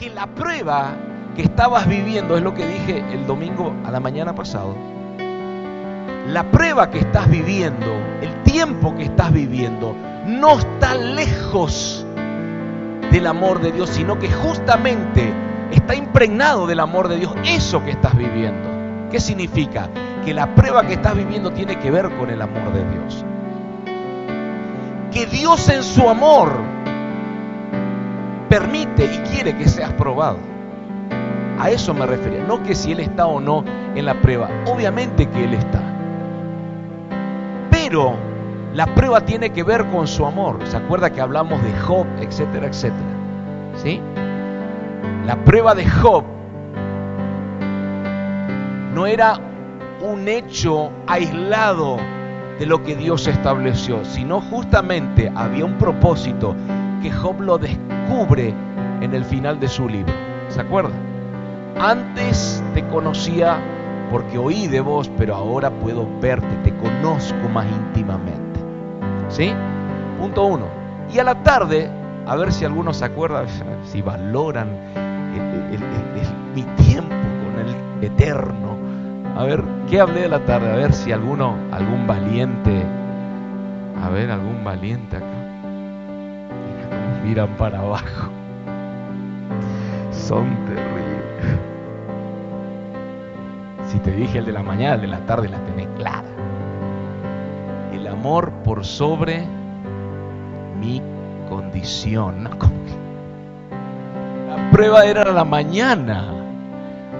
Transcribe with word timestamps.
que 0.00 0.08
la 0.08 0.26
prueba 0.26 0.94
que 1.36 1.42
estabas 1.42 1.86
viviendo, 1.86 2.34
es 2.34 2.42
lo 2.42 2.54
que 2.54 2.66
dije 2.66 3.04
el 3.12 3.26
domingo 3.26 3.74
a 3.84 3.90
la 3.90 4.00
mañana 4.00 4.34
pasado, 4.34 4.74
la 6.26 6.50
prueba 6.50 6.88
que 6.88 7.00
estás 7.00 7.28
viviendo, 7.28 7.92
el 8.22 8.42
tiempo 8.42 8.94
que 8.96 9.02
estás 9.02 9.30
viviendo, 9.30 9.94
no 10.24 10.58
está 10.58 10.94
lejos 10.94 12.06
del 13.12 13.26
amor 13.26 13.60
de 13.60 13.72
Dios, 13.72 13.90
sino 13.90 14.18
que 14.18 14.30
justamente 14.32 15.34
está 15.70 15.94
impregnado 15.94 16.66
del 16.66 16.80
amor 16.80 17.08
de 17.08 17.18
Dios 17.18 17.34
eso 17.44 17.84
que 17.84 17.90
estás 17.90 18.16
viviendo. 18.16 19.10
¿Qué 19.10 19.20
significa? 19.20 19.90
Que 20.24 20.32
la 20.32 20.54
prueba 20.54 20.86
que 20.86 20.94
estás 20.94 21.14
viviendo 21.14 21.52
tiene 21.52 21.78
que 21.78 21.90
ver 21.90 22.10
con 22.16 22.30
el 22.30 22.40
amor 22.40 22.72
de 22.72 22.90
Dios. 22.90 23.24
Que 25.12 25.26
Dios 25.26 25.68
en 25.68 25.82
su 25.82 26.08
amor 26.08 26.69
permite 28.50 29.04
y 29.04 29.18
quiere 29.30 29.56
que 29.56 29.68
seas 29.68 29.92
probado. 29.92 30.36
A 31.58 31.70
eso 31.70 31.94
me 31.94 32.04
refería. 32.04 32.44
No 32.44 32.62
que 32.62 32.74
si 32.74 32.92
Él 32.92 33.00
está 33.00 33.26
o 33.26 33.40
no 33.40 33.64
en 33.94 34.04
la 34.04 34.20
prueba. 34.20 34.50
Obviamente 34.66 35.26
que 35.26 35.44
Él 35.44 35.54
está. 35.54 35.80
Pero 37.70 38.14
la 38.74 38.86
prueba 38.94 39.20
tiene 39.20 39.50
que 39.50 39.62
ver 39.62 39.86
con 39.86 40.06
su 40.08 40.26
amor. 40.26 40.58
¿Se 40.64 40.76
acuerda 40.76 41.10
que 41.10 41.20
hablamos 41.20 41.62
de 41.62 41.72
Job, 41.78 42.06
etcétera, 42.20 42.66
etcétera? 42.66 43.14
¿Sí? 43.76 44.00
La 45.26 45.36
prueba 45.44 45.74
de 45.74 45.88
Job 45.88 46.24
no 48.94 49.06
era 49.06 49.38
un 50.02 50.26
hecho 50.26 50.90
aislado 51.06 51.98
de 52.58 52.66
lo 52.66 52.82
que 52.82 52.96
Dios 52.96 53.28
estableció, 53.28 54.04
sino 54.04 54.40
justamente 54.40 55.30
había 55.36 55.64
un 55.64 55.78
propósito 55.78 56.56
que 57.00 57.12
Job 57.12 57.40
lo 57.40 57.58
descubre 58.10 58.52
en 59.00 59.14
el 59.14 59.24
final 59.24 59.60
de 59.60 59.68
su 59.68 59.88
libro. 59.88 60.12
¿Se 60.48 60.60
acuerda? 60.60 60.90
Antes 61.78 62.62
te 62.74 62.84
conocía 62.88 63.58
porque 64.10 64.36
oí 64.36 64.66
de 64.66 64.80
vos, 64.80 65.08
pero 65.16 65.36
ahora 65.36 65.70
puedo 65.70 66.08
verte, 66.20 66.48
te 66.64 66.74
conozco 66.78 67.48
más 67.52 67.66
íntimamente. 67.66 68.60
¿Sí? 69.28 69.52
Punto 70.18 70.44
uno. 70.44 70.66
Y 71.12 71.20
a 71.20 71.24
la 71.24 71.40
tarde, 71.44 71.88
a 72.26 72.34
ver 72.34 72.52
si 72.52 72.64
algunos 72.64 72.96
se 72.96 73.04
acuerdan, 73.04 73.46
si 73.84 74.02
valoran 74.02 74.68
mi 76.52 76.62
tiempo 76.84 77.14
con 77.14 77.64
el 77.64 78.04
eterno. 78.04 78.76
A 79.36 79.44
ver, 79.44 79.62
¿qué 79.88 80.00
hablé 80.00 80.22
de 80.22 80.28
la 80.28 80.44
tarde? 80.44 80.72
A 80.72 80.76
ver 80.76 80.92
si 80.92 81.12
alguno, 81.12 81.54
algún 81.70 82.08
valiente, 82.08 82.82
a 84.02 84.08
ver, 84.10 84.32
algún 84.32 84.64
valiente 84.64 85.16
acá. 85.16 85.39
Miran 87.30 87.56
para 87.56 87.78
abajo. 87.78 88.28
Son 90.10 90.48
terribles. 90.66 91.60
Si 93.86 94.00
te 94.00 94.10
dije 94.10 94.38
el 94.38 94.46
de 94.46 94.52
la 94.52 94.64
mañana, 94.64 94.96
el 94.96 95.02
de 95.02 95.06
la 95.06 95.20
tarde 95.20 95.48
la 95.48 95.58
tenés 95.58 95.86
clara. 95.96 96.24
El 97.92 98.08
amor 98.08 98.50
por 98.64 98.84
sobre 98.84 99.44
mi 100.80 101.00
condición. 101.48 102.50
La 104.48 104.70
prueba 104.72 105.04
era 105.04 105.30
la 105.30 105.44
mañana. 105.44 106.34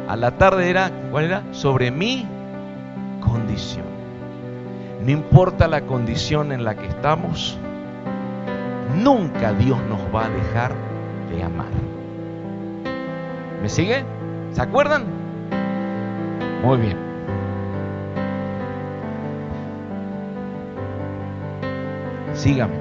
A 0.09 0.17
la 0.17 0.33
tarde 0.33 0.71
era, 0.71 0.91
¿cuál 1.13 1.27
era? 1.27 1.45
Sobre 1.53 1.93
mi 1.93 2.27
condición. 3.21 3.87
No 5.05 5.13
importa 5.13 5.69
la 5.69 5.83
condición 5.83 6.51
en 6.51 6.65
la 6.65 6.75
que 6.75 6.89
estamos, 6.89 7.60
nunca 8.97 9.53
Dios 9.53 9.79
nos 9.89 10.01
va 10.15 10.27
a 10.27 10.31
dejar 10.31 10.75
de 11.31 11.43
amar. 11.43 11.71
¿Me 13.63 13.69
sigue? 13.69 14.05
¿Se 14.53 14.63
acuerdan? 14.63 15.05
Muy 16.63 16.79
bien. 16.79 16.97
Sígame. 22.35 22.75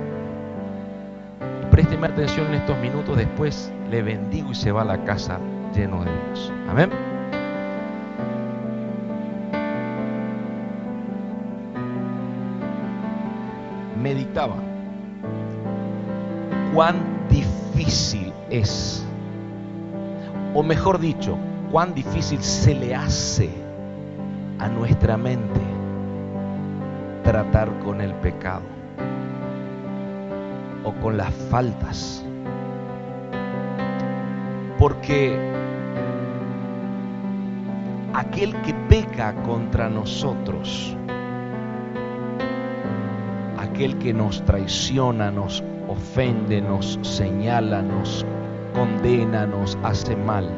Présteme 1.72 2.08
atención 2.08 2.48
en 2.48 2.56
estos 2.56 2.78
minutos, 2.80 3.18
después 3.18 3.72
le 3.90 4.02
bendigo 4.02 4.52
y 4.52 4.56
se 4.56 4.72
va 4.72 4.82
a 4.82 4.86
la 4.86 5.04
casa 5.04 5.40
lleno 5.74 6.04
de 6.04 6.12
Dios. 6.12 6.54
Amén. 6.70 6.90
Meditaba 14.02 14.69
cuán 16.74 17.28
difícil 17.30 18.34
es, 18.50 19.06
o 20.54 20.64
mejor 20.64 21.00
dicho, 21.00 21.38
cuán 21.72 21.94
difícil 21.94 22.42
se 22.42 22.76
le 22.76 22.96
hace 22.96 23.50
a 24.60 24.68
nuestra 24.68 25.18
mente 25.18 25.62
tratar 27.24 27.70
con 27.80 28.02
el 28.02 28.14
pecado 28.16 28.64
o 30.84 30.94
con 30.94 31.18
las 31.18 31.34
faltas. 31.50 32.24
Porque 34.78 35.38
aquel 38.14 38.56
que 38.62 38.74
peca 38.88 39.34
contra 39.44 39.90
nosotros, 39.90 40.96
aquel 43.58 43.98
que 43.98 44.14
nos 44.14 44.44
traiciona, 44.46 45.32
nos 45.32 45.62
ofende, 46.00 46.62
nos 46.62 46.98
señala, 47.02 47.82
nos 47.82 48.26
condena, 48.74 49.46
nos 49.46 49.78
hace 49.84 50.16
mal, 50.16 50.50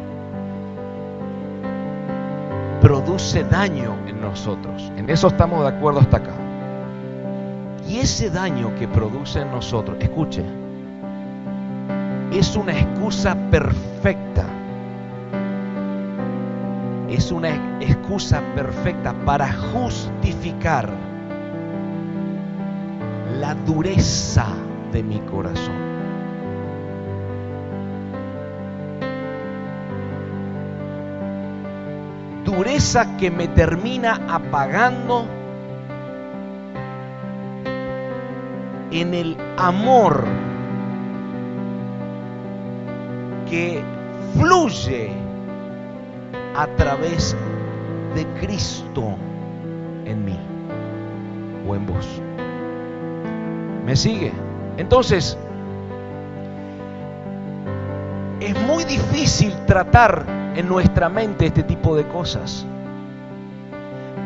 produce 2.79 3.43
daño 3.45 3.95
en 4.07 4.21
nosotros. 4.21 4.91
En 4.97 5.09
eso 5.09 5.27
estamos 5.27 5.63
de 5.63 5.69
acuerdo 5.69 5.99
hasta 5.99 6.17
acá. 6.17 6.33
Y 7.87 7.97
ese 7.97 8.29
daño 8.29 8.73
que 8.75 8.87
produce 8.87 9.41
en 9.41 9.51
nosotros, 9.51 9.97
escuche, 9.99 10.45
es 12.31 12.55
una 12.55 12.73
excusa 12.73 13.35
perfecta. 13.49 14.45
Es 17.09 17.31
una 17.31 17.49
excusa 17.81 18.41
perfecta 18.55 19.13
para 19.25 19.51
justificar 19.73 20.89
la 23.39 23.53
dureza 23.55 24.45
de 24.91 25.03
mi 25.03 25.19
corazón. 25.19 25.91
Dureza 32.45 33.17
que 33.17 33.31
me 33.31 33.47
termina 33.47 34.19
apagando 34.27 35.25
en 38.91 39.13
el 39.13 39.37
amor 39.57 40.25
que 43.49 43.81
fluye 44.37 45.11
a 46.55 46.67
través 46.75 47.35
de 48.15 48.25
Cristo 48.39 49.15
en 50.05 50.25
mí 50.25 50.39
o 51.67 51.75
en 51.75 51.85
vos. 51.85 52.21
¿Me 53.85 53.95
sigue? 53.95 54.31
Entonces, 54.77 55.37
es 58.39 58.59
muy 58.61 58.83
difícil 58.85 59.53
tratar 59.65 60.25
en 60.55 60.67
nuestra 60.67 61.09
mente 61.09 61.45
este 61.45 61.63
tipo 61.63 61.95
de 61.95 62.07
cosas. 62.07 62.65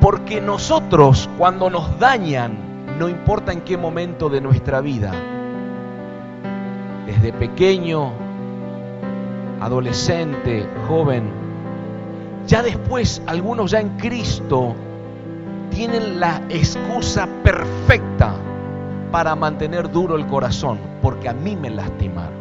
Porque 0.01 0.39
nosotros 0.41 1.29
cuando 1.37 1.69
nos 1.69 1.99
dañan, 1.99 2.97
no 2.99 3.09
importa 3.09 3.51
en 3.51 3.61
qué 3.61 3.77
momento 3.77 4.29
de 4.29 4.41
nuestra 4.41 4.81
vida, 4.81 5.11
desde 7.05 7.33
pequeño, 7.33 8.11
adolescente, 9.59 10.67
joven, 10.87 11.29
ya 12.47 12.61
después 12.61 13.21
algunos 13.25 13.71
ya 13.71 13.79
en 13.79 13.97
Cristo 13.97 14.75
tienen 15.71 16.19
la 16.19 16.41
excusa 16.49 17.27
perfecta 17.43 18.34
para 19.15 19.33
mantener 19.33 19.89
duro 19.89 20.17
el 20.17 20.27
corazón, 20.27 20.77
porque 21.01 21.29
a 21.29 21.33
mí 21.33 21.55
me 21.55 21.69
lastimaron, 21.69 22.33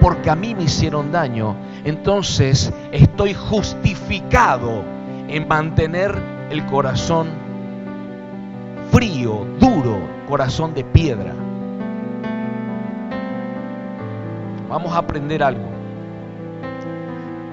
porque 0.00 0.30
a 0.30 0.34
mí 0.34 0.54
me 0.54 0.62
hicieron 0.62 1.12
daño, 1.12 1.54
entonces 1.84 2.72
estoy 2.90 3.34
justificado 3.34 4.82
en 5.28 5.46
mantener 5.46 6.18
el 6.48 6.64
corazón 6.64 7.28
frío, 8.90 9.46
duro, 9.58 9.98
corazón 10.26 10.72
de 10.72 10.82
piedra. 10.82 11.34
Vamos 14.66 14.94
a 14.94 14.96
aprender 14.96 15.42
algo. 15.42 15.68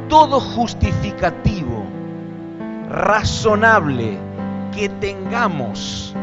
Todo 0.08 0.40
justificativo, 0.40 1.84
razonable 2.90 4.18
que 4.74 4.88
tengamos 4.88 6.16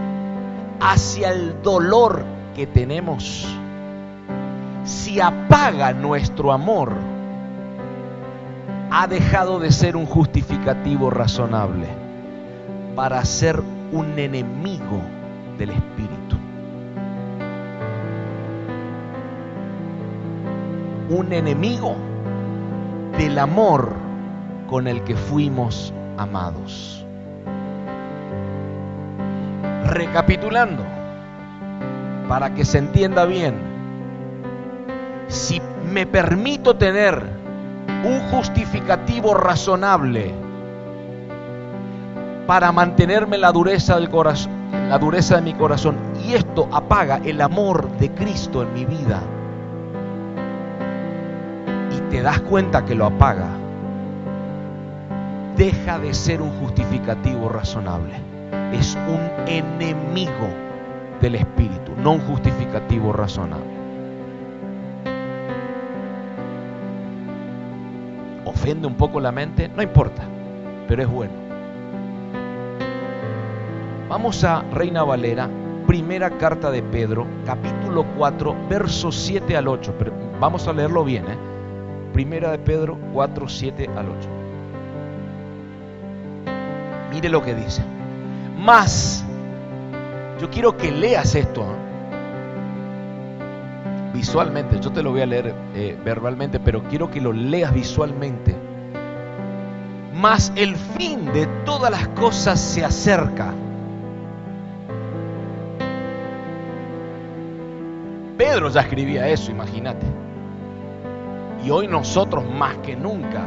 hacia 0.85 1.33
el 1.33 1.63
dolor 1.63 2.27
que 2.55 2.67
tenemos, 2.67 3.49
si 4.85 5.19
apaga 5.19 5.95
nuestro 5.95 6.53
amor, 6.53 6.93
ha 8.91 9.07
dejado 9.07 9.59
de 9.61 9.73
ser 9.73 9.97
un 9.97 10.05
justificativo 10.05 11.09
razonable 11.09 11.87
para 12.95 13.25
ser 13.25 13.63
un 13.93 14.19
enemigo 14.19 15.01
del 15.57 15.71
Espíritu. 15.71 16.37
Un 21.09 21.33
enemigo 21.33 21.97
del 23.17 23.39
amor 23.39 23.95
con 24.69 24.87
el 24.87 25.03
que 25.05 25.17
fuimos 25.17 25.95
amados. 26.19 27.04
Recapitulando, 29.85 30.83
para 32.29 32.55
que 32.55 32.65
se 32.65 32.79
entienda 32.79 33.27
bien, 33.27 33.55
si 35.29 35.61
me 35.93 36.07
permito 36.07 36.77
tener 36.77 37.23
un 38.05 38.21
justificativo 38.31 39.35
razonable 39.35 40.33
para 42.47 42.73
mantenerme 42.73 43.39
la 43.39 43.53
dureza 43.53 43.97
del 43.97 44.09
corazón, 44.11 44.53
la 44.89 44.99
dureza 44.99 45.37
de 45.37 45.43
mi 45.43 45.55
corazón, 45.55 45.97
y 46.25 46.35
esto 46.35 46.69
apaga 46.73 47.21
el 47.25 47.41
amor 47.41 47.91
de 47.99 48.11
Cristo 48.11 48.63
en 48.63 48.73
mi 48.73 48.85
vida, 48.85 49.21
y 51.91 52.11
te 52.11 52.23
das 52.23 52.41
cuenta 52.41 52.85
que 52.85 52.95
lo 52.95 53.07
apaga, 53.07 53.49
deja 55.57 55.99
de 55.99 56.13
ser 56.13 56.43
un 56.43 56.51
justificativo 56.59 57.49
razonable. 57.49 58.34
Es 58.73 58.97
un 59.09 59.21
enemigo 59.47 60.49
del 61.21 61.37
Espíritu, 61.37 61.93
no 61.97 62.13
un 62.13 62.21
justificativo 62.21 63.13
razonable. 63.13 63.75
Ofende 68.45 68.87
un 68.87 68.95
poco 68.95 69.21
la 69.21 69.33
mente, 69.33 69.69
no 69.69 69.83
importa, 69.83 70.23
pero 70.89 71.03
es 71.03 71.09
bueno. 71.09 71.33
Vamos 74.09 74.45
a 74.45 74.63
Reina 74.73 75.03
Valera, 75.03 75.49
primera 75.87 76.31
carta 76.31 76.71
de 76.71 76.83
Pedro, 76.83 77.27
capítulo 77.47 78.05
4, 78.17 78.55
versos 78.69 79.17
7 79.17 79.57
al 79.57 79.69
8. 79.69 79.95
Pero 79.99 80.13
vamos 80.41 80.69
a 80.69 80.73
leerlo 80.73 81.05
bien, 81.05 81.25
¿eh? 81.27 81.39
Primera 82.13 82.51
de 82.53 82.59
Pedro 82.59 82.99
4, 83.13 83.49
7 83.49 83.91
al 83.97 84.09
8. 84.09 84.29
Mire 87.11 87.29
lo 87.29 87.43
que 87.43 87.55
dice. 87.55 87.94
Más, 88.57 89.25
yo 90.41 90.49
quiero 90.49 90.77
que 90.77 90.91
leas 90.91 91.35
esto 91.35 91.67
visualmente. 94.13 94.79
Yo 94.81 94.91
te 94.93 95.03
lo 95.03 95.11
voy 95.11 95.23
a 95.23 95.27
leer 95.27 95.55
eh, 95.75 95.99
verbalmente, 96.03 96.61
pero 96.61 96.83
quiero 96.85 97.11
que 97.11 97.21
lo 97.21 97.33
leas 97.33 97.75
visualmente. 97.75 98.55
Más 100.15 100.53
el 100.55 100.77
fin 100.77 101.27
de 101.33 101.47
todas 101.65 101.91
las 101.91 102.09
cosas 102.09 102.61
se 102.61 102.85
acerca. 102.85 103.53
Pedro 108.39 108.69
ya 108.71 108.83
escribía 108.83 109.29
eso, 109.29 109.51
imagínate. 109.51 110.07
Y 111.65 111.71
hoy 111.71 111.89
nosotros 111.89 112.45
más 112.49 112.77
que 112.79 112.95
nunca, 112.95 113.43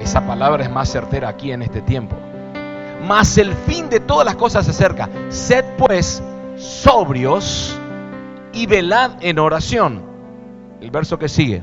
esa 0.00 0.24
palabra 0.24 0.62
es 0.62 0.70
más 0.70 0.90
certera 0.90 1.28
aquí 1.28 1.50
en 1.50 1.62
este 1.62 1.80
tiempo 1.80 2.16
mas 3.06 3.38
el 3.38 3.54
fin 3.54 3.88
de 3.88 4.00
todas 4.00 4.26
las 4.26 4.36
cosas 4.36 4.64
se 4.64 4.72
acerca. 4.72 5.08
Sed 5.28 5.64
pues 5.78 6.22
sobrios 6.56 7.78
y 8.52 8.66
velad 8.66 9.12
en 9.20 9.38
oración. 9.38 10.02
El 10.80 10.90
verso 10.90 11.18
que 11.18 11.28
sigue. 11.28 11.62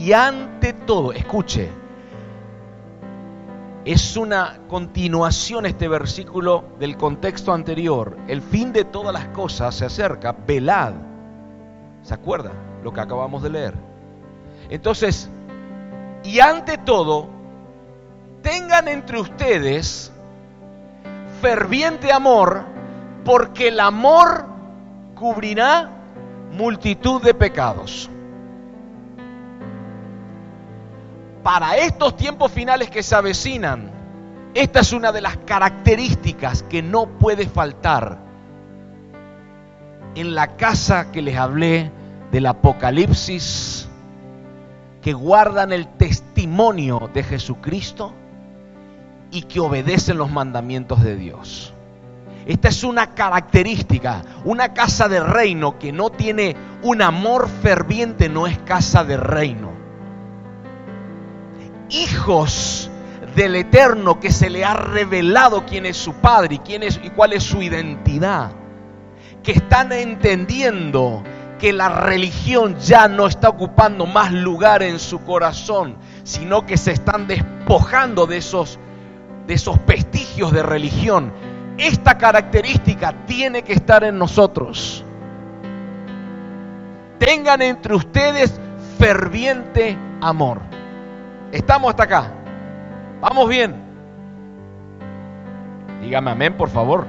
Y 0.00 0.12
ante 0.12 0.72
todo, 0.72 1.12
escuche, 1.12 1.70
es 3.84 4.16
una 4.16 4.60
continuación 4.68 5.66
este 5.66 5.88
versículo 5.88 6.64
del 6.78 6.96
contexto 6.96 7.52
anterior. 7.52 8.16
El 8.28 8.40
fin 8.42 8.72
de 8.72 8.84
todas 8.84 9.12
las 9.12 9.26
cosas 9.28 9.74
se 9.74 9.84
acerca. 9.84 10.32
Velad. 10.46 10.94
¿Se 12.02 12.14
acuerda 12.14 12.52
lo 12.82 12.92
que 12.92 13.00
acabamos 13.00 13.42
de 13.42 13.50
leer? 13.50 13.74
Entonces, 14.70 15.28
y 16.22 16.40
ante 16.40 16.78
todo, 16.78 17.28
tengan 18.44 18.86
entre 18.86 19.18
ustedes 19.18 20.12
ferviente 21.40 22.12
amor, 22.12 22.64
porque 23.24 23.68
el 23.68 23.80
amor 23.80 24.46
cubrirá 25.16 25.90
multitud 26.52 27.20
de 27.22 27.34
pecados. 27.34 28.08
Para 31.42 31.76
estos 31.78 32.16
tiempos 32.16 32.52
finales 32.52 32.90
que 32.90 33.02
se 33.02 33.14
avecinan, 33.14 33.90
esta 34.54 34.80
es 34.80 34.92
una 34.92 35.10
de 35.10 35.20
las 35.20 35.36
características 35.38 36.62
que 36.62 36.82
no 36.82 37.06
puede 37.06 37.48
faltar 37.48 38.18
en 40.14 40.34
la 40.34 40.56
casa 40.56 41.10
que 41.10 41.22
les 41.22 41.36
hablé 41.36 41.90
del 42.30 42.46
Apocalipsis, 42.46 43.88
que 45.02 45.12
guardan 45.12 45.72
el 45.72 45.88
testimonio 45.88 47.10
de 47.12 47.22
Jesucristo 47.22 48.12
y 49.34 49.42
que 49.42 49.58
obedecen 49.58 50.16
los 50.16 50.30
mandamientos 50.30 51.02
de 51.02 51.16
Dios. 51.16 51.74
Esta 52.46 52.68
es 52.68 52.84
una 52.84 53.14
característica. 53.14 54.22
Una 54.44 54.72
casa 54.72 55.08
de 55.08 55.18
reino 55.18 55.78
que 55.78 55.92
no 55.92 56.10
tiene 56.10 56.56
un 56.82 57.02
amor 57.02 57.48
ferviente 57.48 58.28
no 58.28 58.46
es 58.46 58.58
casa 58.58 59.02
de 59.02 59.16
reino. 59.16 59.72
Hijos 61.90 62.90
del 63.34 63.56
Eterno 63.56 64.20
que 64.20 64.30
se 64.30 64.48
le 64.50 64.64
ha 64.64 64.74
revelado 64.74 65.66
quién 65.66 65.84
es 65.84 65.96
su 65.96 66.14
Padre 66.14 66.54
y, 66.54 66.58
quién 66.58 66.84
es, 66.84 67.00
y 67.02 67.10
cuál 67.10 67.32
es 67.32 67.42
su 67.42 67.60
identidad. 67.60 68.52
Que 69.42 69.52
están 69.52 69.90
entendiendo 69.90 71.24
que 71.58 71.72
la 71.72 71.88
religión 71.88 72.76
ya 72.78 73.08
no 73.08 73.26
está 73.26 73.48
ocupando 73.48 74.06
más 74.06 74.32
lugar 74.32 74.84
en 74.84 75.00
su 75.00 75.24
corazón, 75.24 75.96
sino 76.22 76.66
que 76.66 76.76
se 76.76 76.92
están 76.92 77.26
despojando 77.26 78.26
de 78.26 78.36
esos 78.36 78.78
de 79.46 79.54
esos 79.54 79.84
vestigios 79.86 80.52
de 80.52 80.62
religión. 80.62 81.32
Esta 81.78 82.16
característica 82.16 83.12
tiene 83.26 83.62
que 83.62 83.72
estar 83.72 84.04
en 84.04 84.18
nosotros. 84.18 85.04
Tengan 87.18 87.62
entre 87.62 87.94
ustedes 87.94 88.60
ferviente 88.98 89.96
amor. 90.20 90.60
Estamos 91.52 91.90
hasta 91.90 92.04
acá. 92.04 92.32
Vamos 93.20 93.48
bien. 93.48 93.74
Dígame 96.00 96.30
amén, 96.30 96.56
por 96.56 96.68
favor. 96.68 97.06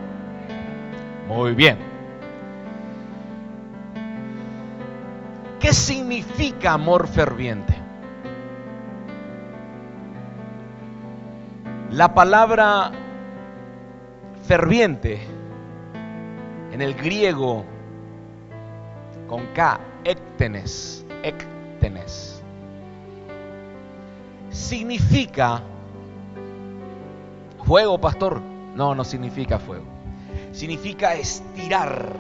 Muy 1.28 1.54
bien. 1.54 1.78
¿Qué 5.60 5.74
significa 5.74 6.74
amor 6.74 7.08
ferviente? 7.08 7.85
La 11.92 12.14
palabra 12.14 12.92
ferviente 14.48 15.20
en 16.72 16.82
el 16.82 16.94
griego 16.96 17.64
con 19.28 19.46
K, 19.54 19.80
ektenes, 20.04 21.06
ektenes, 21.24 22.42
significa 24.52 25.62
fuego, 27.66 28.00
pastor. 28.00 28.42
No, 28.76 28.94
no 28.94 29.04
significa 29.04 29.60
fuego. 29.60 29.86
Significa 30.52 31.16
estirar. 31.16 32.14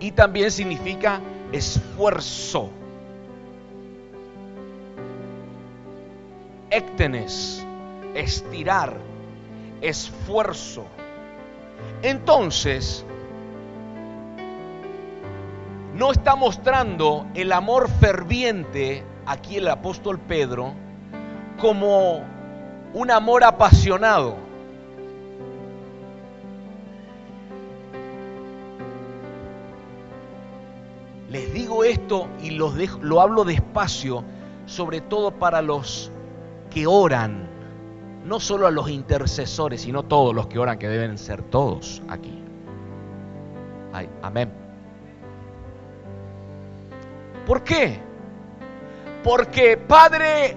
Y 0.00 0.10
también 0.12 0.50
significa 0.50 1.20
esfuerzo. 1.52 2.70
Éctenes, 6.74 7.64
estirar, 8.14 8.96
esfuerzo. 9.80 10.84
Entonces, 12.02 13.04
no 15.94 16.10
está 16.10 16.34
mostrando 16.34 17.26
el 17.34 17.52
amor 17.52 17.88
ferviente 17.88 19.04
aquí 19.26 19.58
el 19.58 19.68
apóstol 19.68 20.18
Pedro 20.18 20.74
como 21.60 22.24
un 22.92 23.10
amor 23.10 23.44
apasionado. 23.44 24.36
Les 31.30 31.52
digo 31.52 31.84
esto 31.84 32.28
y 32.42 32.50
los 32.50 32.74
lo 33.00 33.20
hablo 33.20 33.44
despacio, 33.44 34.24
sobre 34.66 35.00
todo 35.00 35.32
para 35.32 35.62
los 35.62 36.12
que 36.74 36.88
oran, 36.88 37.48
no 38.24 38.40
solo 38.40 38.66
a 38.66 38.70
los 38.72 38.90
intercesores, 38.90 39.82
sino 39.82 40.02
todos 40.02 40.34
los 40.34 40.48
que 40.48 40.58
oran, 40.58 40.76
que 40.76 40.88
deben 40.88 41.16
ser 41.18 41.40
todos 41.42 42.02
aquí. 42.08 42.42
amén. 44.22 44.52
¿Por 47.46 47.62
qué? 47.62 48.00
Porque, 49.22 49.76
Padre, 49.76 50.56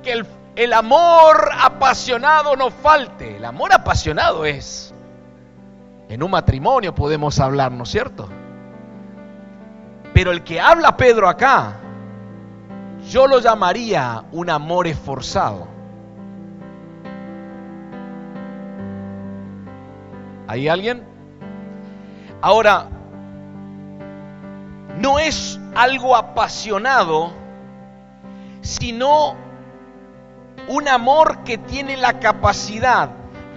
que 0.00 0.12
el, 0.12 0.26
el 0.54 0.72
amor 0.72 1.50
apasionado 1.60 2.54
no 2.54 2.70
falte. 2.70 3.38
El 3.38 3.44
amor 3.44 3.72
apasionado 3.72 4.44
es, 4.44 4.94
en 6.08 6.22
un 6.22 6.30
matrimonio 6.30 6.94
podemos 6.94 7.40
hablar, 7.40 7.72
¿no 7.72 7.82
es 7.82 7.88
cierto? 7.88 8.28
Pero 10.14 10.30
el 10.30 10.44
que 10.44 10.60
habla 10.60 10.96
Pedro 10.96 11.28
acá, 11.28 11.81
yo 13.08 13.26
lo 13.26 13.40
llamaría 13.40 14.24
un 14.32 14.50
amor 14.50 14.86
esforzado. 14.86 15.66
¿Hay 20.46 20.68
alguien? 20.68 21.02
Ahora, 22.40 22.88
no 24.98 25.18
es 25.18 25.58
algo 25.74 26.16
apasionado, 26.16 27.32
sino 28.60 29.34
un 30.68 30.88
amor 30.88 31.44
que 31.44 31.58
tiene 31.58 31.96
la 31.96 32.20
capacidad 32.20 33.10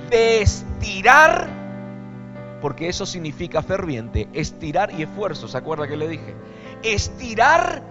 de 0.10 0.42
estirar, 0.42 1.50
porque 2.62 2.90
eso 2.90 3.06
significa 3.06 3.62
ferviente, 3.62 4.28
estirar 4.34 4.92
y 4.98 5.04
esfuerzo, 5.04 5.48
¿se 5.48 5.58
acuerda 5.58 5.88
que 5.88 5.98
le 5.98 6.08
dije? 6.08 6.36
Estirar 6.84 7.82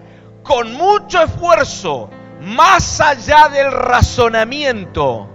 con 0.45 0.75
mucho 0.75 1.23
esfuerzo, 1.23 2.11
más 2.41 3.01
allá 3.01 3.49
del 3.49 3.73
razonamiento, 3.73 5.27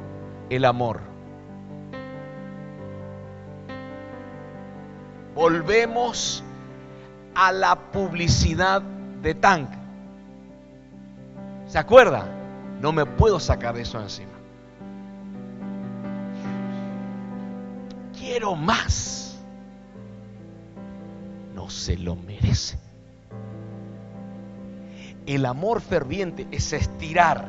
el 0.49 0.63
amor. 0.63 1.01
Volvemos 5.33 6.43
a 7.33 7.51
la 7.51 7.91
publicidad 7.91 8.81
de 8.81 9.33
Tank. 9.33 9.69
¿Se 11.67 11.77
acuerda? 11.77 12.25
No 12.79 12.91
me 12.91 13.05
puedo 13.05 13.39
sacar 13.39 13.75
de 13.75 13.81
eso 13.81 13.99
encima. 13.99 14.31
Quiero 18.17 18.55
más. 18.55 19.39
No 21.55 21.69
se 21.69 21.97
lo 21.97 22.15
merece. 22.15 22.88
El 25.29 25.45
amor 25.45 25.79
ferviente 25.79 26.47
es 26.49 26.73
estirar 26.73 27.45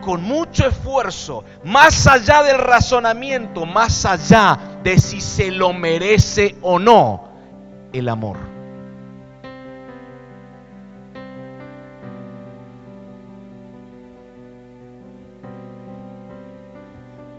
con 0.00 0.22
mucho 0.22 0.68
esfuerzo, 0.68 1.42
más 1.64 2.06
allá 2.06 2.44
del 2.44 2.56
razonamiento, 2.56 3.66
más 3.66 4.04
allá 4.04 4.78
de 4.84 4.96
si 5.00 5.20
se 5.20 5.50
lo 5.50 5.72
merece 5.72 6.54
o 6.62 6.78
no, 6.78 7.30
el 7.92 8.08
amor. 8.08 8.36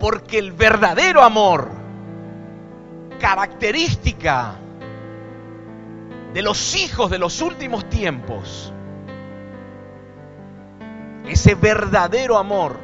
Porque 0.02 0.38
el 0.38 0.52
verdadero 0.52 1.22
amor, 1.22 1.70
característica 3.22 4.56
de 6.34 6.42
los 6.42 6.76
hijos 6.76 7.10
de 7.10 7.20
los 7.20 7.42
últimos 7.42 7.88
tiempos, 7.88 8.74
ese 11.30 11.56
verdadero 11.56 12.38
amor 12.38 12.78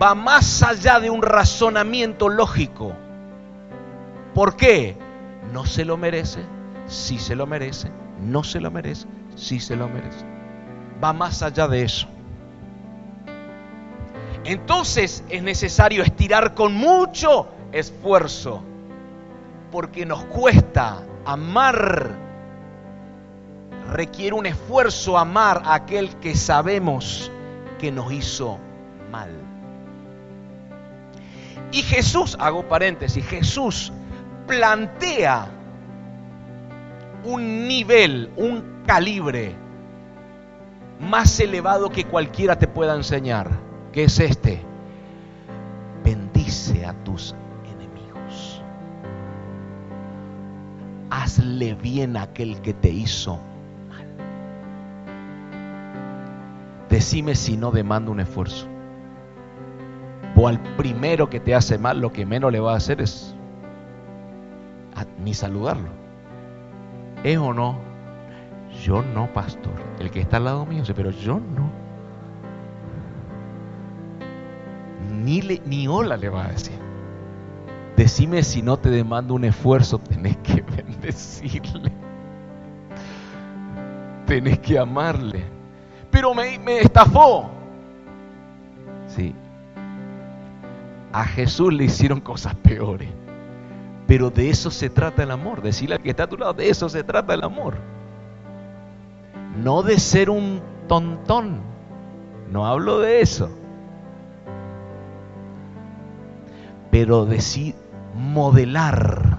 va 0.00 0.14
más 0.14 0.62
allá 0.62 1.00
de 1.00 1.10
un 1.10 1.22
razonamiento 1.22 2.28
lógico. 2.28 2.92
¿Por 4.34 4.56
qué? 4.56 4.96
No 5.52 5.64
se 5.64 5.84
lo 5.84 5.96
merece, 5.96 6.40
sí 6.86 7.18
se 7.18 7.36
lo 7.36 7.46
merece, 7.46 7.90
no 8.20 8.42
se 8.44 8.60
lo 8.60 8.70
merece, 8.70 9.06
sí 9.36 9.60
se 9.60 9.76
lo 9.76 9.88
merece. 9.88 10.24
Va 11.02 11.12
más 11.12 11.42
allá 11.42 11.68
de 11.68 11.82
eso. 11.82 12.08
Entonces 14.44 15.24
es 15.28 15.42
necesario 15.42 16.02
estirar 16.02 16.54
con 16.54 16.74
mucho 16.74 17.48
esfuerzo, 17.70 18.62
porque 19.70 20.04
nos 20.04 20.24
cuesta 20.24 21.02
amar 21.24 22.31
requiere 23.92 24.34
un 24.34 24.46
esfuerzo 24.46 25.18
amar 25.18 25.62
a 25.64 25.74
aquel 25.74 26.16
que 26.16 26.34
sabemos 26.34 27.30
que 27.78 27.92
nos 27.92 28.12
hizo 28.12 28.58
mal. 29.10 29.30
Y 31.70 31.82
Jesús, 31.82 32.36
hago 32.40 32.68
paréntesis, 32.68 33.24
Jesús 33.26 33.92
plantea 34.46 35.46
un 37.24 37.68
nivel, 37.68 38.30
un 38.36 38.82
calibre 38.86 39.54
más 41.00 41.40
elevado 41.40 41.90
que 41.90 42.04
cualquiera 42.04 42.58
te 42.58 42.68
pueda 42.68 42.94
enseñar, 42.94 43.50
que 43.92 44.04
es 44.04 44.18
este. 44.20 44.62
Bendice 46.04 46.84
a 46.84 46.92
tus 47.04 47.34
enemigos. 47.64 48.62
Hazle 51.10 51.74
bien 51.74 52.16
a 52.16 52.22
aquel 52.22 52.60
que 52.60 52.74
te 52.74 52.90
hizo 52.90 53.40
Decime 56.92 57.34
si 57.34 57.56
no 57.56 57.70
demanda 57.70 58.10
un 58.10 58.20
esfuerzo. 58.20 58.66
O 60.36 60.46
al 60.46 60.60
primero 60.76 61.30
que 61.30 61.40
te 61.40 61.54
hace 61.54 61.78
mal, 61.78 62.02
lo 62.02 62.12
que 62.12 62.26
menos 62.26 62.52
le 62.52 62.60
va 62.60 62.74
a 62.74 62.76
hacer 62.76 63.00
es 63.00 63.34
ni 65.24 65.32
saludarlo. 65.32 65.88
¿Es 67.24 67.38
o 67.38 67.54
no? 67.54 67.78
Yo 68.84 69.02
no, 69.14 69.32
pastor. 69.32 69.72
El 70.00 70.10
que 70.10 70.20
está 70.20 70.36
al 70.36 70.44
lado 70.44 70.66
mío, 70.66 70.82
pero 70.94 71.08
yo 71.08 71.40
no. 71.40 71.70
Ni, 75.24 75.40
ni 75.64 75.88
hola 75.88 76.18
le 76.18 76.28
va 76.28 76.44
a 76.44 76.48
decir. 76.48 76.78
Decime 77.96 78.42
si 78.42 78.60
no 78.60 78.76
te 78.76 78.90
demanda 78.90 79.32
un 79.32 79.46
esfuerzo, 79.46 79.98
tenés 79.98 80.36
que 80.38 80.60
bendecirle. 80.76 81.90
Tenés 84.26 84.58
que 84.58 84.78
amarle 84.78 85.61
pero 86.12 86.34
me, 86.34 86.78
estafó. 86.78 87.50
Sí. 89.08 89.34
A 91.12 91.24
Jesús 91.24 91.72
le 91.72 91.84
hicieron 91.84 92.20
cosas 92.20 92.54
peores. 92.54 93.08
Pero 94.06 94.30
de 94.30 94.50
eso 94.50 94.70
se 94.70 94.90
trata 94.90 95.22
el 95.22 95.30
amor. 95.30 95.62
Decirle 95.62 95.96
al 95.96 96.02
que 96.02 96.10
está 96.10 96.24
a 96.24 96.26
tu 96.28 96.36
lado, 96.36 96.52
de 96.52 96.68
eso 96.68 96.88
se 96.88 97.02
trata 97.02 97.32
el 97.34 97.42
amor. 97.42 97.76
No 99.56 99.82
de 99.82 99.98
ser 99.98 100.28
un 100.28 100.60
tontón. 100.86 101.60
No 102.50 102.66
hablo 102.66 103.00
de 103.00 103.22
eso. 103.22 103.50
Pero 106.90 107.24
de 107.24 107.40
sí 107.40 107.74
modelar 108.14 109.38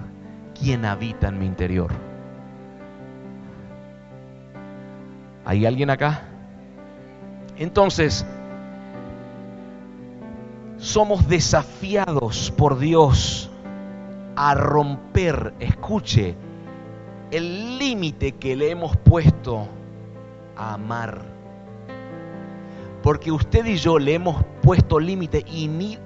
quien 0.58 0.84
habita 0.84 1.28
en 1.28 1.38
mi 1.38 1.46
interior. 1.46 1.92
¿Hay 5.44 5.66
alguien 5.66 5.90
acá? 5.90 6.33
Entonces, 7.56 8.26
somos 10.78 11.28
desafiados 11.28 12.52
por 12.56 12.78
Dios 12.78 13.50
a 14.36 14.54
romper, 14.54 15.54
escuche, 15.60 16.34
el 17.30 17.78
límite 17.78 18.32
que 18.32 18.56
le 18.56 18.70
hemos 18.70 18.96
puesto 18.96 19.68
a 20.56 20.74
amar. 20.74 21.22
Porque 23.02 23.30
usted 23.30 23.64
y 23.66 23.76
yo 23.76 23.98
le 23.98 24.14
hemos 24.14 24.42
puesto 24.62 24.98
límite 24.98 25.44
y 25.46 25.68
ni, 25.68 25.98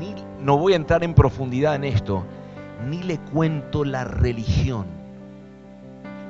ni, 0.00 0.14
no 0.40 0.58
voy 0.58 0.72
a 0.72 0.76
entrar 0.76 1.04
en 1.04 1.14
profundidad 1.14 1.76
en 1.76 1.84
esto, 1.84 2.24
ni 2.88 3.02
le 3.02 3.18
cuento 3.18 3.84
la 3.84 4.04
religión, 4.04 4.86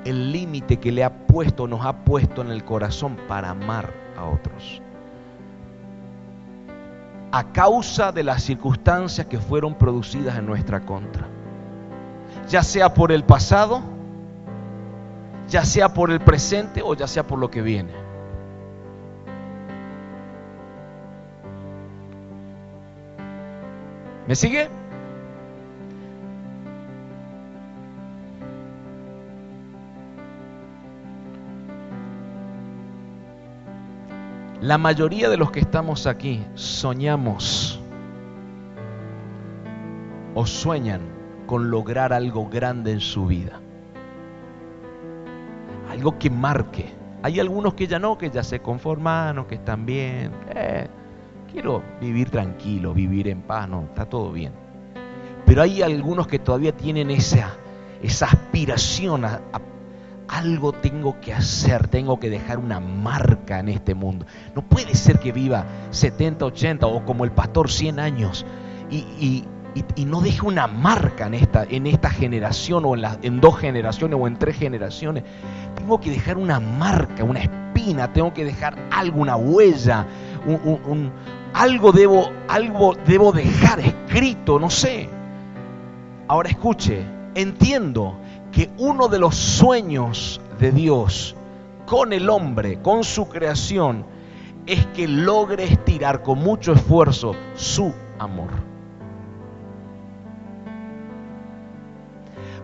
el 0.05 0.33
límite 0.33 0.77
que 0.77 0.93
le 0.93 1.03
ha 1.03 1.27
puesto, 1.27 1.67
nos 1.67 1.85
ha 1.87 2.05
puesto 2.05 2.43
en 2.43 2.51
el 2.51 2.65
corazón 2.65 3.17
para 3.27 3.51
amar 3.51 4.06
a 4.17 4.25
otros. 4.25 4.83
A 7.33 7.53
causa 7.53 8.13
de 8.13 8.23
las 8.23 8.43
circunstancias 8.43 9.27
que 9.27 9.39
fueron 9.39 9.75
producidas 9.75 10.39
en 10.39 10.47
nuestra 10.47 10.81
contra. 10.81 11.27
Ya 12.49 12.63
sea 12.63 12.95
por 12.95 13.13
el 13.13 13.25
pasado, 13.25 13.83
ya 15.49 15.65
sea 15.65 15.93
por 15.93 16.11
el 16.11 16.21
presente 16.21 16.83
o 16.83 16.95
ya 16.95 17.07
sea 17.07 17.25
por 17.27 17.39
lo 17.39 17.51
que 17.51 17.63
viene. 17.63 17.93
¿Me 24.27 24.35
sigue? 24.35 24.69
La 34.67 34.79
mayoría 34.79 35.31
de 35.31 35.37
los 35.37 35.53
que 35.53 35.61
estamos 35.61 36.09
aquí 36.09 36.45
soñamos 36.57 37.79
o 40.35 40.45
sueñan 40.45 41.03
con 41.47 41.71
lograr 41.71 42.13
algo 42.13 42.49
grande 42.49 42.91
en 42.91 42.99
su 42.99 43.27
vida. 43.27 43.61
algo 45.89 46.19
que 46.19 46.31
marque. 46.31 46.93
Hay 47.23 47.39
algunos 47.39 47.75
que 47.75 47.87
ya 47.87 48.01
no, 48.01 48.19
que 48.19 48.29
ya 48.29 48.43
se 48.43 48.59
conforman, 48.59 49.45
que 49.45 49.55
están 49.55 49.87
bien. 49.87 50.33
Eh, 50.53 50.89
quiero 51.53 51.85
vivir 52.01 52.31
tranquilo, 52.31 52.93
vivir 52.93 53.29
en 53.29 53.43
paz, 53.43 53.69
no, 53.69 53.85
está 53.85 54.07
todo 54.07 54.33
bien. 54.33 54.53
Pero 55.45 55.63
hay 55.63 55.81
algunos 55.81 56.27
que 56.27 56.41
todavía 56.41 56.73
tienen 56.77 57.13
esa, 57.13 57.55
esa 58.03 58.27
aspiración 58.27 59.27
a, 59.27 59.41
algo 60.37 60.73
tengo 60.73 61.19
que 61.21 61.33
hacer, 61.33 61.89
tengo 61.89 62.21
que 62.21 62.29
dejar 62.29 62.59
una 62.59 62.79
marca 62.79 63.59
en 63.59 63.71
este 63.71 63.95
mundo. 63.95 64.27
No 64.55 64.63
puede 64.63 64.95
ser 64.95 65.19
que 65.19 65.33
viva 65.33 65.65
70, 65.91 66.45
80 66.45 66.87
o 66.87 67.05
como 67.05 67.25
el 67.25 67.33
pastor 67.33 67.71
100 67.71 67.99
años 67.99 68.45
y, 68.91 69.45
no 70.07 70.21
deje 70.21 70.47
una 70.47 70.67
marca 70.67 71.27
en 71.27 71.35
esta, 71.35 71.65
en 71.65 71.87
esta 71.87 72.09
generación 72.09 72.85
o 72.85 72.95
en, 72.95 73.05
en 73.23 73.41
dos 73.41 73.59
generaciones 73.59 74.19
o 74.21 74.27
en 74.27 74.39
tres 74.39 74.57
generaciones. 74.57 75.25
Tengo 75.75 76.01
que 76.01 76.11
dejar 76.11 76.39
una 76.39 76.61
marca, 76.61 77.25
una 77.25 77.41
espina, 77.41 78.13
tengo 78.13 78.33
que 78.33 78.45
dejar 78.45 78.79
algo, 78.91 79.21
una 79.21 79.37
huella, 79.37 80.07
algo, 81.53 81.93
debo, 81.93 82.31
algo 82.49 82.95
debo 83.07 83.33
dejar 83.33 83.81
escrito, 83.81 84.59
no 84.59 84.71
sé. 84.71 85.09
Ahora 86.29 86.49
escuche, 86.49 87.03
entiendo 87.35 88.19
que 88.57 88.71
uno 88.79 89.09
de 89.09 89.19
los 89.19 89.37
sueños 89.37 90.41
de 90.59 90.73
Dios 90.73 91.37
con 91.85 92.15
el 92.15 92.31
hombre, 92.31 92.81
con 92.81 93.05
su 93.05 93.29
creación, 93.29 94.07
es 94.65 94.87
que 94.87 95.07
logre 95.07 95.65
estirar 95.65 96.23
con 96.23 96.39
mucho 96.39 96.73
esfuerzo 96.73 97.37
su 97.55 97.93
amor. 98.19 98.49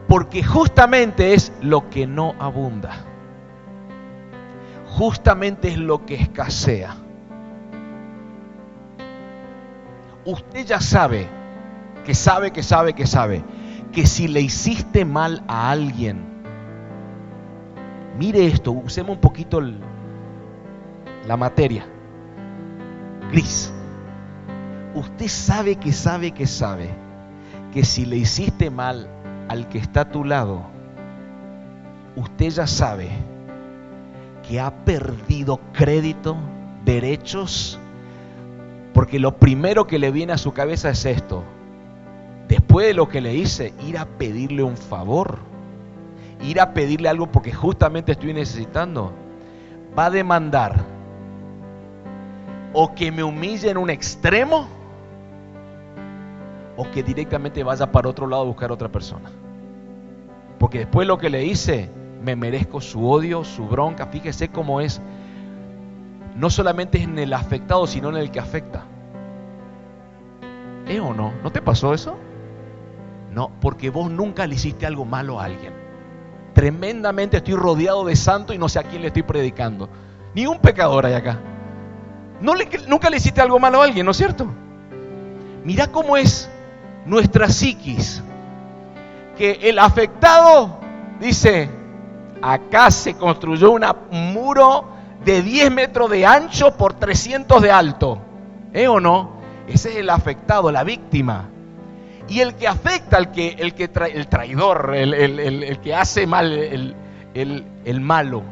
Porque 0.09 0.43
justamente 0.43 1.35
es 1.35 1.53
lo 1.61 1.91
que 1.91 2.07
no 2.07 2.37
abunda. 2.39 3.05
Justamente 4.97 5.69
es 5.69 5.77
lo 5.77 6.07
que 6.07 6.15
escasea. 6.15 6.97
Usted 10.25 10.65
ya 10.65 10.81
sabe, 10.81 11.29
que 12.07 12.15
sabe, 12.15 12.51
que 12.51 12.63
sabe, 12.63 12.95
que 12.95 13.07
sabe, 13.07 13.45
que 13.93 14.07
si 14.07 14.27
le 14.27 14.41
hiciste 14.41 15.05
mal 15.05 15.45
a 15.47 15.71
alguien, 15.71 16.25
mire 18.19 18.47
esto, 18.47 18.73
usemos 18.73 19.17
un 19.17 19.21
poquito 19.21 19.61
la 19.61 21.37
materia, 21.37 21.87
gris. 23.31 23.73
Usted 24.95 25.29
sabe 25.29 25.77
que 25.77 25.93
sabe 25.93 26.33
que 26.33 26.47
sabe 26.47 26.91
que 27.73 27.85
si 27.85 28.05
le 28.07 28.17
hiciste 28.17 28.71
mal 28.71 29.09
al 29.49 29.69
que 29.69 29.79
está 29.79 30.03
a 30.03 30.11
tu 30.11 30.25
lado, 30.25 30.63
usted 32.17 32.49
ya 32.49 32.67
sabe 32.67 33.11
que 34.47 34.61
ha 34.61 34.85
perdido 34.85 35.61
crédito, 35.73 36.37
derechos, 36.85 37.79
porque 38.93 39.19
lo 39.19 39.37
primero 39.37 39.87
que 39.87 39.99
le 39.99 40.11
viene 40.11 40.33
a 40.33 40.39
su 40.39 40.53
cabeza 40.53 40.91
es 40.91 41.05
esto, 41.05 41.45
después 42.52 42.87
de 42.87 42.92
lo 42.92 43.09
que 43.09 43.23
le 43.23 43.35
hice, 43.35 43.73
ir 43.82 43.97
a 43.97 44.04
pedirle 44.04 44.62
un 44.62 44.76
favor, 44.76 45.38
ir 46.42 46.61
a 46.61 46.75
pedirle 46.75 47.09
algo 47.09 47.32
porque 47.32 47.50
justamente 47.50 48.12
estoy 48.12 48.35
necesitando, 48.35 49.11
va 49.99 50.06
a 50.06 50.11
demandar 50.11 50.85
o 52.75 52.94
que 52.94 53.11
me 53.11 53.23
humille 53.23 53.71
en 53.71 53.78
un 53.78 53.88
extremo 53.88 54.68
o 56.76 56.90
que 56.90 57.02
directamente 57.02 57.62
vaya 57.62 57.90
para 57.90 58.11
otro 58.11 58.26
lado 58.26 58.42
a 58.42 58.47
buscar 58.47 58.68
a 58.68 58.75
otra 58.75 58.90
persona. 58.90 59.30
Porque 60.59 60.80
después 60.80 61.06
de 61.06 61.09
lo 61.09 61.16
que 61.16 61.30
le 61.30 61.47
hice, 61.47 61.88
me 62.23 62.37
merezco 62.37 62.82
su 62.82 63.09
odio, 63.09 63.44
su 63.44 63.66
bronca. 63.66 64.09
Fíjese 64.09 64.49
cómo 64.49 64.82
es. 64.82 65.00
No 66.37 66.50
solamente 66.50 67.00
en 67.00 67.18
el 67.18 67.32
afectado, 67.32 67.86
sino 67.86 68.10
en 68.10 68.17
el 68.17 68.30
que 68.30 68.41
afecta. 68.41 68.84
¿Eh 70.86 71.00
o 71.00 71.15
no? 71.15 71.32
¿No 71.43 71.50
te 71.50 71.62
pasó 71.62 71.95
eso? 71.95 72.19
No, 73.32 73.50
porque 73.60 73.90
vos 73.90 74.10
nunca 74.10 74.47
le 74.47 74.54
hiciste 74.56 74.86
algo 74.86 75.04
malo 75.04 75.40
a 75.40 75.45
alguien. 75.45 75.73
Tremendamente 76.54 77.38
estoy 77.38 77.54
rodeado 77.54 78.04
de 78.04 78.14
santos 78.14 78.54
y 78.54 78.58
no 78.58 78.68
sé 78.68 78.78
a 78.78 78.82
quién 78.82 79.00
le 79.00 79.08
estoy 79.08 79.23
predicando. 79.23 79.88
Ni 80.34 80.47
un 80.47 80.58
pecador 80.58 81.06
hay 81.06 81.14
acá. 81.14 81.40
Nunca 82.40 83.08
le 83.08 83.16
hiciste 83.16 83.40
algo 83.40 83.58
malo 83.58 83.80
a 83.80 83.84
alguien, 83.84 84.04
¿no 84.04 84.10
es 84.10 84.18
cierto? 84.18 84.47
Mira 85.64 85.86
cómo 85.86 86.16
es 86.16 86.50
nuestra 87.06 87.49
psiquis. 87.49 88.23
Que 89.38 89.60
el 89.62 89.78
afectado 89.78 90.78
dice, 91.18 91.71
acá 92.42 92.90
se 92.90 93.14
construyó 93.14 93.71
un 93.71 93.82
muro 94.34 94.88
de 95.25 95.40
10 95.40 95.71
metros 95.71 96.10
de 96.10 96.26
ancho 96.26 96.76
por 96.76 96.95
300 96.95 97.62
de 97.62 97.71
alto. 97.71 98.18
¿Eh 98.75 98.88
o 98.88 99.00
no? 99.00 99.40
Ese 99.66 99.90
es 99.90 99.97
el 99.97 100.10
afectado, 100.10 100.71
la 100.71 100.84
víctima. 100.84 101.49
Y 102.32 102.40
el 102.40 102.54
que 102.54 102.66
afecta, 102.66 103.18
el 103.18 103.30
que, 103.30 103.56
el 103.58 103.75
que 103.75 103.90
el 104.14 104.26
traidor, 104.26 104.95
el, 104.95 105.78
que 105.80 105.95
hace 105.95 106.26
mal, 106.26 106.50
el, 107.34 108.00
malo 108.00 108.42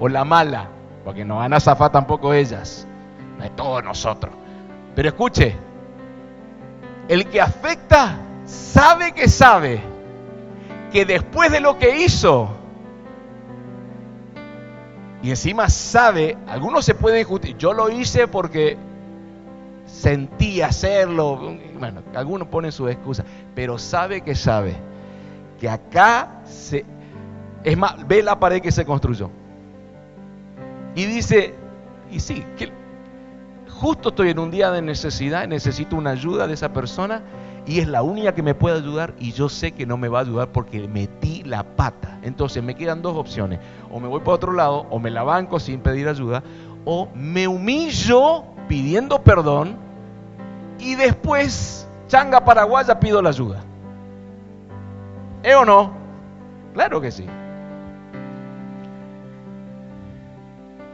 o 0.00 0.08
la 0.08 0.24
mala, 0.24 0.66
porque 1.04 1.24
no 1.24 1.36
van 1.36 1.54
a 1.54 1.60
zafar 1.60 1.92
tampoco 1.92 2.34
ellas, 2.34 2.88
de 3.40 3.50
todos 3.50 3.84
nosotros. 3.84 4.34
Pero 4.96 5.10
escuche, 5.10 5.54
el 7.06 7.26
que 7.26 7.40
afecta 7.40 8.16
sabe 8.44 9.12
que 9.12 9.28
sabe 9.28 9.80
que 10.90 11.04
después 11.04 11.52
de 11.52 11.60
lo 11.60 11.78
que 11.78 12.00
hizo, 12.00 12.48
y 15.22 15.30
encima 15.30 15.68
sabe, 15.68 16.36
algunos 16.48 16.84
se 16.84 16.96
pueden 16.96 17.18
discutir, 17.18 17.56
yo 17.58 17.72
lo 17.72 17.90
hice 17.90 18.26
porque 18.26 18.76
sentí 19.88 20.60
hacerlo. 20.62 21.56
Bueno, 21.78 22.02
algunos 22.14 22.48
ponen 22.48 22.70
su 22.70 22.88
excusa, 22.88 23.24
pero 23.54 23.78
sabe 23.78 24.20
que 24.20 24.34
sabe 24.34 24.76
que 25.58 25.68
acá 25.68 26.42
se. 26.44 26.84
Es 27.64 27.76
más, 27.76 28.06
ve 28.06 28.22
la 28.22 28.38
pared 28.38 28.60
que 28.60 28.70
se 28.70 28.84
construyó. 28.84 29.30
Y 30.94 31.04
dice, 31.06 31.54
y 32.10 32.20
sí, 32.20 32.44
justo 33.68 34.10
estoy 34.10 34.30
en 34.30 34.38
un 34.38 34.50
día 34.50 34.70
de 34.70 34.82
necesidad, 34.82 35.46
necesito 35.46 35.96
una 35.96 36.10
ayuda 36.10 36.46
de 36.46 36.54
esa 36.54 36.72
persona 36.72 37.22
y 37.66 37.80
es 37.80 37.88
la 37.88 38.02
única 38.02 38.34
que 38.34 38.42
me 38.42 38.54
puede 38.54 38.78
ayudar 38.78 39.14
y 39.18 39.32
yo 39.32 39.48
sé 39.48 39.72
que 39.72 39.86
no 39.86 39.96
me 39.96 40.08
va 40.08 40.20
a 40.20 40.22
ayudar 40.22 40.48
porque 40.48 40.88
metí 40.88 41.42
la 41.44 41.62
pata. 41.62 42.18
Entonces 42.22 42.62
me 42.62 42.74
quedan 42.74 43.02
dos 43.02 43.16
opciones, 43.16 43.60
o 43.90 44.00
me 44.00 44.08
voy 44.08 44.20
para 44.20 44.32
otro 44.32 44.52
lado, 44.52 44.86
o 44.90 44.98
me 44.98 45.10
la 45.10 45.22
banco 45.22 45.60
sin 45.60 45.80
pedir 45.80 46.08
ayuda, 46.08 46.42
o 46.84 47.08
me 47.14 47.46
humillo 47.46 48.44
pidiendo 48.68 49.22
perdón 49.22 49.76
y 50.78 50.94
después, 50.94 51.88
changa 52.06 52.44
paraguaya, 52.44 53.00
pido 53.00 53.20
la 53.20 53.30
ayuda. 53.30 53.60
¿Eh 55.42 55.54
o 55.54 55.64
no? 55.64 55.92
Claro 56.74 57.00
que 57.00 57.10
sí. 57.10 57.26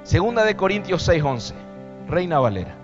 Segunda 0.03 0.45
de 0.45 0.55
Corintios 0.55 1.07
6:11, 1.09 1.55
Reina 2.09 2.39
Valera. 2.39 2.75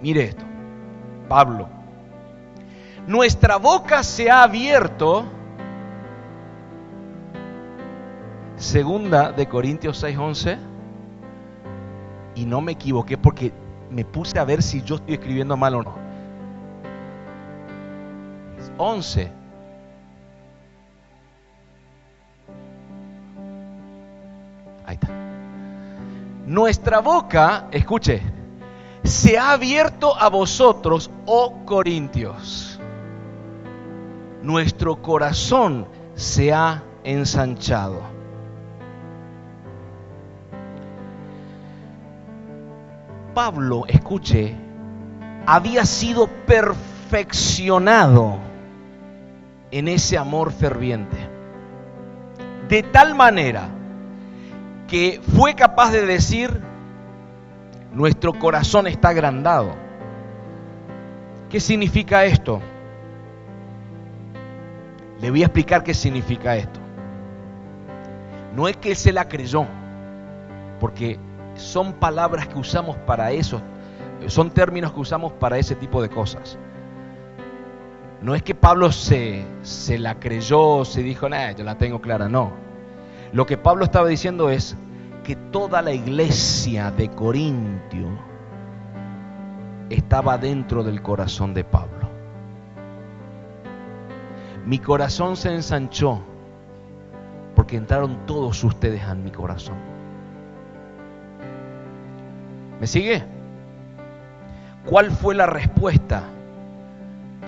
Mire 0.00 0.24
esto, 0.24 0.44
Pablo. 1.28 1.68
Nuestra 3.06 3.56
boca 3.56 4.02
se 4.02 4.30
ha 4.30 4.42
abierto. 4.42 5.24
Segunda 8.56 9.32
de 9.32 9.46
Corintios 9.46 10.02
6:11 10.02 10.58
y 12.36 12.44
no 12.44 12.60
me 12.60 12.72
equivoqué 12.72 13.18
porque 13.18 13.52
me 13.90 14.04
puse 14.04 14.38
a 14.38 14.44
ver 14.44 14.62
si 14.62 14.82
yo 14.82 14.96
estoy 14.96 15.14
escribiendo 15.14 15.56
mal 15.56 15.74
o 15.74 15.82
no. 15.82 16.06
11. 18.78 19.32
Ahí 24.84 24.94
está. 24.94 25.08
Nuestra 26.46 27.00
boca, 27.00 27.68
escuche, 27.72 28.22
se 29.02 29.38
ha 29.38 29.52
abierto 29.52 30.14
a 30.16 30.28
vosotros, 30.28 31.10
oh 31.24 31.64
Corintios. 31.64 32.78
Nuestro 34.42 35.00
corazón 35.00 35.88
se 36.14 36.52
ha 36.52 36.82
ensanchado. 37.02 38.15
Pablo, 43.36 43.84
escuche, 43.86 44.54
había 45.44 45.84
sido 45.84 46.26
perfeccionado 46.26 48.38
en 49.70 49.88
ese 49.88 50.16
amor 50.16 50.50
ferviente. 50.50 51.18
De 52.66 52.82
tal 52.82 53.14
manera 53.14 53.68
que 54.88 55.20
fue 55.36 55.54
capaz 55.54 55.90
de 55.90 56.06
decir, 56.06 56.62
nuestro 57.92 58.32
corazón 58.32 58.86
está 58.86 59.10
agrandado. 59.10 59.74
¿Qué 61.50 61.60
significa 61.60 62.24
esto? 62.24 62.62
Le 65.20 65.30
voy 65.30 65.42
a 65.42 65.46
explicar 65.46 65.84
qué 65.84 65.92
significa 65.92 66.56
esto. 66.56 66.80
No 68.54 68.66
es 68.66 68.78
que 68.78 68.92
él 68.92 68.96
se 68.96 69.12
la 69.12 69.28
creyó, 69.28 69.66
porque 70.80 71.18
son 71.56 71.94
palabras 71.94 72.48
que 72.48 72.58
usamos 72.58 72.96
para 72.98 73.32
eso, 73.32 73.60
son 74.26 74.50
términos 74.50 74.92
que 74.92 75.00
usamos 75.00 75.32
para 75.32 75.58
ese 75.58 75.74
tipo 75.74 76.00
de 76.02 76.08
cosas. 76.08 76.58
No 78.22 78.34
es 78.34 78.42
que 78.42 78.54
Pablo 78.54 78.92
se, 78.92 79.44
se 79.62 79.98
la 79.98 80.18
creyó, 80.18 80.84
se 80.84 81.02
dijo, 81.02 81.28
nada, 81.28 81.52
yo 81.52 81.64
la 81.64 81.76
tengo 81.76 82.00
clara, 82.00 82.28
no. 82.28 82.52
Lo 83.32 83.46
que 83.46 83.58
Pablo 83.58 83.84
estaba 83.84 84.08
diciendo 84.08 84.50
es 84.50 84.76
que 85.22 85.36
toda 85.36 85.82
la 85.82 85.92
iglesia 85.92 86.90
de 86.90 87.08
Corintio 87.10 88.08
estaba 89.90 90.38
dentro 90.38 90.82
del 90.82 91.02
corazón 91.02 91.52
de 91.52 91.64
Pablo. 91.64 92.08
Mi 94.64 94.78
corazón 94.78 95.36
se 95.36 95.54
ensanchó 95.54 96.20
porque 97.54 97.76
entraron 97.76 98.26
todos 98.26 98.62
ustedes 98.64 99.02
en 99.02 99.24
mi 99.24 99.30
corazón. 99.30 99.95
¿Me 102.80 102.86
sigue? 102.86 103.22
¿Cuál 104.84 105.10
fue 105.10 105.34
la 105.34 105.46
respuesta 105.46 106.22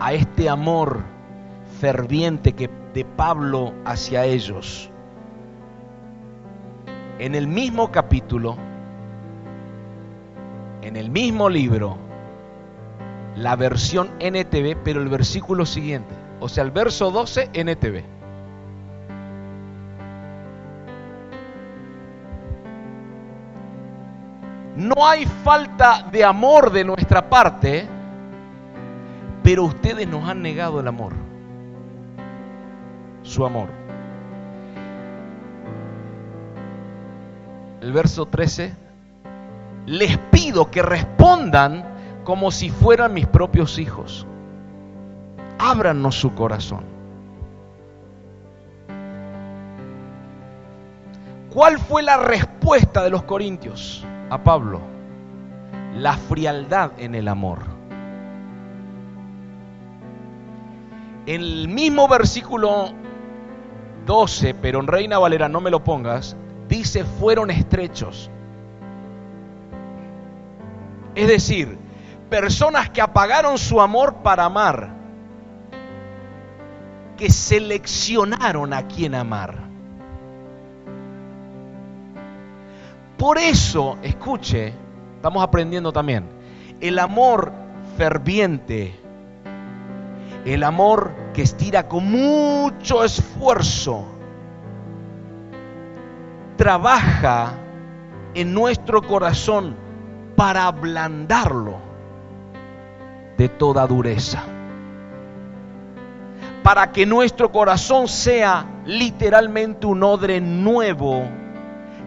a 0.01 0.13
este 0.13 0.49
amor 0.49 1.03
ferviente 1.81 2.53
que 2.53 2.71
de 2.95 3.05
Pablo 3.05 3.75
hacia 3.85 4.25
ellos? 4.25 4.91
En 7.19 7.35
el 7.35 7.47
mismo 7.47 7.93
capítulo, 7.93 8.57
en 10.83 10.97
el 10.97 11.11
mismo 11.11 11.49
libro, 11.49 11.99
la 13.37 13.55
versión 13.55 14.09
NTV, 14.19 14.77
pero 14.83 15.03
el 15.03 15.09
versículo 15.09 15.67
siguiente, 15.67 16.15
o 16.41 16.49
sea, 16.49 16.65
el 16.65 16.71
verso 16.71 17.11
12 17.11 17.51
NTV. 17.53 18.18
No 24.79 25.05
hay 25.05 25.27
falta 25.27 26.07
de 26.13 26.23
amor 26.23 26.71
de 26.71 26.85
nuestra 26.85 27.29
parte, 27.29 27.85
pero 29.43 29.65
ustedes 29.65 30.07
nos 30.07 30.29
han 30.29 30.41
negado 30.41 30.79
el 30.79 30.87
amor, 30.87 31.15
su 33.25 33.45
amor. 33.45 33.71
El 37.81 37.93
verso 37.93 38.27
13, 38.27 38.73
les 39.87 40.17
pido 40.31 40.71
que 40.71 40.83
respondan 40.83 41.85
como 42.23 42.53
si 42.53 42.71
fueran 42.71 43.13
mis 43.15 43.27
propios 43.27 43.81
hijos. 43.81 44.29
Ábranos 45.59 46.15
su 46.15 46.37
corazón. 46.37 46.85
¿Cuál 51.53 51.81
fue 51.81 52.05
la 52.05 52.17
respuesta 52.19 53.03
de 53.03 53.11
los 53.11 53.25
corintios 53.25 54.07
a 54.31 54.39
Pablo? 54.39 54.81
La 55.95 56.15
frialdad 56.15 56.93
en 56.99 57.15
el 57.15 57.29
amor. 57.29 57.61
En 61.27 61.41
el 61.41 61.69
mismo 61.69 62.09
versículo 62.09 62.93
12, 64.07 64.55
pero 64.55 64.81
en 64.81 64.87
Reina 64.87 65.19
Valera 65.19 65.49
no 65.49 65.61
me 65.61 65.71
lo 65.71 65.85
pongas, 65.85 66.37
dice 66.69 67.05
fueron 67.05 67.51
estrechos. 67.51 68.31
Es 71.15 71.29
decir, 71.29 71.79
personas 72.31 72.91
que 72.91 73.03
apagaron 73.03 73.59
su 73.59 73.81
amor 73.81 74.23
para 74.23 74.45
amar, 74.45 74.91
que 77.17 77.31
seleccionaron 77.31 78.73
a 78.73 78.87
quien 78.87 79.15
amar. 79.15 79.68
Por 83.19 83.37
eso, 83.37 83.99
escuche, 84.01 84.73
estamos 85.17 85.43
aprendiendo 85.43 85.93
también, 85.93 86.25
el 86.81 87.01
amor 87.01 87.53
ferviente, 87.97 88.95
el 90.45 90.63
amor 90.63 91.11
que 91.35 91.43
estira 91.43 91.89
con 91.89 92.09
mucho 92.09 93.03
esfuerzo, 93.03 94.05
trabaja 96.57 97.55
en 98.35 98.55
nuestro 98.55 99.03
corazón 99.03 99.75
para 100.37 100.67
ablandarlo 100.67 101.79
de 103.37 103.49
toda 103.49 103.85
dureza. 103.89 104.45
Para 106.63 106.93
que 106.93 107.05
nuestro 107.05 107.51
corazón 107.51 108.07
sea 108.07 108.65
literalmente 108.85 109.89
un 109.89 110.05
odre 110.05 110.41
nuevo 110.41 111.25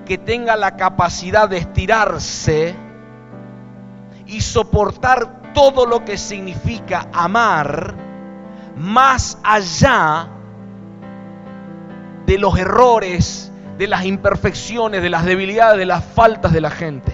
que 0.05 0.17
tenga 0.17 0.55
la 0.55 0.75
capacidad 0.75 1.49
de 1.49 1.57
estirarse 1.57 2.75
y 4.25 4.41
soportar 4.41 5.53
todo 5.53 5.85
lo 5.85 6.05
que 6.05 6.17
significa 6.17 7.07
amar 7.13 7.95
más 8.77 9.37
allá 9.43 10.27
de 12.25 12.37
los 12.37 12.57
errores 12.57 13.51
de 13.77 13.87
las 13.87 14.05
imperfecciones, 14.05 15.01
de 15.01 15.09
las 15.09 15.25
debilidades, 15.25 15.77
de 15.77 15.85
las 15.85 16.03
faltas 16.03 16.53
de 16.53 16.61
la 16.61 16.69
gente. 16.69 17.11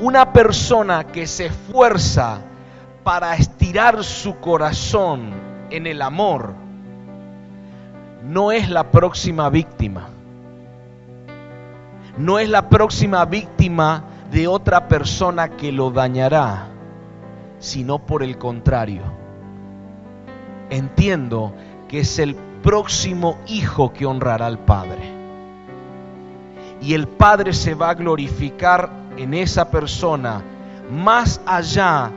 Una 0.00 0.32
persona 0.32 1.04
que 1.04 1.26
se 1.26 1.46
esfuerza 1.46 2.40
para 3.02 3.34
estirar 3.36 4.02
su 4.04 4.40
corazón 4.40 5.32
en 5.70 5.86
el 5.86 6.02
amor 6.02 6.65
no 8.26 8.50
es 8.50 8.68
la 8.68 8.90
próxima 8.90 9.48
víctima. 9.50 10.08
No 12.18 12.38
es 12.40 12.48
la 12.48 12.68
próxima 12.68 13.24
víctima 13.24 14.02
de 14.32 14.48
otra 14.48 14.88
persona 14.88 15.50
que 15.50 15.70
lo 15.70 15.90
dañará, 15.90 16.66
sino 17.60 18.00
por 18.00 18.24
el 18.24 18.36
contrario. 18.36 19.02
Entiendo 20.70 21.54
que 21.88 22.00
es 22.00 22.18
el 22.18 22.34
próximo 22.62 23.38
hijo 23.46 23.92
que 23.92 24.06
honrará 24.06 24.46
al 24.46 24.58
Padre. 24.58 25.12
Y 26.82 26.94
el 26.94 27.06
Padre 27.06 27.52
se 27.52 27.74
va 27.74 27.90
a 27.90 27.94
glorificar 27.94 28.90
en 29.16 29.34
esa 29.34 29.70
persona 29.70 30.42
más 30.90 31.40
allá 31.46 32.10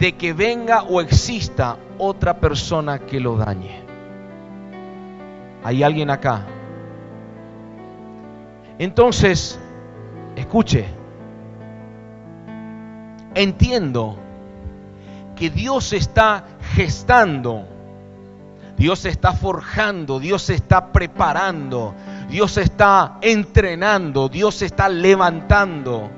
de 0.00 0.14
que 0.14 0.32
venga 0.32 0.82
o 0.82 1.00
exista 1.00 1.76
otra 1.98 2.40
persona 2.40 2.98
que 2.98 3.20
lo 3.20 3.36
dañe. 3.36 3.81
¿Hay 5.64 5.82
alguien 5.82 6.10
acá? 6.10 6.46
Entonces, 8.78 9.58
escuche, 10.36 10.86
entiendo 13.34 14.16
que 15.36 15.50
Dios 15.50 15.92
está 15.92 16.44
gestando 16.74 17.66
Dios 18.82 19.04
está 19.04 19.32
forjando, 19.32 20.18
Dios 20.18 20.50
está 20.50 20.92
preparando, 20.92 21.94
Dios 22.28 22.56
está 22.56 23.18
entrenando, 23.20 24.28
Dios 24.28 24.60
está 24.62 24.88
levantando 24.88 26.10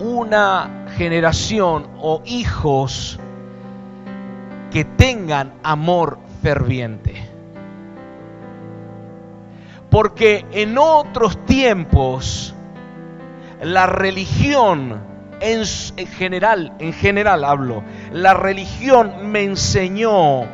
una 0.00 0.86
generación 0.96 1.86
o 2.00 2.22
hijos 2.24 3.20
que 4.72 4.84
tengan 4.84 5.52
amor 5.62 6.18
ferviente. 6.42 7.31
Porque 9.92 10.46
en 10.52 10.78
otros 10.78 11.44
tiempos 11.44 12.54
la 13.60 13.84
religión 13.84 15.02
en, 15.38 15.66
general, 16.06 16.72
en 16.78 16.94
general 16.94 17.44
hablo, 17.44 17.84
la 18.10 18.32
religión 18.32 19.30
me 19.30 19.42
enseñó 19.42 20.46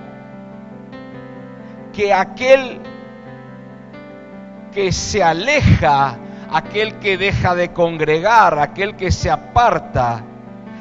que 1.92 2.12
aquel 2.12 2.80
que 4.72 4.90
se 4.90 5.22
aleja, 5.22 6.18
aquel 6.50 6.98
que 6.98 7.16
deja 7.16 7.54
de 7.54 7.72
congregar, 7.72 8.58
aquel 8.58 8.96
que 8.96 9.12
se 9.12 9.30
aparta, 9.30 10.24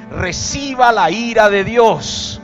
reciba 0.10 0.91
la 0.91 1.12
ira 1.12 1.52
de 1.52 1.63
Dios. 1.63 2.41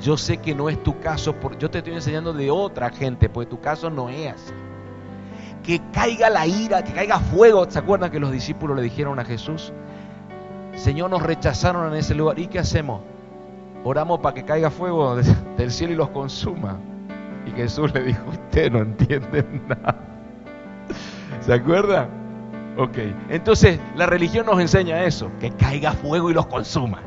Yo 0.00 0.16
sé 0.16 0.38
que 0.38 0.54
no 0.54 0.68
es 0.68 0.82
tu 0.82 0.98
caso, 1.00 1.34
yo 1.58 1.70
te 1.70 1.78
estoy 1.78 1.94
enseñando 1.94 2.32
de 2.32 2.50
otra 2.50 2.90
gente, 2.90 3.28
porque 3.28 3.50
tu 3.50 3.60
caso 3.60 3.90
no 3.90 4.08
es 4.08 4.32
así. 4.32 4.52
Que 5.62 5.80
caiga 5.92 6.30
la 6.30 6.46
ira, 6.46 6.82
que 6.82 6.92
caiga 6.92 7.18
fuego. 7.20 7.70
¿Se 7.70 7.78
acuerdan 7.78 8.10
que 8.10 8.18
los 8.18 8.32
discípulos 8.32 8.76
le 8.76 8.82
dijeron 8.82 9.18
a 9.18 9.24
Jesús? 9.24 9.72
Señor, 10.74 11.10
nos 11.10 11.22
rechazaron 11.22 11.92
en 11.92 11.98
ese 11.98 12.14
lugar. 12.14 12.38
¿Y 12.38 12.46
qué 12.46 12.58
hacemos? 12.58 13.02
oramos 13.84 14.20
para 14.20 14.34
que 14.34 14.44
caiga 14.44 14.70
fuego 14.70 15.16
del 15.56 15.70
cielo 15.70 15.92
y 15.92 15.96
los 15.96 16.10
consuma. 16.10 16.78
Y 17.46 17.50
Jesús 17.52 17.92
le 17.94 18.02
dijo, 18.02 18.22
usted 18.28 18.70
no 18.70 18.80
entiende 18.80 19.44
nada. 19.68 19.96
¿Se 21.40 21.54
acuerda? 21.54 22.08
Ok, 22.76 22.98
entonces 23.28 23.78
la 23.96 24.06
religión 24.06 24.46
nos 24.46 24.60
enseña 24.60 25.04
eso, 25.04 25.30
que 25.40 25.50
caiga 25.50 25.92
fuego 25.92 26.30
y 26.30 26.34
los 26.34 26.46
consuma. 26.46 27.00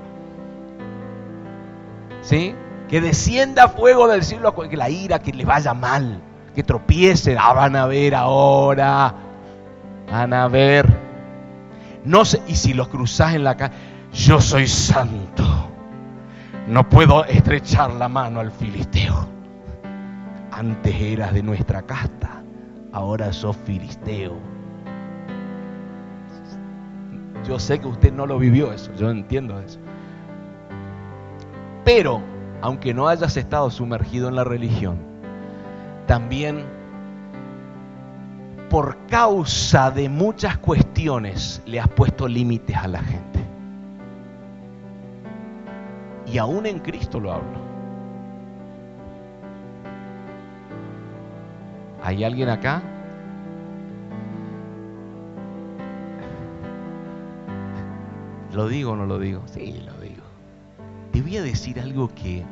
¿Sí? 2.21 2.56
Que 2.93 3.01
descienda 3.01 3.69
fuego 3.69 4.08
del 4.08 4.23
cielo, 4.23 4.53
que 4.53 4.77
la 4.77 4.88
ira, 4.88 5.17
que 5.17 5.34
le 5.34 5.45
vaya 5.45 5.73
mal, 5.73 6.21
que 6.53 6.62
tropiecen. 6.62 7.39
Ah, 7.41 7.51
van 7.51 7.75
a 7.75 7.88
ver 7.88 8.13
ahora, 8.13 9.15
van 10.12 10.32
a 10.32 10.47
ver. 10.47 10.86
No 12.06 12.23
sé, 12.23 12.43
y 12.45 12.53
si 12.53 12.75
los 12.75 12.89
cruzás 12.89 13.34
en 13.34 13.45
la 13.45 13.58
calle, 13.58 13.73
yo 14.12 14.39
soy 14.39 14.67
santo. 14.67 15.43
No 16.67 16.88
puedo 16.88 17.25
estrechar 17.25 17.93
la 17.93 18.08
mano 18.08 18.39
al 18.39 18.51
filisteo. 18.51 19.27
Antes 20.51 20.93
eras 20.93 21.34
de 21.34 21.41
nuestra 21.41 21.82
casta, 21.82 22.43
ahora 22.91 23.34
sos 23.34 23.58
filisteo. 23.58 24.36
Yo 27.43 27.58
sé 27.58 27.79
que 27.79 27.88
usted 27.88 28.13
no 28.13 28.27
lo 28.27 28.38
vivió 28.38 28.71
eso, 28.71 28.93
yo 28.93 29.10
entiendo 29.10 29.60
eso. 29.60 29.79
Pero, 31.84 32.32
aunque 32.63 32.93
no 32.93 33.10
hayas 33.10 33.36
estado 33.36 33.69
sumergido 33.69 34.30
en 34.30 34.38
la 34.38 34.45
religión, 34.45 34.97
también 36.08 36.63
por 38.69 38.95
causa 39.08 39.91
de 39.91 40.08
muchas 40.08 40.58
cuestiones 40.60 41.62
le 41.65 41.82
has 41.82 41.89
puesto 41.89 42.26
límites 42.26 42.78
a 42.78 42.88
la 42.88 42.99
gente. 42.99 43.45
Y 46.26 46.38
aún 46.38 46.65
en 46.65 46.80
Cristo 46.80 47.19
lo 47.19 47.34
hablo. 47.34 47.60
¿Hay 52.02 52.23
alguien 52.23 52.47
acá? 52.47 52.82
¿Lo 58.54 58.69
digo 58.69 58.91
o 58.91 58.95
no 58.95 59.06
lo 59.06 59.19
digo? 59.19 59.41
Sí, 59.47 59.84
lo. 59.86 59.92
Te 61.13 61.21
voy 61.21 61.38
a 61.38 61.43
decir 61.43 61.80
algo 61.80 62.10
que 62.10 62.43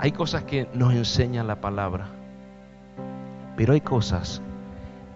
hay 0.00 0.10
cosas 0.10 0.42
que 0.42 0.68
nos 0.74 0.92
enseña 0.92 1.44
la 1.44 1.60
palabra, 1.60 2.08
pero 3.56 3.72
hay 3.72 3.80
cosas 3.80 4.42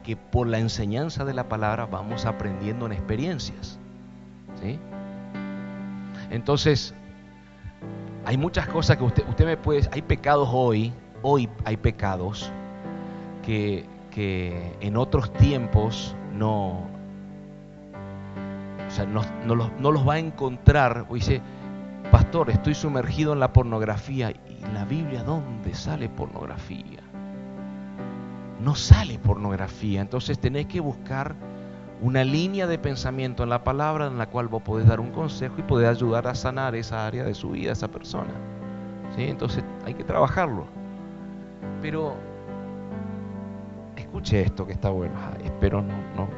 que 0.04 0.16
por 0.16 0.46
la 0.46 0.60
enseñanza 0.60 1.24
de 1.24 1.34
la 1.34 1.48
palabra 1.48 1.86
vamos 1.86 2.24
aprendiendo 2.24 2.86
en 2.86 2.92
experiencias. 2.92 3.80
¿sí? 4.62 4.78
Entonces, 6.30 6.94
hay 8.26 8.36
muchas 8.36 8.68
cosas 8.68 8.96
que 8.96 9.02
usted, 9.02 9.28
usted 9.28 9.44
me 9.44 9.56
puede... 9.56 9.88
Hay 9.90 10.02
pecados 10.02 10.48
hoy, 10.52 10.92
hoy 11.22 11.48
hay 11.64 11.76
pecados 11.76 12.52
que, 13.42 13.86
que 14.12 14.76
en 14.80 14.96
otros 14.96 15.32
tiempos 15.32 16.14
no, 16.32 16.93
sea, 18.94 19.06
no, 19.06 19.54
los, 19.54 20.08
va 20.08 20.14
a 20.14 20.18
encontrar. 20.18 21.06
O 21.08 21.14
dice, 21.14 21.42
pastor, 22.10 22.50
estoy 22.50 22.74
sumergido 22.74 23.32
en 23.32 23.40
la 23.40 23.52
pornografía. 23.52 24.30
¿Y 24.30 24.72
la 24.72 24.84
Biblia 24.84 25.24
dónde 25.24 25.74
sale 25.74 26.08
pornografía? 26.08 27.02
No 28.60 28.74
sale 28.74 29.18
pornografía. 29.18 30.00
Entonces 30.00 30.38
tenés 30.38 30.66
que 30.66 30.80
buscar 30.80 31.34
una 32.00 32.24
línea 32.24 32.66
de 32.66 32.78
pensamiento 32.78 33.42
en 33.42 33.50
la 33.50 33.64
palabra 33.64 34.06
en 34.06 34.18
la 34.18 34.26
cual 34.26 34.48
vos 34.48 34.62
podés 34.62 34.86
dar 34.86 35.00
un 35.00 35.10
consejo 35.10 35.54
y 35.58 35.62
podés 35.62 35.88
ayudar 35.88 36.26
a 36.28 36.34
sanar 36.34 36.74
esa 36.74 37.06
área 37.06 37.24
de 37.24 37.34
su 37.34 37.50
vida, 37.50 37.72
esa 37.72 37.88
persona. 37.88 38.32
¿Sí? 39.16 39.24
Entonces 39.24 39.64
hay 39.84 39.94
que 39.94 40.04
trabajarlo. 40.04 40.66
Pero 41.82 42.14
escuche 43.96 44.42
esto 44.42 44.66
que 44.66 44.72
está 44.72 44.90
bueno. 44.90 45.14
espero 45.44 45.82
no, 45.82 46.28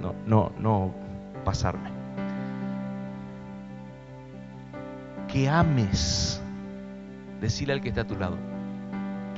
no, 0.00 0.14
no, 0.26 0.52
no 0.58 1.05
pasarme. 1.46 1.90
Que 5.28 5.48
ames, 5.48 6.42
decirle 7.40 7.74
al 7.74 7.80
que 7.80 7.88
está 7.90 8.00
a 8.00 8.06
tu 8.06 8.16
lado, 8.16 8.36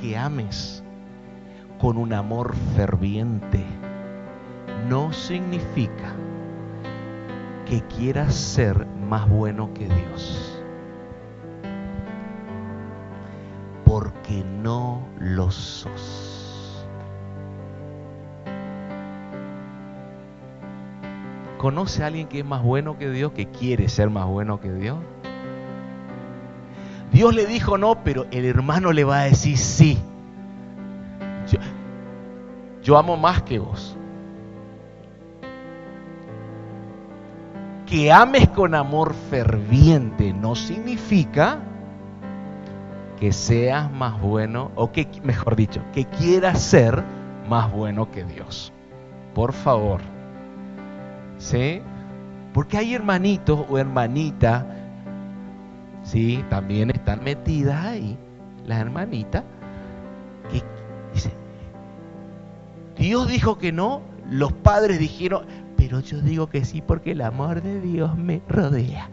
que 0.01 0.17
ames 0.17 0.83
con 1.79 1.99
un 1.99 2.13
amor 2.13 2.57
ferviente 2.75 3.65
no 4.89 5.13
significa 5.13 6.15
que 7.67 7.83
quieras 7.83 8.35
ser 8.35 8.87
más 8.87 9.29
bueno 9.29 9.73
que 9.75 9.85
Dios. 9.85 10.63
Porque 13.85 14.43
no 14.45 15.07
lo 15.19 15.51
sos. 15.51 16.28
¿Conoce 21.59 22.05
a 22.05 22.07
alguien 22.07 22.29
que 22.29 22.39
es 22.39 22.45
más 22.47 22.63
bueno 22.63 22.97
que 22.99 23.11
Dios, 23.11 23.33
que 23.33 23.47
quiere 23.47 23.89
ser 23.89 24.11
más 24.11 24.27
bueno 24.27 24.61
que 24.61 24.73
Dios? 24.73 24.97
Dios 27.13 27.35
le 27.35 27.47
dijo 27.47 27.77
no, 27.77 28.05
pero 28.05 28.27
el 28.31 28.45
hermano 28.45 28.93
le 28.93 29.03
va 29.03 29.21
a 29.21 29.25
decir 29.25 29.59
sí. 29.59 29.99
Yo, 32.83 32.97
amo 32.97 33.17
más 33.17 33.43
que 33.43 33.59
vos. 33.59 33.97
Que 37.87 38.13
ames 38.13 38.49
con 38.51 38.75
amor 38.75 39.15
ferviente 39.29 40.33
no 40.33 40.55
significa 40.55 41.59
que 43.19 43.33
seas 43.33 43.91
más 43.91 44.21
bueno, 44.21 44.71
o 44.77 44.93
que, 44.93 45.09
mejor 45.25 45.57
dicho, 45.57 45.83
que 45.93 46.05
quieras 46.05 46.63
ser 46.63 47.03
más 47.49 47.73
bueno 47.73 48.11
que 48.13 48.23
Dios. 48.25 48.73
Por 49.35 49.53
favor. 49.53 50.01
¿Sí? 51.39 51.81
Porque 52.53 52.77
hay 52.77 52.95
hermanitos 52.95 53.65
o 53.69 53.79
hermanitas, 53.79 54.65
¿sí? 56.03 56.45
También 56.51 56.91
están 56.91 57.23
metidas 57.23 57.85
ahí, 57.87 58.19
las 58.67 58.81
hermanitas, 58.81 59.45
Dios 62.99 63.29
dijo 63.29 63.59
que 63.59 63.71
no, 63.71 64.03
los 64.29 64.53
padres 64.53 64.99
dijeron, 64.99 65.47
pero 65.77 66.01
yo 66.01 66.21
digo 66.21 66.49
que 66.49 66.65
sí 66.65 66.83
porque 66.83 67.13
el 67.13 67.21
amor 67.21 67.63
de 67.63 67.81
Dios 67.81 68.17
me 68.17 68.43
rodea. 68.49 69.09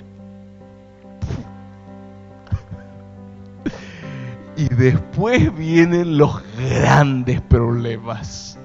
y 4.58 4.68
después 4.70 5.56
vienen 5.56 6.18
los 6.18 6.42
grandes 6.58 7.42
problemas. 7.42 8.58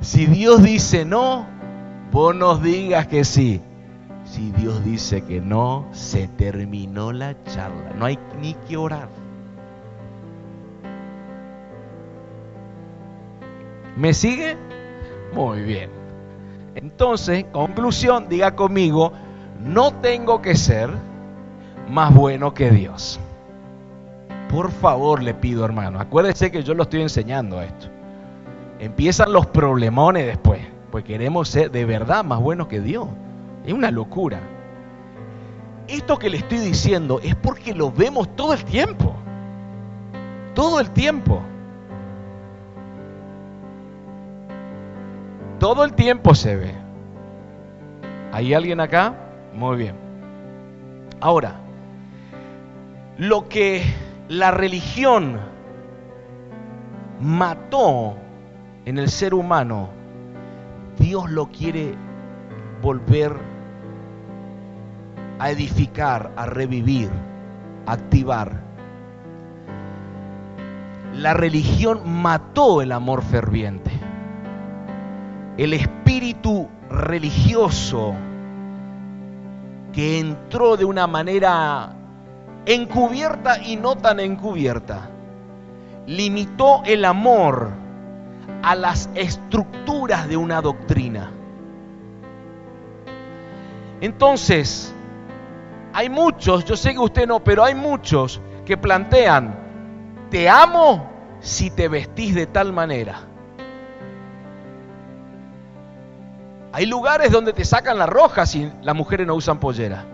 Si 0.00 0.24
Dios 0.26 0.62
dice 0.62 1.04
no, 1.04 1.46
Vos 2.12 2.36
nos 2.36 2.62
digas 2.62 3.06
que 3.06 3.24
sí. 3.24 3.62
Si 4.26 4.52
Dios 4.52 4.84
dice 4.84 5.22
que 5.22 5.40
no, 5.40 5.86
se 5.92 6.28
terminó 6.28 7.10
la 7.10 7.34
charla. 7.44 7.94
No 7.98 8.04
hay 8.04 8.18
ni 8.38 8.52
que 8.52 8.76
orar. 8.76 9.08
¿Me 13.96 14.12
sigue? 14.12 14.56
Muy 15.34 15.62
bien. 15.62 15.90
Entonces, 16.74 17.46
conclusión, 17.50 18.28
diga 18.28 18.54
conmigo, 18.56 19.12
no 19.58 19.92
tengo 19.94 20.42
que 20.42 20.54
ser 20.54 20.90
más 21.88 22.14
bueno 22.14 22.52
que 22.52 22.70
Dios. 22.70 23.20
Por 24.50 24.70
favor, 24.70 25.22
le 25.22 25.32
pido, 25.32 25.64
hermano, 25.64 25.98
acuérdese 25.98 26.50
que 26.50 26.62
yo 26.62 26.74
lo 26.74 26.82
estoy 26.82 27.00
enseñando 27.00 27.62
esto. 27.62 27.86
Empiezan 28.78 29.32
los 29.32 29.46
problemones 29.46 30.26
después 30.26 30.71
pues 30.92 31.04
queremos 31.04 31.48
ser 31.48 31.70
de 31.70 31.86
verdad 31.86 32.22
más 32.22 32.38
buenos 32.38 32.68
que 32.68 32.78
Dios. 32.78 33.08
Es 33.64 33.72
una 33.72 33.90
locura. 33.90 34.40
Esto 35.88 36.18
que 36.18 36.28
le 36.28 36.36
estoy 36.36 36.58
diciendo 36.58 37.18
es 37.22 37.34
porque 37.34 37.74
lo 37.74 37.90
vemos 37.90 38.36
todo 38.36 38.52
el 38.52 38.62
tiempo. 38.62 39.14
Todo 40.54 40.80
el 40.80 40.90
tiempo. 40.90 41.40
Todo 45.58 45.82
el 45.86 45.94
tiempo 45.94 46.34
se 46.34 46.56
ve. 46.56 46.74
¿Hay 48.30 48.52
alguien 48.52 48.78
acá? 48.78 49.14
Muy 49.54 49.78
bien. 49.78 49.96
Ahora, 51.20 51.54
lo 53.16 53.48
que 53.48 53.82
la 54.28 54.50
religión 54.50 55.40
mató 57.18 58.14
en 58.84 58.98
el 58.98 59.08
ser 59.08 59.32
humano 59.32 60.01
Dios 60.98 61.30
lo 61.30 61.46
quiere 61.46 61.94
volver 62.82 63.32
a 65.38 65.50
edificar, 65.50 66.32
a 66.36 66.46
revivir, 66.46 67.10
a 67.86 67.92
activar. 67.92 68.60
La 71.14 71.34
religión 71.34 72.08
mató 72.22 72.82
el 72.82 72.92
amor 72.92 73.22
ferviente. 73.22 73.90
El 75.56 75.74
espíritu 75.74 76.68
religioso 76.88 78.14
que 79.92 80.20
entró 80.20 80.76
de 80.76 80.84
una 80.84 81.06
manera 81.06 81.90
encubierta 82.64 83.62
y 83.62 83.76
no 83.76 83.96
tan 83.96 84.20
encubierta, 84.20 85.10
limitó 86.06 86.82
el 86.84 87.04
amor 87.04 87.81
a 88.62 88.74
las 88.74 89.08
estructuras 89.14 90.28
de 90.28 90.36
una 90.36 90.60
doctrina. 90.60 91.30
Entonces, 94.00 94.94
hay 95.92 96.08
muchos, 96.08 96.64
yo 96.64 96.76
sé 96.76 96.92
que 96.92 96.98
usted 96.98 97.26
no, 97.26 97.40
pero 97.40 97.64
hay 97.64 97.74
muchos 97.74 98.40
que 98.64 98.76
plantean, 98.76 99.54
te 100.30 100.48
amo 100.48 101.10
si 101.40 101.70
te 101.70 101.88
vestís 101.88 102.34
de 102.34 102.46
tal 102.46 102.72
manera. 102.72 103.20
Hay 106.72 106.86
lugares 106.86 107.30
donde 107.30 107.52
te 107.52 107.64
sacan 107.64 107.98
la 107.98 108.06
roja 108.06 108.46
si 108.46 108.72
las 108.80 108.96
mujeres 108.96 109.26
no 109.26 109.34
usan 109.34 109.60
pollera. 109.60 110.04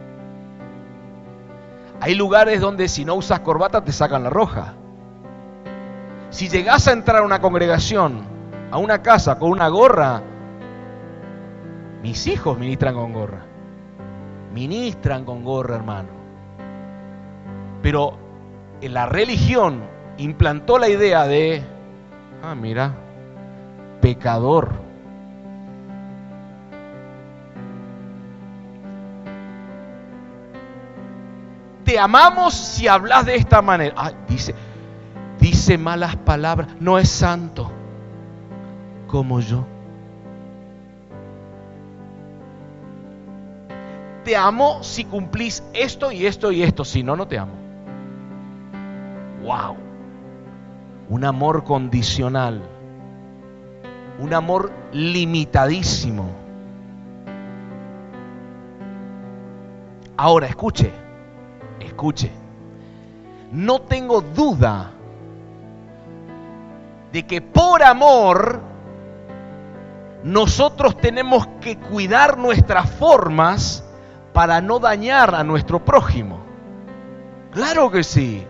Hay 2.01 2.15
lugares 2.15 2.61
donde 2.61 2.89
si 2.89 3.05
no 3.05 3.15
usas 3.15 3.41
corbata 3.41 3.83
te 3.85 3.93
sacan 3.93 4.25
la 4.25 4.31
roja. 4.31 4.75
Si 6.31 6.49
llegas 6.49 6.87
a 6.89 6.93
entrar 6.93 7.23
a 7.23 7.25
una 7.25 7.41
congregación, 7.41 8.23
a 8.71 8.79
una 8.79 9.03
casa 9.03 9.39
con 9.39 9.51
una 9.51 9.69
gorra, 9.69 10.23
mis 12.03 12.27
hijos 12.27 12.59
ministran 12.59 12.95
con 12.95 13.13
gorra. 13.13 13.45
Ministran 14.53 15.25
con 15.25 15.43
gorra, 15.43 15.77
hermano. 15.77 16.09
Pero 17.83 18.19
la 18.83 19.07
religión 19.07 19.83
implantó 20.19 20.79
la 20.79 20.89
idea 20.89 21.27
de, 21.27 21.63
ah, 22.43 22.55
mira, 22.55 22.95
pecador 24.01 24.89
te 31.89 31.99
amamos 31.99 32.53
si 32.53 32.87
hablas 32.87 33.25
de 33.25 33.37
esta 33.37 33.63
manera. 33.63 34.13
dice, 34.29 34.55
dice 35.41 35.79
malas 35.79 36.17
palabras, 36.17 36.69
no 36.81 36.99
es 36.99 37.09
santo 37.09 37.71
como 39.07 39.41
yo. 39.41 39.65
Te 44.25 44.37
amo 44.37 44.83
si 44.83 45.05
cumplís 45.05 45.63
esto 45.73 46.13
y 46.13 46.27
esto 46.27 46.53
y 46.53 46.63
esto, 46.63 46.85
si 46.85 47.03
no, 47.03 47.17
no 47.17 47.27
te 47.27 47.39
amo. 47.39 47.55
Wow. 49.43 49.77
Un 51.09 51.25
amor 51.25 51.65
condicional. 51.65 52.63
Un 54.19 54.35
amor 54.35 54.71
limitadísimo. 54.93 56.31
Ahora, 60.17 60.49
escuche 60.49 60.93
escuche, 61.99 62.31
no 63.51 63.81
tengo 63.81 64.21
duda 64.21 64.93
de 67.13 67.27
que 67.27 67.41
por 67.41 67.83
amor 67.83 68.61
nosotros 70.23 70.97
tenemos 70.97 71.47
que 71.61 71.79
cuidar 71.79 72.39
nuestras 72.39 72.91
formas 72.91 73.85
para 74.33 74.61
no 74.61 74.79
dañar 74.79 75.35
a 75.35 75.45
nuestro 75.45 75.85
prójimo. 75.85 76.41
Claro 77.53 77.91
que 77.91 78.05
sí. 78.05 78.47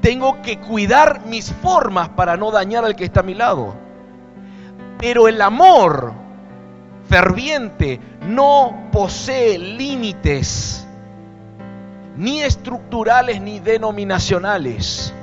Tengo 0.00 0.42
que 0.42 0.58
cuidar 0.58 1.26
mis 1.26 1.52
formas 1.52 2.08
para 2.10 2.36
no 2.36 2.50
dañar 2.50 2.84
al 2.84 2.96
que 2.96 3.04
está 3.04 3.20
a 3.20 3.24
mi 3.24 3.34
lado. 3.34 3.74
Pero 4.98 5.28
el 5.28 5.40
amor 5.40 6.12
ferviente 7.08 8.00
no 8.26 8.88
posee 8.92 9.58
límites 9.58 10.86
ni 12.16 12.42
estructurales 12.42 13.40
ni 13.40 13.58
denominacionales. 13.60 15.14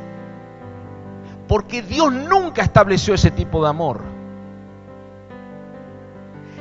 Porque 1.49 1.81
Dios 1.81 2.13
nunca 2.13 2.61
estableció 2.61 3.15
ese 3.15 3.31
tipo 3.31 3.61
de 3.61 3.69
amor. 3.69 4.03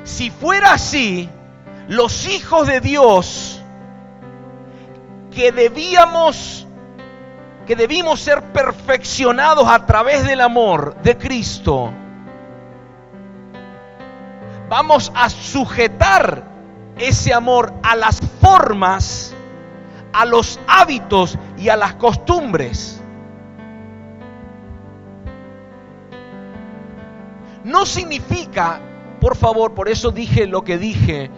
Si 0.03 0.31
fuera 0.31 0.73
así, 0.73 1.29
los 1.87 2.27
hijos 2.27 2.67
de 2.67 2.81
Dios 2.81 3.63
que 5.31 5.53
debíamos 5.53 6.67
que 7.67 7.77
debimos 7.77 8.21
ser 8.21 8.43
perfeccionados 8.45 9.69
a 9.69 9.85
través 9.85 10.25
del 10.25 10.41
amor 10.41 10.97
de 11.03 11.19
Cristo, 11.19 11.93
vamos 14.71 15.13
a 15.15 15.29
sujetar 15.29 16.45
ese 16.97 17.35
amor 17.35 17.75
a 17.83 17.95
las 17.95 18.21
formas 18.41 19.35
a 20.13 20.25
los 20.25 20.59
hábitos 20.67 21.39
y 21.57 21.69
a 21.69 21.77
las 21.77 21.95
costumbres. 21.95 23.01
No 27.69 27.87
significa, 27.87 28.81
por 29.21 29.37
favor, 29.37 29.75
por 29.75 29.89
eso 29.89 30.11
dije 30.11 30.47
lo 30.47 30.65
que 30.65 30.79
dije, 30.79 31.31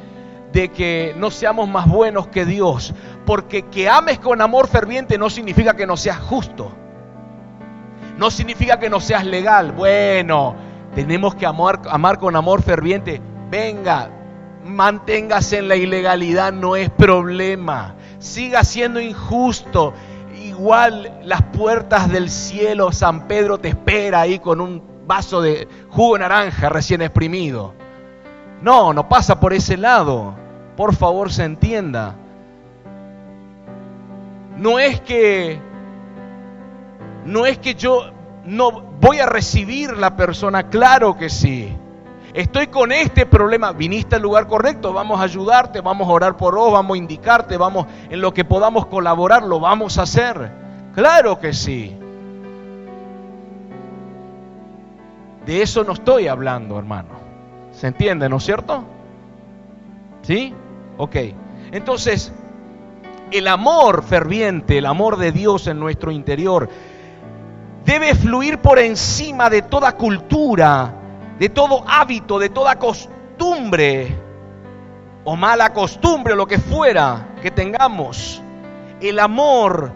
de 0.52 0.70
que 0.70 1.14
no 1.16 1.30
seamos 1.30 1.68
más 1.68 1.86
buenos 1.86 2.28
que 2.28 2.44
Dios, 2.44 2.94
porque 3.26 3.62
que 3.62 3.88
ames 3.88 4.18
con 4.18 4.40
amor 4.40 4.66
ferviente 4.66 5.18
no 5.18 5.28
significa 5.28 5.76
que 5.76 5.86
no 5.86 5.96
seas 5.96 6.18
justo, 6.18 6.72
no 8.16 8.30
significa 8.30 8.78
que 8.78 8.88
no 8.88 9.00
seas 9.00 9.26
legal. 9.26 9.72
Bueno, 9.72 10.56
tenemos 10.94 11.34
que 11.34 11.46
amar, 11.46 11.82
amar 11.90 12.18
con 12.18 12.34
amor 12.34 12.62
ferviente. 12.62 13.20
Venga, 13.50 14.10
manténgase 14.64 15.58
en 15.58 15.68
la 15.68 15.76
ilegalidad, 15.76 16.52
no 16.52 16.76
es 16.76 16.90
problema 16.90 17.96
siga 18.20 18.62
siendo 18.64 19.00
injusto, 19.00 19.94
igual 20.40 21.20
las 21.24 21.42
puertas 21.42 22.10
del 22.10 22.30
cielo, 22.30 22.92
San 22.92 23.26
Pedro 23.26 23.58
te 23.58 23.68
espera 23.68 24.20
ahí 24.20 24.38
con 24.38 24.60
un 24.60 24.89
vaso 25.10 25.42
de 25.42 25.66
jugo 25.88 26.16
naranja 26.18 26.68
recién 26.68 27.02
exprimido. 27.02 27.74
No, 28.62 28.92
no 28.92 29.08
pasa 29.08 29.40
por 29.40 29.52
ese 29.52 29.76
lado. 29.76 30.36
Por 30.76 30.94
favor, 30.94 31.32
se 31.32 31.42
entienda. 31.42 32.14
No 34.56 34.78
es 34.78 35.00
que 35.00 35.60
no 37.24 37.44
es 37.44 37.58
que 37.58 37.74
yo 37.74 38.12
no 38.44 38.70
voy 39.00 39.18
a 39.18 39.26
recibir 39.26 39.96
la 39.96 40.14
persona, 40.14 40.70
claro 40.70 41.16
que 41.16 41.28
sí. 41.28 41.76
Estoy 42.32 42.68
con 42.68 42.92
este 42.92 43.26
problema, 43.26 43.72
viniste 43.72 44.14
al 44.14 44.22
lugar 44.22 44.46
correcto, 44.46 44.92
vamos 44.92 45.18
a 45.18 45.24
ayudarte, 45.24 45.80
vamos 45.80 46.08
a 46.08 46.12
orar 46.12 46.36
por 46.36 46.54
vos, 46.54 46.72
vamos 46.72 46.94
a 46.94 46.98
indicarte, 46.98 47.56
vamos 47.56 47.86
en 48.08 48.20
lo 48.20 48.32
que 48.32 48.44
podamos 48.44 48.86
colaborar, 48.86 49.42
lo 49.42 49.58
vamos 49.58 49.98
a 49.98 50.02
hacer. 50.02 50.52
Claro 50.94 51.40
que 51.40 51.52
sí. 51.52 51.96
De 55.46 55.62
eso 55.62 55.84
no 55.84 55.92
estoy 55.92 56.28
hablando, 56.28 56.78
hermano. 56.78 57.20
¿Se 57.72 57.86
entiende, 57.86 58.28
no 58.28 58.36
es 58.36 58.44
cierto? 58.44 58.84
¿Sí? 60.22 60.54
Ok. 60.98 61.16
Entonces, 61.72 62.32
el 63.30 63.48
amor 63.48 64.02
ferviente, 64.02 64.78
el 64.78 64.86
amor 64.86 65.16
de 65.16 65.32
Dios 65.32 65.66
en 65.66 65.78
nuestro 65.78 66.10
interior, 66.10 66.68
debe 67.84 68.14
fluir 68.14 68.58
por 68.58 68.78
encima 68.78 69.48
de 69.48 69.62
toda 69.62 69.92
cultura, 69.92 70.92
de 71.38 71.48
todo 71.48 71.84
hábito, 71.88 72.38
de 72.38 72.50
toda 72.50 72.78
costumbre 72.78 74.16
o 75.24 75.36
mala 75.36 75.72
costumbre 75.72 76.34
o 76.34 76.36
lo 76.36 76.46
que 76.46 76.58
fuera 76.58 77.28
que 77.42 77.50
tengamos. 77.50 78.42
El 79.00 79.18
amor 79.18 79.92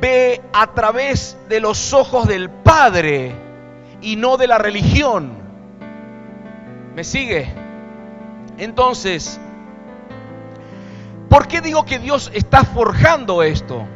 ve 0.00 0.40
a 0.52 0.66
través 0.68 1.38
de 1.48 1.60
los 1.60 1.92
ojos 1.92 2.26
del 2.26 2.50
Padre 2.50 3.49
y 4.00 4.16
no 4.16 4.36
de 4.36 4.46
la 4.46 4.58
religión. 4.58 5.32
¿Me 6.94 7.04
sigue? 7.04 7.48
Entonces, 8.58 9.40
¿por 11.28 11.46
qué 11.46 11.60
digo 11.60 11.84
que 11.84 11.98
Dios 11.98 12.30
está 12.34 12.64
forjando 12.64 13.42
esto? 13.42 13.86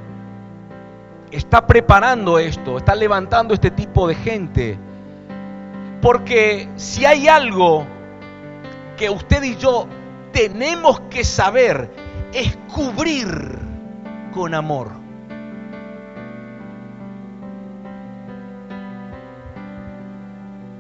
Está 1.31 1.67
preparando 1.67 2.39
esto, 2.39 2.79
está 2.79 2.95
levantando 2.95 3.55
este 3.55 3.71
tipo 3.71 4.07
de 4.07 4.15
gente 4.15 4.79
porque 6.05 6.69
si 6.77 7.07
hay 7.07 7.29
algo 7.29 7.87
que 8.99 9.09
usted 9.09 9.43
y 9.43 9.57
yo 9.57 9.89
tenemos 10.35 11.01
que 11.09 11.25
saber 11.25 11.91
es 12.35 12.59
cubrir 12.75 13.59
con 14.35 14.53
amor. 14.53 15.04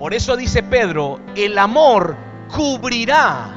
Por 0.04 0.12
eso 0.12 0.36
dice 0.36 0.62
Pedro, 0.62 1.18
el 1.34 1.56
amor 1.56 2.14
cubrirá 2.54 3.54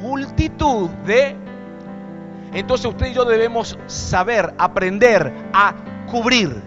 multitud 0.00 0.88
de... 1.04 1.36
Entonces 2.54 2.86
usted 2.86 3.08
y 3.08 3.12
yo 3.12 3.26
debemos 3.26 3.78
saber, 3.86 4.54
aprender 4.56 5.30
a 5.52 5.74
cubrir. 6.10 6.62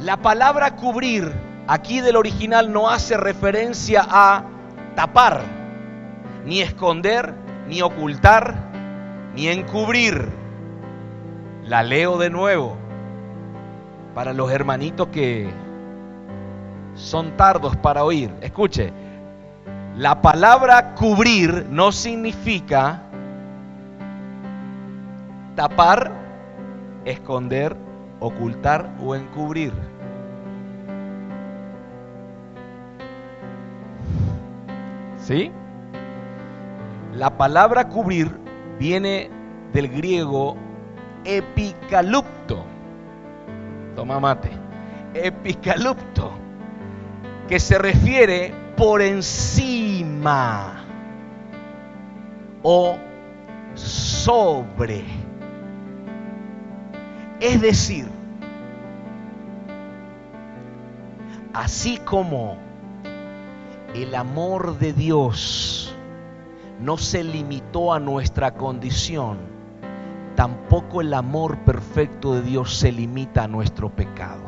La 0.00 0.16
palabra 0.22 0.74
cubrir 0.74 1.30
aquí 1.66 2.00
del 2.00 2.16
original 2.16 2.72
no 2.72 2.88
hace 2.88 3.18
referencia 3.18 4.06
a 4.08 4.44
tapar, 4.96 5.42
ni 6.46 6.62
esconder, 6.62 7.34
ni 7.68 7.82
ocultar, 7.82 8.54
ni 9.34 9.48
encubrir. 9.48 10.40
La 11.64 11.82
leo 11.82 12.18
de 12.18 12.28
nuevo 12.28 12.76
para 14.14 14.32
los 14.32 14.50
hermanitos 14.50 15.08
que 15.08 15.48
son 16.94 17.36
tardos 17.36 17.76
para 17.76 18.04
oír. 18.04 18.32
Escuche, 18.40 18.92
la 19.96 20.20
palabra 20.22 20.94
cubrir 20.94 21.66
no 21.70 21.92
significa 21.92 23.02
tapar, 25.54 26.10
esconder, 27.04 27.76
ocultar 28.20 28.90
o 29.00 29.14
encubrir. 29.14 29.72
¿Sí? 35.18 35.52
La 37.14 37.36
palabra 37.36 37.88
cubrir 37.88 38.36
viene 38.78 39.30
del 39.72 39.88
griego 39.88 40.56
epicalupto. 41.24 42.64
Toma 43.94 44.20
mate. 44.20 44.50
Epicalupto. 45.14 46.32
Que 47.48 47.60
se 47.60 47.78
refiere 47.78 48.54
por 48.76 49.02
encima 49.02 50.84
o 52.62 52.96
sobre. 53.74 55.04
Es 57.40 57.60
decir, 57.60 58.06
así 61.52 61.98
como 61.98 62.56
el 63.94 64.14
amor 64.14 64.78
de 64.78 64.92
Dios 64.92 65.94
no 66.80 66.96
se 66.96 67.24
limitó 67.24 67.92
a 67.92 68.00
nuestra 68.00 68.54
condición, 68.54 69.38
tampoco 70.34 71.00
el 71.00 71.14
amor 71.14 71.58
perfecto 71.58 72.34
de 72.34 72.42
Dios 72.42 72.76
se 72.76 72.92
limita 72.92 73.44
a 73.44 73.48
nuestro 73.48 73.90
pecado. 73.90 74.42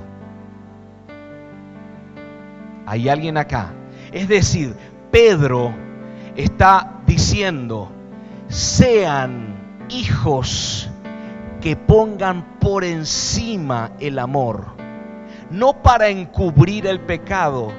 ¿Hay 2.87 3.09
alguien 3.09 3.37
acá? 3.37 3.72
Es 4.12 4.28
decir, 4.28 4.74
Pedro 5.11 5.74
está 6.37 7.01
diciendo, 7.07 7.91
sean 8.49 9.87
hijos 9.89 10.91
que 11.61 11.76
pongan 11.76 12.59
por 12.59 12.85
encima 12.85 13.93
el 14.01 14.18
amor, 14.18 14.66
no 15.51 15.82
para 15.82 16.09
encubrir 16.09 16.87
el 16.87 17.01
pecado, 17.01 17.72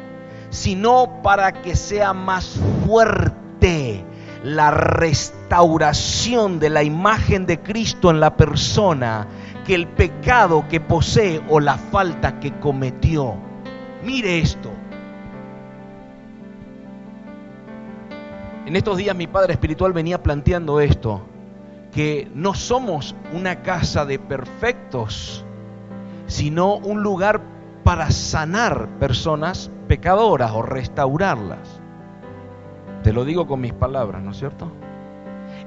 sino 0.49 1.21
para 1.21 1.51
que 1.51 1.75
sea 1.75 2.13
más 2.13 2.59
fuerte 2.85 4.03
la 4.43 4.71
restauración 4.71 5.44
de 5.55 6.69
la 6.69 6.83
imagen 6.83 7.45
de 7.45 7.61
Cristo 7.61 8.11
en 8.11 8.19
la 8.19 8.35
persona 8.35 9.25
que 9.65 9.73
el 9.73 9.87
pecado 9.87 10.67
que 10.67 10.81
posee 10.81 11.41
o 11.47 11.61
la 11.61 11.77
falta 11.77 12.41
que 12.41 12.59
cometió. 12.59 13.35
Mire 14.03 14.39
esto. 14.39 14.69
En 18.65 18.75
estos 18.75 18.97
días 18.97 19.15
mi 19.15 19.27
padre 19.27 19.53
espiritual 19.53 19.93
venía 19.93 20.21
planteando 20.21 20.81
esto, 20.81 21.21
que 21.93 22.29
no 22.35 22.53
somos 22.53 23.15
una 23.33 23.61
casa 23.61 24.05
de 24.05 24.19
perfectos, 24.19 25.45
sino 26.27 26.75
un 26.75 27.01
lugar 27.01 27.39
para 27.85 28.11
sanar 28.11 28.89
personas 28.99 29.71
pecadoras 29.87 30.51
o 30.51 30.63
restaurarlas. 30.63 31.79
Te 33.03 33.13
lo 33.13 33.23
digo 33.23 33.47
con 33.47 33.61
mis 33.61 33.73
palabras, 33.73 34.21
¿no 34.21 34.31
es 34.31 34.37
cierto? 34.37 34.69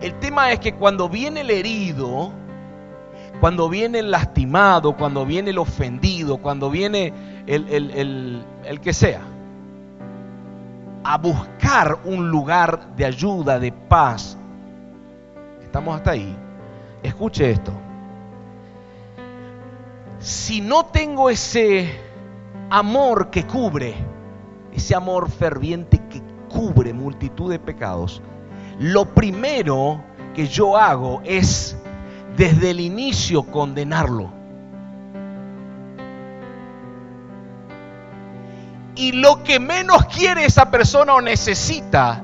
El 0.00 0.14
tema 0.20 0.52
es 0.52 0.60
que 0.60 0.74
cuando 0.74 1.08
viene 1.08 1.40
el 1.40 1.50
herido, 1.50 2.30
cuando 3.40 3.68
viene 3.68 3.98
el 3.98 4.10
lastimado, 4.10 4.96
cuando 4.96 5.26
viene 5.26 5.50
el 5.50 5.58
ofendido, 5.58 6.38
cuando 6.38 6.70
viene 6.70 7.12
el, 7.46 7.68
el, 7.68 8.44
el 8.64 8.80
que 8.80 8.92
sea, 8.92 9.22
a 11.02 11.18
buscar 11.18 11.98
un 12.04 12.30
lugar 12.30 12.94
de 12.94 13.04
ayuda, 13.04 13.58
de 13.58 13.72
paz, 13.72 14.36
estamos 15.62 15.96
hasta 15.96 16.12
ahí, 16.12 16.36
escuche 17.02 17.50
esto. 17.50 17.72
Si 20.20 20.60
no 20.60 20.86
tengo 20.86 21.30
ese 21.30 21.90
amor 22.70 23.30
que 23.30 23.44
cubre, 23.46 23.94
ese 24.72 24.94
amor 24.94 25.30
ferviente 25.30 26.00
que 26.08 26.22
cubre 26.48 26.92
multitud 26.92 27.50
de 27.50 27.58
pecados, 27.58 28.20
lo 28.78 29.06
primero 29.06 30.00
que 30.34 30.46
yo 30.46 30.76
hago 30.76 31.20
es 31.24 31.76
desde 32.36 32.70
el 32.70 32.80
inicio 32.80 33.42
condenarlo. 33.42 34.30
Y 38.94 39.12
lo 39.12 39.42
que 39.44 39.60
menos 39.60 40.06
quiere 40.06 40.44
esa 40.44 40.70
persona 40.70 41.14
o 41.14 41.20
necesita, 41.20 42.22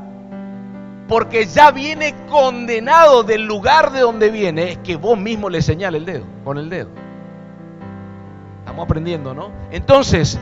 porque 1.09 1.47
ya 1.47 1.71
viene 1.71 2.15
condenado 2.29 3.23
del 3.23 3.45
lugar 3.45 3.93
de 3.93 4.01
donde 4.01 4.31
viene, 4.31 4.73
es 4.73 4.79
que 4.79 4.97
vos 4.97 5.19
mismo 5.19 5.49
le 5.49 5.63
señales 5.63 6.01
el 6.01 6.07
dedo, 6.07 6.25
con 6.45 6.59
el 6.59 6.69
dedo. 6.69 6.91
Estamos 8.61 8.85
aprendiendo, 8.85 9.35
¿no? 9.35 9.51
Entonces, 9.71 10.39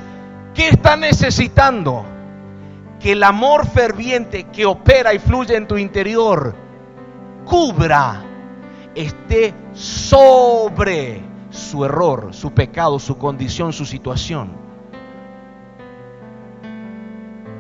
¿qué 0.54 0.68
está 0.68 0.96
necesitando? 0.96 2.06
Que 3.02 3.12
el 3.12 3.22
amor 3.24 3.66
ferviente 3.66 4.44
que 4.44 4.64
opera 4.64 5.12
y 5.12 5.18
fluye 5.18 5.56
en 5.56 5.66
tu 5.66 5.76
interior 5.76 6.54
cubra, 7.44 8.22
esté 8.94 9.52
sobre 9.72 11.20
su 11.50 11.84
error, 11.84 12.28
su 12.30 12.52
pecado, 12.52 13.00
su 13.00 13.18
condición, 13.18 13.72
su 13.72 13.84
situación. 13.84 14.52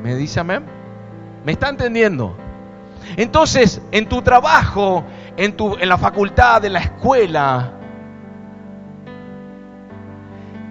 ¿Me 0.00 0.14
dice 0.14 0.38
amén? 0.38 0.64
¿Me 1.44 1.52
está 1.52 1.68
entendiendo? 1.68 2.36
Entonces, 3.16 3.82
en 3.90 4.08
tu 4.08 4.22
trabajo, 4.22 5.04
en, 5.36 5.56
tu, 5.56 5.76
en 5.76 5.88
la 5.88 5.98
facultad, 5.98 6.64
en 6.64 6.74
la 6.74 6.80
escuela, 6.80 7.72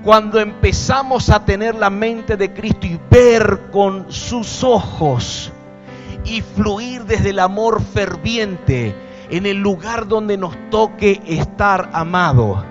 cuando 0.04 0.40
empezamos 0.40 1.30
a 1.30 1.46
tener 1.46 1.76
la 1.76 1.90
mente 1.90 2.38
de 2.38 2.54
Cristo 2.54 2.88
y 2.88 3.00
ver 3.10 3.70
con 3.72 4.12
sus 4.12 4.64
ojos 4.64 5.52
y 6.26 6.42
fluir 6.42 7.04
desde 7.06 7.30
el 7.30 7.40
amor 7.40 7.82
ferviente 7.82 8.96
en 9.30 9.46
el 9.46 9.58
lugar 9.58 10.08
donde 10.08 10.38
nos 10.38 10.56
toque 10.70 11.22
estar 11.26 11.90
amado 11.94 12.66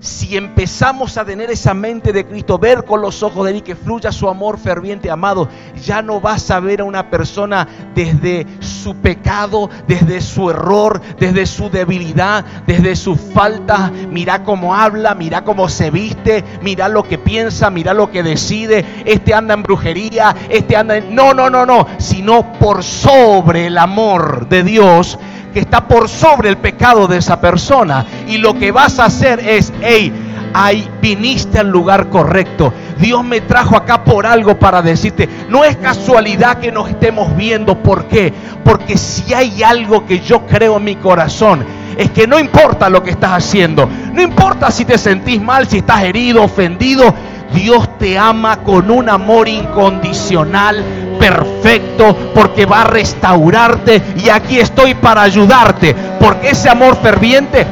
si 0.00 0.36
empezamos 0.36 1.16
a 1.16 1.24
tener 1.24 1.50
esa 1.50 1.74
mente 1.74 2.12
de 2.12 2.26
Cristo, 2.26 2.58
ver 2.58 2.84
con 2.84 3.00
los 3.00 3.22
ojos 3.22 3.44
de 3.44 3.52
Él 3.52 3.56
y 3.58 3.62
que 3.62 3.74
fluya 3.74 4.12
su 4.12 4.28
amor 4.28 4.58
ferviente, 4.58 5.10
amado, 5.10 5.48
ya 5.84 6.02
no 6.02 6.20
vas 6.20 6.50
a 6.50 6.60
ver 6.60 6.80
a 6.80 6.84
una 6.84 7.10
persona 7.10 7.66
desde 7.94 8.46
su 8.60 8.96
pecado, 8.96 9.70
desde 9.86 10.20
su 10.20 10.50
error, 10.50 11.00
desde 11.18 11.46
su 11.46 11.70
debilidad, 11.70 12.44
desde 12.66 12.94
su 12.96 13.16
falta. 13.16 13.90
Mira 14.10 14.44
cómo 14.44 14.74
habla, 14.74 15.14
mira 15.14 15.44
cómo 15.44 15.68
se 15.68 15.90
viste, 15.90 16.44
mira 16.62 16.88
lo 16.88 17.02
que 17.02 17.18
piensa, 17.18 17.70
mira 17.70 17.94
lo 17.94 18.10
que 18.10 18.22
decide. 18.22 18.84
Este 19.04 19.34
anda 19.34 19.54
en 19.54 19.62
brujería, 19.62 20.34
este 20.48 20.76
anda 20.76 20.96
en... 20.96 21.14
No, 21.14 21.34
no, 21.34 21.50
no, 21.50 21.64
no, 21.64 21.86
sino 21.98 22.52
por 22.58 22.82
sobre 22.82 23.66
el 23.66 23.78
amor 23.78 24.48
de 24.48 24.62
Dios 24.62 25.18
que 25.56 25.60
está 25.60 25.88
por 25.88 26.10
sobre 26.10 26.50
el 26.50 26.58
pecado 26.58 27.06
de 27.06 27.16
esa 27.16 27.40
persona. 27.40 28.04
Y 28.26 28.36
lo 28.36 28.58
que 28.58 28.72
vas 28.72 28.98
a 28.98 29.06
hacer 29.06 29.40
es, 29.40 29.72
hey, 29.80 30.12
ahí 30.52 30.86
viniste 31.00 31.58
al 31.58 31.70
lugar 31.70 32.10
correcto. 32.10 32.74
Dios 32.98 33.24
me 33.24 33.40
trajo 33.40 33.74
acá 33.74 34.04
por 34.04 34.26
algo 34.26 34.58
para 34.58 34.82
decirte, 34.82 35.26
no 35.48 35.64
es 35.64 35.78
casualidad 35.78 36.58
que 36.58 36.70
nos 36.70 36.90
estemos 36.90 37.34
viendo. 37.38 37.82
¿Por 37.82 38.04
qué? 38.04 38.34
Porque 38.66 38.98
si 38.98 39.32
hay 39.32 39.62
algo 39.62 40.04
que 40.04 40.20
yo 40.20 40.44
creo 40.46 40.76
en 40.76 40.84
mi 40.84 40.96
corazón, 40.96 41.64
es 41.96 42.10
que 42.10 42.26
no 42.26 42.38
importa 42.38 42.90
lo 42.90 43.02
que 43.02 43.12
estás 43.12 43.30
haciendo, 43.30 43.88
no 44.12 44.20
importa 44.20 44.70
si 44.70 44.84
te 44.84 44.98
sentís 44.98 45.40
mal, 45.40 45.66
si 45.66 45.78
estás 45.78 46.02
herido, 46.02 46.42
ofendido, 46.42 47.14
Dios 47.52 47.98
te 47.98 48.18
ama 48.18 48.58
con 48.58 48.90
un 48.90 49.08
amor 49.08 49.48
incondicional, 49.48 50.82
perfecto, 51.18 52.16
porque 52.34 52.66
va 52.66 52.82
a 52.82 52.84
restaurarte 52.84 54.02
y 54.22 54.28
aquí 54.28 54.58
estoy 54.58 54.94
para 54.94 55.22
ayudarte, 55.22 55.94
porque 56.20 56.50
ese 56.50 56.68
amor 56.68 56.96
ferviente 56.96 57.66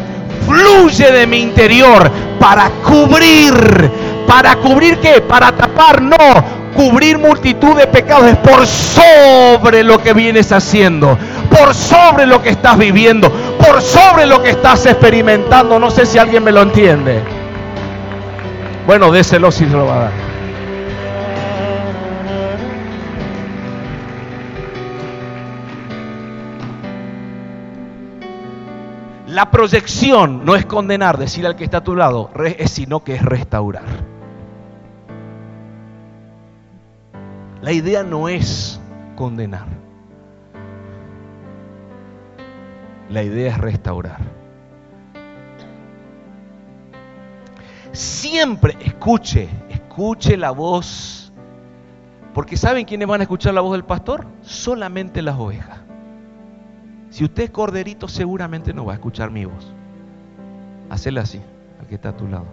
fluye 0.47 1.11
de 1.11 1.27
mi 1.27 1.39
interior 1.39 2.11
para 2.39 2.71
cubrir. 2.85 3.91
¿Para 4.27 4.57
cubrir 4.57 4.99
qué? 4.99 5.21
Para 5.21 5.53
tapar, 5.53 6.01
no. 6.01 6.17
Cubrir 6.75 7.19
multitud 7.19 7.77
de 7.77 7.87
pecados 7.87 8.27
es 8.27 8.37
por 8.37 8.67
sobre 8.67 9.85
lo 9.85 10.03
que 10.03 10.13
vienes 10.13 10.51
haciendo, 10.51 11.17
por 11.49 11.73
sobre 11.73 12.27
lo 12.27 12.43
que 12.43 12.49
estás 12.49 12.77
viviendo, 12.77 13.31
por 13.59 13.81
sobre 13.81 14.27
lo 14.27 14.43
que 14.43 14.51
estás 14.51 14.85
experimentando. 14.87 15.79
No 15.79 15.91
sé 15.91 16.05
si 16.05 16.19
alguien 16.19 16.43
me 16.43 16.51
lo 16.51 16.63
entiende. 16.63 17.44
Bueno, 18.87 19.11
déselo 19.11 19.51
si 19.51 19.65
se 19.65 19.73
lo 19.73 19.87
va 19.87 19.97
a 19.97 19.99
dar. 20.01 20.13
La 29.27 29.51
proyección 29.51 30.45
no 30.45 30.55
es 30.55 30.67
condenar, 30.67 31.19
decir 31.19 31.47
al 31.47 31.57
que 31.57 31.65
está 31.65 31.79
a 31.79 31.83
tu 31.83 31.97
lado, 31.97 32.31
sino 32.67 33.03
que 33.03 33.15
es 33.15 33.23
restaurar. 33.23 33.83
La 37.63 37.73
idea 37.73 38.05
no 38.05 38.29
es 38.29 38.81
condenar. 39.17 39.67
La 43.09 43.23
idea 43.23 43.51
es 43.51 43.59
restaurar. 43.59 44.44
Siempre 47.95 48.77
escuche, 48.81 49.49
escuche 49.71 50.37
la 50.37 50.51
voz. 50.51 51.33
Porque 52.35 52.57
¿saben 52.57 52.85
quiénes 52.85 53.07
van 53.07 53.21
a 53.21 53.25
escuchar 53.25 53.55
la 53.55 53.61
voz 53.61 53.73
del 53.73 53.85
pastor? 53.85 54.27
Solamente 54.43 55.23
las 55.23 55.37
ovejas. 55.39 55.79
Si 57.11 57.23
usted 57.23 57.45
es 57.45 57.51
corderito, 57.51 58.09
seguramente 58.09 58.75
no 58.75 58.85
va 58.85 58.93
a 58.93 58.97
escuchar 58.97 59.31
mi 59.31 59.45
voz. 59.45 59.73
Hacele 60.91 61.21
así, 61.21 61.41
aquí 61.81 61.95
está 61.95 62.09
a 62.09 62.17
tu 62.17 62.27
lado. 62.27 62.47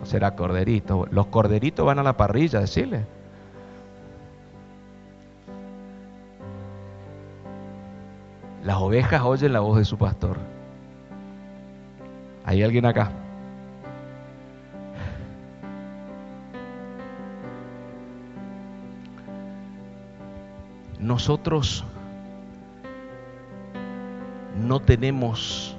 No 0.00 0.06
será 0.06 0.34
corderito. 0.34 1.06
Los 1.12 1.26
corderitos 1.26 1.86
van 1.86 2.00
a 2.00 2.02
la 2.02 2.16
parrilla, 2.16 2.58
decirle. 2.58 3.06
Las 8.64 8.78
ovejas 8.78 9.22
oyen 9.22 9.52
la 9.52 9.60
voz 9.60 9.78
de 9.78 9.84
su 9.84 9.96
pastor. 9.96 10.36
¿Hay 12.44 12.64
alguien 12.64 12.86
acá? 12.86 13.12
Nosotros 21.00 21.84
no 24.54 24.80
tenemos 24.80 25.74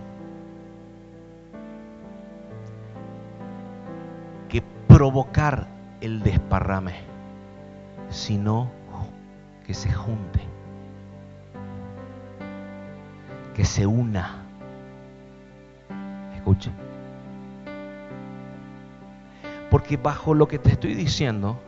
que 4.50 4.64
provocar 4.88 5.68
el 6.02 6.24
desparrame, 6.24 6.96
sino 8.10 8.72
que 9.66 9.76
se 9.76 9.94
junte, 9.94 10.40
que 13.54 13.64
se 13.64 13.86
una. 13.86 14.44
Escuche. 16.36 16.72
Porque 19.70 19.98
bajo 19.98 20.34
lo 20.34 20.48
que 20.48 20.58
te 20.58 20.72
estoy 20.72 20.96
diciendo, 20.96 21.60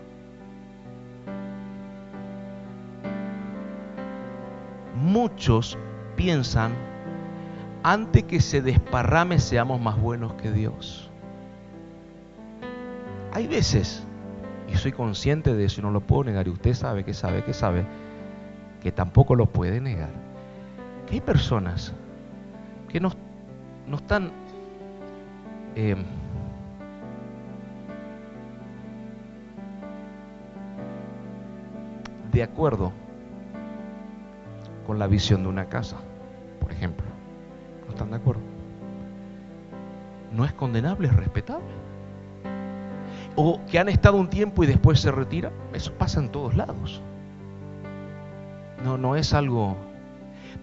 muchos 5.14 5.78
piensan 6.16 6.74
antes 7.84 8.24
que 8.24 8.41
se 8.41 8.64
desparrame 8.64 9.39
seamos 9.39 9.80
más 9.80 10.01
buenos 10.01 10.34
que 10.34 10.51
Dios. 10.51 11.09
Hay 13.32 13.47
veces, 13.47 14.03
y 14.68 14.76
soy 14.76 14.91
consciente 14.91 15.53
de 15.53 15.66
eso 15.66 15.82
y 15.82 15.84
no 15.84 15.91
lo 15.91 16.01
puedo 16.01 16.24
negar, 16.24 16.47
y 16.47 16.49
usted 16.49 16.74
sabe 16.74 17.03
que 17.03 17.14
sabe 17.14 17.43
que 17.43 17.53
sabe, 17.53 17.86
que 18.82 18.91
tampoco 18.91 19.36
lo 19.36 19.45
puede 19.45 19.80
negar, 19.80 20.09
que 21.07 21.16
hay 21.16 21.22
personas 21.22 21.93
que 22.89 22.99
no, 22.99 23.11
no 23.88 23.97
están 23.97 24.32
eh, 25.76 25.95
de 32.32 32.43
acuerdo 32.43 33.03
con 34.86 34.99
la 34.99 35.07
visión 35.07 35.43
de 35.43 35.49
una 35.49 35.65
casa, 35.65 35.97
por 36.59 36.71
ejemplo 36.71 37.13
están 37.93 38.11
de 38.11 38.17
acuerdo? 38.17 38.41
No 40.31 40.45
es 40.45 40.53
condenable, 40.53 41.07
es 41.07 41.15
respetable. 41.15 41.73
O 43.36 43.61
que 43.69 43.79
han 43.79 43.89
estado 43.89 44.17
un 44.17 44.29
tiempo 44.29 44.63
y 44.63 44.67
después 44.67 44.99
se 44.99 45.11
retira, 45.11 45.51
eso 45.73 45.93
pasa 45.93 46.19
en 46.19 46.29
todos 46.29 46.55
lados. 46.55 47.01
No, 48.84 48.97
no 48.97 49.15
es 49.15 49.34
algo. 49.34 49.77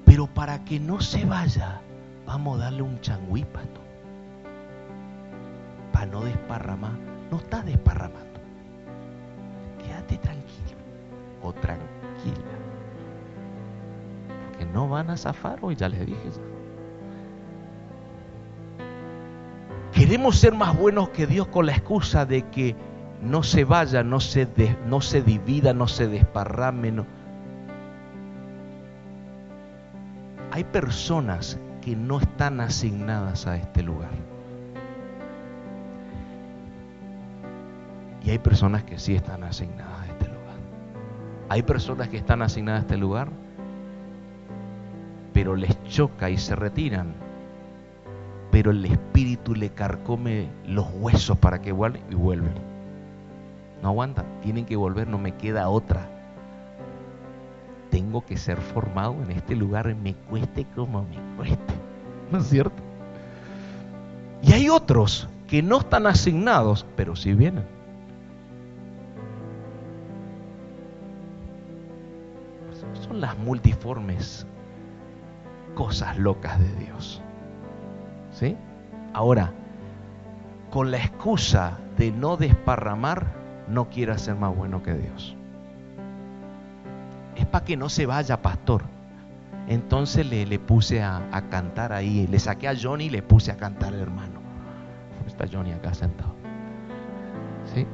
Pero 0.04 0.26
para 0.26 0.64
que 0.64 0.78
no 0.78 1.00
se 1.00 1.24
vaya, 1.24 1.80
vamos 2.26 2.58
a 2.60 2.64
darle 2.64 2.82
un 2.82 3.00
changüí, 3.00 3.44
pato. 3.44 3.80
Para 5.92 6.06
no 6.06 6.20
desparramar. 6.22 6.92
No 7.30 7.38
está 7.38 7.62
desparramando. 7.62 8.40
Quédate 9.84 10.16
tranquilo 10.18 10.78
o 11.42 11.52
tranquila. 11.52 12.60
Porque 14.60 14.74
no 14.74 14.88
van 14.88 15.08
a 15.08 15.16
zafar 15.16 15.58
hoy, 15.62 15.74
ya 15.74 15.88
les 15.88 16.04
dije. 16.04 16.30
Queremos 19.92 20.36
ser 20.36 20.52
más 20.52 20.78
buenos 20.78 21.08
que 21.10 21.26
Dios 21.26 21.46
con 21.48 21.64
la 21.64 21.72
excusa 21.72 22.26
de 22.26 22.42
que 22.50 22.76
no 23.22 23.42
se 23.42 23.64
vaya, 23.64 24.02
no 24.02 24.20
se, 24.20 24.46
no 24.86 25.00
se 25.00 25.22
divida, 25.22 25.72
no 25.72 25.88
se 25.88 26.08
desparrame. 26.08 27.04
Hay 30.50 30.64
personas 30.64 31.58
que 31.80 31.96
no 31.96 32.18
están 32.20 32.60
asignadas 32.60 33.46
a 33.46 33.56
este 33.56 33.82
lugar. 33.82 34.10
Y 38.22 38.30
hay 38.30 38.38
personas 38.38 38.84
que 38.84 38.98
sí 38.98 39.14
están 39.14 39.42
asignadas 39.42 40.00
a 40.00 40.06
este 40.06 40.26
lugar. 40.26 40.56
Hay 41.48 41.62
personas 41.62 42.08
que 42.08 42.18
están 42.18 42.42
asignadas 42.42 42.80
a 42.80 42.82
este 42.82 42.98
lugar, 42.98 43.30
pero 45.40 45.56
les 45.56 45.82
choca 45.84 46.28
y 46.28 46.36
se 46.36 46.54
retiran 46.54 47.14
pero 48.50 48.72
el 48.72 48.84
espíritu 48.84 49.54
le 49.54 49.70
carcome 49.70 50.50
los 50.66 50.86
huesos 50.92 51.38
para 51.38 51.62
que 51.62 51.72
vuelvan 51.72 52.02
y 52.10 52.14
vuelven. 52.14 52.52
No 53.82 53.88
aguanta, 53.88 54.22
tienen 54.42 54.66
que 54.66 54.76
volver, 54.76 55.08
no 55.08 55.16
me 55.16 55.34
queda 55.36 55.70
otra. 55.70 56.06
Tengo 57.90 58.26
que 58.26 58.36
ser 58.36 58.58
formado 58.58 59.14
en 59.22 59.30
este 59.30 59.56
lugar, 59.56 59.94
me 59.94 60.12
cueste 60.12 60.66
como 60.76 61.04
me 61.04 61.16
cueste. 61.36 61.74
¿No 62.30 62.36
es 62.36 62.46
cierto? 62.46 62.82
Y 64.42 64.52
hay 64.52 64.68
otros 64.68 65.26
que 65.48 65.62
no 65.62 65.78
están 65.78 66.06
asignados, 66.06 66.84
pero 66.96 67.16
sí 67.16 67.32
vienen. 67.32 67.64
Son 73.06 73.22
las 73.22 73.38
multiformes 73.38 74.46
cosas 75.74 76.18
locas 76.18 76.58
de 76.58 76.74
Dios. 76.76 77.22
¿Sí? 78.32 78.56
Ahora, 79.12 79.52
con 80.70 80.90
la 80.90 80.98
excusa 80.98 81.78
de 81.96 82.12
no 82.12 82.36
desparramar, 82.36 83.26
no 83.68 83.88
quiera 83.88 84.18
ser 84.18 84.36
más 84.36 84.54
bueno 84.54 84.82
que 84.82 84.94
Dios. 84.94 85.36
Es 87.36 87.46
para 87.46 87.64
que 87.64 87.76
no 87.76 87.88
se 87.88 88.06
vaya, 88.06 88.40
pastor. 88.40 88.82
Entonces 89.68 90.26
le, 90.26 90.46
le 90.46 90.58
puse 90.58 91.02
a, 91.02 91.22
cantar 91.50 91.92
ahí, 91.92 92.26
le 92.26 92.38
saqué 92.38 92.68
a 92.68 92.74
Johnny 92.80 93.04
y 93.04 93.10
le 93.10 93.22
puse 93.22 93.52
a 93.52 93.56
cantar 93.56 93.94
hermano. 93.94 94.40
Está 95.26 95.46
Johnny 95.50 95.72
acá 95.72 95.94
sentado. 95.94 96.34
¿Sí? 97.72 97.86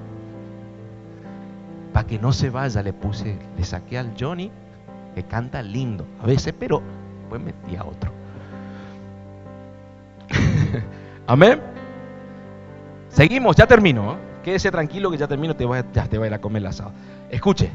Para 1.93 2.07
que 2.07 2.19
no 2.19 2.33
se 2.33 2.51
vaya, 2.51 2.83
le 2.83 2.93
puse, 2.93 3.39
le 3.57 3.65
saqué 3.65 3.99
al 3.99 4.15
Johnny, 4.19 4.51
que 5.15 5.25
canta 5.25 5.63
lindo 5.63 6.07
a 6.23 6.27
veces, 6.27 6.55
pero 6.59 6.83
pues 7.29 7.41
metí 7.41 7.77
a 7.77 7.85
otro. 7.85 8.11
Amén. 11.27 11.61
Seguimos, 13.09 13.57
ya 13.57 13.67
termino. 13.67 14.13
¿eh? 14.13 14.17
Quédese 14.45 14.71
tranquilo 14.71 15.11
que 15.11 15.17
ya 15.17 15.27
termino, 15.27 15.57
te 15.57 15.67
ya 15.93 16.07
te 16.07 16.19
voy 16.19 16.27
a 16.27 16.29
ir 16.29 16.35
a 16.35 16.41
comer 16.41 16.63
el 16.63 16.67
asado. 16.67 16.93
Escuche. 17.31 17.71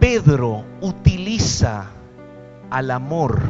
Pedro 0.00 0.64
utiliza 0.80 1.86
al 2.70 2.90
amor 2.90 3.40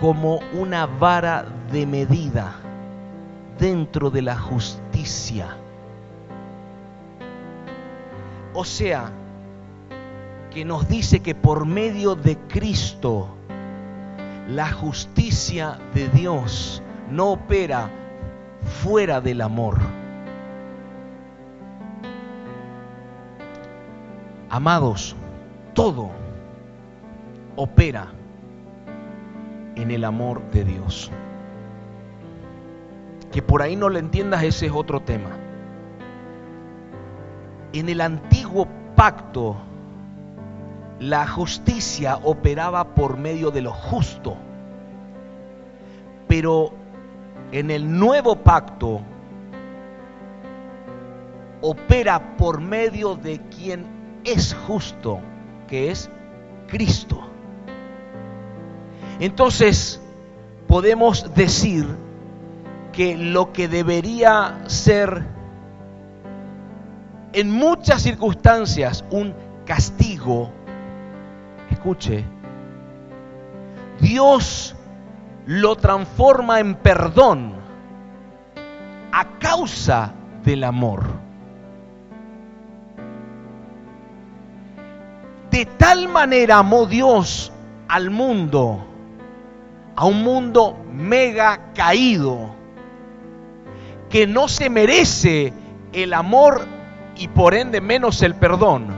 como 0.00 0.40
una 0.54 0.86
vara 0.86 1.44
de 1.70 1.86
medida 1.86 2.54
dentro 3.58 4.10
de 4.10 4.22
la 4.22 4.36
justicia. 4.38 5.56
O 8.54 8.64
sea, 8.64 9.10
que 10.54 10.64
nos 10.64 10.88
dice 10.88 11.18
que 11.18 11.34
por 11.34 11.66
medio 11.66 12.14
de 12.14 12.38
Cristo 12.38 13.26
la 14.48 14.70
justicia 14.70 15.78
de 15.92 16.08
Dios 16.08 16.80
no 17.10 17.32
opera 17.32 17.90
fuera 18.82 19.20
del 19.20 19.40
amor. 19.40 19.78
Amados, 24.48 25.16
todo 25.74 26.10
opera 27.56 28.12
en 29.74 29.90
el 29.90 30.04
amor 30.04 30.40
de 30.52 30.64
Dios. 30.64 31.10
Que 33.32 33.42
por 33.42 33.60
ahí 33.60 33.74
no 33.74 33.88
lo 33.88 33.98
entiendas, 33.98 34.44
ese 34.44 34.66
es 34.66 34.72
otro 34.72 35.00
tema. 35.00 35.30
En 37.72 37.88
el 37.88 38.00
antiguo 38.00 38.68
pacto, 38.94 39.56
la 41.00 41.26
justicia 41.26 42.18
operaba 42.22 42.94
por 42.94 43.18
medio 43.18 43.50
de 43.50 43.62
lo 43.62 43.72
justo. 43.72 44.36
Pero 46.28 46.72
en 47.52 47.70
el 47.70 47.98
nuevo 47.98 48.36
pacto 48.36 49.00
opera 51.60 52.36
por 52.36 52.60
medio 52.60 53.16
de 53.16 53.40
quien 53.40 53.86
es 54.24 54.54
justo, 54.66 55.20
que 55.66 55.90
es 55.90 56.10
Cristo. 56.68 57.20
Entonces 59.20 60.00
podemos 60.66 61.34
decir 61.34 61.86
que 62.92 63.16
lo 63.16 63.52
que 63.52 63.68
debería 63.68 64.60
ser 64.66 65.24
en 67.32 67.50
muchas 67.50 68.02
circunstancias 68.02 69.04
un 69.10 69.34
castigo, 69.64 70.50
escuche, 71.70 72.24
Dios 74.00 74.74
lo 75.46 75.76
transforma 75.76 76.60
en 76.60 76.74
perdón 76.74 77.54
a 79.12 79.38
causa 79.38 80.12
del 80.44 80.64
amor. 80.64 81.04
De 85.50 85.66
tal 85.66 86.08
manera 86.08 86.58
amó 86.58 86.86
Dios 86.86 87.52
al 87.86 88.10
mundo, 88.10 88.84
a 89.94 90.04
un 90.04 90.24
mundo 90.24 90.76
mega 90.92 91.72
caído, 91.74 92.50
que 94.10 94.26
no 94.26 94.48
se 94.48 94.68
merece 94.68 95.52
el 95.92 96.12
amor 96.12 96.66
y 97.16 97.28
por 97.28 97.54
ende 97.54 97.80
menos 97.80 98.22
el 98.22 98.34
perdón. 98.34 98.93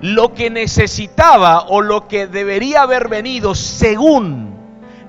Lo 0.00 0.32
que 0.32 0.48
necesitaba 0.48 1.62
o 1.68 1.80
lo 1.80 2.06
que 2.06 2.26
debería 2.26 2.82
haber 2.82 3.08
venido 3.08 3.54
según 3.54 4.54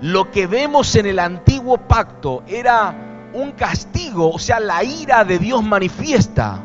lo 0.01 0.31
que 0.31 0.47
vemos 0.47 0.95
en 0.95 1.05
el 1.05 1.19
antiguo 1.19 1.77
pacto 1.77 2.43
era 2.47 3.29
un 3.33 3.51
castigo, 3.51 4.31
o 4.31 4.39
sea, 4.39 4.59
la 4.59 4.83
ira 4.83 5.23
de 5.23 5.37
Dios 5.37 5.63
manifiesta. 5.63 6.63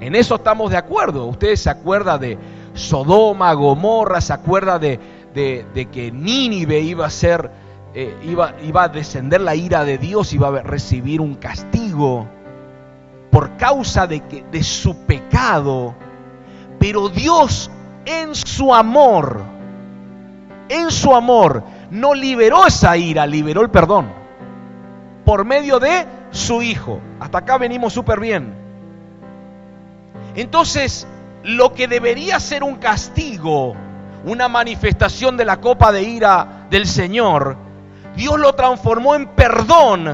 En 0.00 0.14
eso 0.14 0.36
estamos 0.36 0.70
de 0.70 0.76
acuerdo. 0.76 1.26
Ustedes 1.26 1.60
se 1.60 1.70
acuerdan 1.70 2.20
de 2.20 2.38
Sodoma, 2.74 3.52
Gomorra, 3.54 4.20
se 4.20 4.32
acuerda 4.32 4.78
de, 4.78 5.00
de, 5.34 5.88
que 5.92 6.10
Nínive 6.12 6.80
iba 6.80 7.06
a 7.06 7.10
ser, 7.10 7.50
eh, 7.94 8.16
iba, 8.24 8.54
iba 8.62 8.84
a 8.84 8.88
descender 8.88 9.40
la 9.40 9.54
ira 9.54 9.84
de 9.84 9.98
Dios, 9.98 10.32
iba 10.32 10.48
a 10.48 10.62
recibir 10.62 11.20
un 11.20 11.34
castigo 11.34 12.28
por 13.36 13.54
causa 13.58 14.06
de, 14.06 14.20
que, 14.20 14.46
de 14.50 14.62
su 14.62 14.96
pecado. 15.04 15.94
Pero 16.78 17.10
Dios 17.10 17.70
en 18.06 18.34
su 18.34 18.74
amor, 18.74 19.42
en 20.70 20.90
su 20.90 21.14
amor, 21.14 21.62
no 21.90 22.14
liberó 22.14 22.66
esa 22.66 22.96
ira, 22.96 23.26
liberó 23.26 23.60
el 23.60 23.68
perdón. 23.68 24.10
Por 25.26 25.44
medio 25.44 25.78
de 25.78 26.06
su 26.30 26.62
Hijo. 26.62 26.98
Hasta 27.20 27.36
acá 27.36 27.58
venimos 27.58 27.92
súper 27.92 28.20
bien. 28.20 28.54
Entonces, 30.34 31.06
lo 31.42 31.74
que 31.74 31.88
debería 31.88 32.40
ser 32.40 32.64
un 32.64 32.76
castigo, 32.76 33.76
una 34.24 34.48
manifestación 34.48 35.36
de 35.36 35.44
la 35.44 35.60
copa 35.60 35.92
de 35.92 36.04
ira 36.04 36.66
del 36.70 36.86
Señor, 36.86 37.58
Dios 38.16 38.40
lo 38.40 38.54
transformó 38.54 39.14
en 39.14 39.26
perdón 39.26 40.08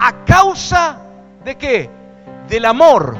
a 0.00 0.24
causa 0.24 1.01
de 1.44 1.56
qué? 1.56 1.90
Del 2.48 2.64
amor. 2.64 3.16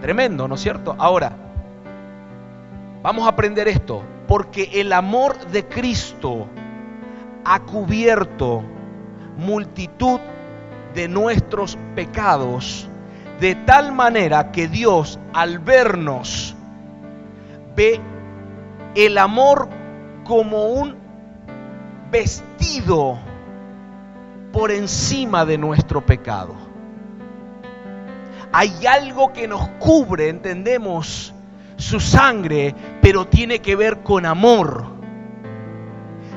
Tremendo, 0.00 0.48
¿no 0.48 0.54
es 0.54 0.60
cierto? 0.60 0.94
Ahora, 0.98 1.32
vamos 3.02 3.26
a 3.26 3.30
aprender 3.30 3.68
esto, 3.68 4.02
porque 4.26 4.70
el 4.74 4.92
amor 4.92 5.38
de 5.46 5.66
Cristo 5.66 6.46
ha 7.44 7.60
cubierto 7.60 8.62
multitud 9.36 10.20
de 10.94 11.08
nuestros 11.08 11.78
pecados 11.94 12.88
de 13.40 13.54
tal 13.54 13.92
manera 13.92 14.52
que 14.52 14.68
Dios 14.68 15.18
al 15.32 15.58
vernos 15.58 16.54
ve 17.74 18.00
el 18.94 19.16
amor 19.16 19.68
como 20.24 20.66
un 20.66 20.96
vestido 22.10 23.18
por 24.52 24.70
encima 24.70 25.44
de 25.44 25.58
nuestro 25.58 26.04
pecado. 26.04 26.54
Hay 28.52 28.86
algo 28.86 29.32
que 29.32 29.46
nos 29.46 29.68
cubre, 29.78 30.28
entendemos, 30.28 31.32
su 31.76 32.00
sangre, 32.00 32.74
pero 33.00 33.26
tiene 33.26 33.60
que 33.60 33.76
ver 33.76 34.02
con 34.02 34.26
amor. 34.26 34.86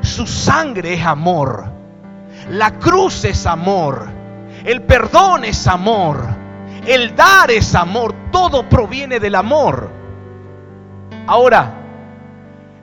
Su 0.02 0.28
sangre 0.28 0.94
es 0.94 1.06
amor. 1.06 1.72
La 2.50 2.78
cruz 2.78 3.26
es 3.26 3.46
amor. 3.46 4.08
El 4.64 4.84
perdón 4.84 5.46
es 5.46 5.68
amor. 5.68 6.44
El 6.86 7.16
dar 7.16 7.50
es 7.50 7.74
amor, 7.76 8.14
todo 8.32 8.68
proviene 8.68 9.20
del 9.20 9.36
amor. 9.36 9.90
Ahora, 11.26 11.83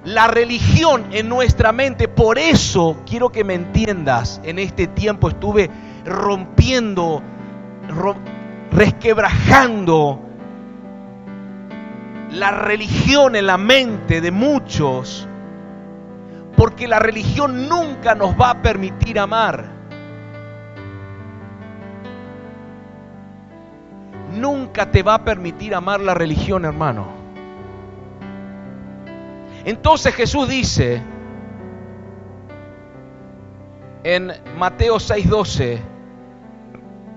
la 0.05 0.29
religión 0.29 1.07
en 1.13 1.29
nuestra 1.29 1.73
mente, 1.73 2.09
por 2.09 2.39
eso 2.39 3.03
quiero 3.07 3.31
que 3.31 3.45
me 3.45 3.55
entiendas, 3.55 4.41
en 4.45 4.59
este 4.59 4.87
tiempo 4.87 5.29
estuve 5.29 5.71
rompiendo, 6.05 7.23
resquebrajando 8.73 10.21
la 12.31 12.51
religión 12.51 13.37
en 13.37 13.47
la 13.47 13.59
mente 13.59 14.21
de 14.21 14.31
muchos, 14.31 15.29
porque 16.57 16.89
la 16.89 16.99
religión 16.99 17.69
nunca 17.69 18.15
nos 18.15 18.41
va 18.41 18.51
a 18.51 18.63
permitir 18.63 19.19
amar. 19.19 19.81
nunca 24.31 24.91
te 24.91 25.03
va 25.03 25.15
a 25.15 25.25
permitir 25.25 25.75
amar 25.75 26.01
la 26.01 26.15
religión, 26.15 26.65
hermano. 26.65 27.20
Entonces 29.65 30.15
Jesús 30.15 30.49
dice 30.49 31.03
en 34.05 34.33
Mateo 34.57 34.97
6:12, 34.97 35.79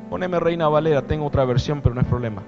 poneme 0.09 0.39
Reina 0.39 0.67
Valera, 0.67 1.01
tengo 1.01 1.25
otra 1.25 1.45
versión, 1.45 1.81
pero 1.81 1.95
no 1.95 2.01
es 2.01 2.07
problema. 2.07 2.43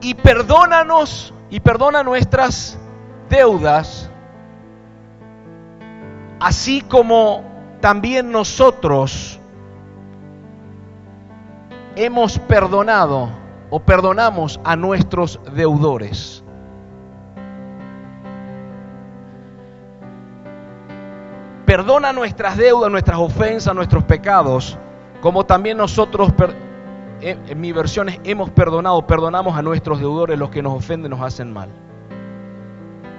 Y 0.00 0.14
perdónanos 0.14 1.34
y 1.50 1.58
perdona 1.60 2.04
nuestras 2.04 2.78
deudas, 3.28 4.08
así 6.38 6.82
como 6.82 7.42
también 7.80 8.30
nosotros 8.30 9.40
hemos 11.96 12.38
perdonado 12.38 13.28
o 13.70 13.80
perdonamos 13.80 14.60
a 14.62 14.76
nuestros 14.76 15.40
deudores. 15.54 16.44
Perdona 21.68 22.14
nuestras 22.14 22.56
deudas, 22.56 22.90
nuestras 22.90 23.18
ofensas, 23.18 23.74
nuestros 23.74 24.02
pecados, 24.04 24.78
como 25.20 25.44
también 25.44 25.76
nosotros, 25.76 26.32
en 27.20 27.60
mi 27.60 27.72
versión 27.72 28.08
hemos 28.24 28.48
perdonado, 28.48 29.06
perdonamos 29.06 29.54
a 29.54 29.60
nuestros 29.60 30.00
deudores, 30.00 30.38
los 30.38 30.48
que 30.48 30.62
nos 30.62 30.72
ofenden, 30.72 31.10
nos 31.10 31.20
hacen 31.20 31.52
mal. 31.52 31.68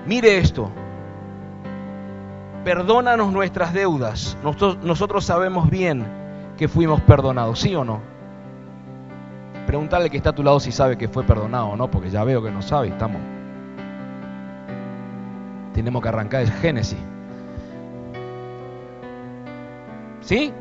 Mire 0.08 0.40
esto, 0.40 0.72
perdónanos 2.64 3.32
nuestras 3.32 3.72
deudas. 3.72 4.36
Nosotros, 4.44 4.80
nosotros 4.82 5.26
sabemos 5.26 5.70
bien 5.70 6.08
que 6.58 6.68
fuimos 6.68 7.02
perdonados, 7.02 7.60
¿sí 7.60 7.76
o 7.76 7.86
no? 7.86 8.00
Preguntarle 9.68 10.10
que 10.10 10.18
está 10.18 10.32
a 10.32 10.34
tu 10.34 10.42
lado 10.42 10.60
si 10.60 10.72
sabe 10.72 10.98
que 10.98 11.08
fue 11.08 11.24
perdonado 11.24 11.68
o 11.68 11.76
no, 11.76 11.92
porque 11.92 12.10
ya 12.10 12.24
veo 12.24 12.42
que 12.42 12.50
no 12.50 12.64
sabe. 12.64 12.88
Estamos. 12.88 13.22
Tenemos 15.76 16.02
que 16.02 16.10
arrancar 16.10 16.42
el 16.42 16.52
Génesis. 16.52 16.98
¿Sí? 20.22 20.54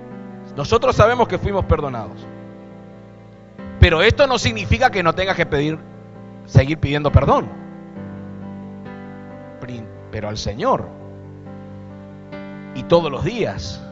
Nosotros 0.57 0.97
sabemos 0.97 1.29
que 1.29 1.39
fuimos 1.39 1.65
perdonados. 1.65 2.27
Pero 3.81 4.03
esto 4.03 4.27
no 4.27 4.39
significa 4.39 4.91
que 4.91 5.03
no 5.03 5.15
tengas 5.15 5.37
que 5.37 5.47
pedir, 5.47 5.79
seguir 6.47 6.79
pidiendo 6.79 7.13
perdón. 7.13 7.49
Pero 10.11 10.29
al 10.29 10.39
Señor. 10.39 10.89
Y 12.75 12.83
todos 12.85 13.11
los 13.11 13.25
días. 13.25 13.83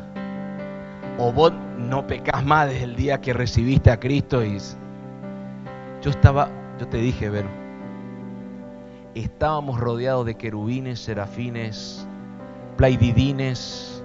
O 1.18 1.32
vos 1.32 1.52
no 1.78 2.06
pecas 2.06 2.44
más 2.44 2.68
desde 2.68 2.84
el 2.84 2.96
día 2.96 3.20
que 3.20 3.32
recibiste 3.32 3.90
a 3.90 3.98
Cristo 3.98 4.44
y 4.44 4.58
yo 6.02 6.10
estaba, 6.10 6.50
yo 6.78 6.86
te 6.88 6.98
dije, 6.98 7.30
Vero, 7.30 7.48
estábamos 9.14 9.80
rodeados 9.80 10.26
de 10.26 10.34
querubines, 10.34 11.00
serafines, 11.00 12.06
plaididines 12.76 13.95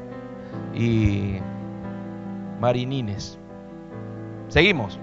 y 0.73 1.37
marinines. 2.59 3.37
Seguimos. 4.47 4.99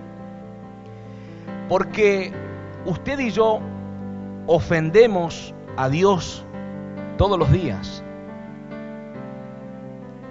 Porque 1.68 2.32
usted 2.86 3.18
y 3.18 3.30
yo 3.30 3.60
ofendemos 4.46 5.54
a 5.76 5.88
Dios 5.88 6.44
todos 7.18 7.38
los 7.38 7.50
días 7.52 8.02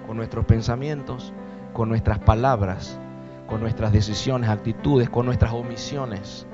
con 0.06 0.16
nuestros 0.16 0.44
pensamientos, 0.46 1.32
con 1.72 1.88
nuestras 1.88 2.18
palabras, 2.18 2.98
con 3.46 3.60
nuestras 3.60 3.92
decisiones, 3.92 4.50
actitudes, 4.50 5.08
con 5.10 5.26
nuestras 5.26 5.52
omisiones. 5.52 6.46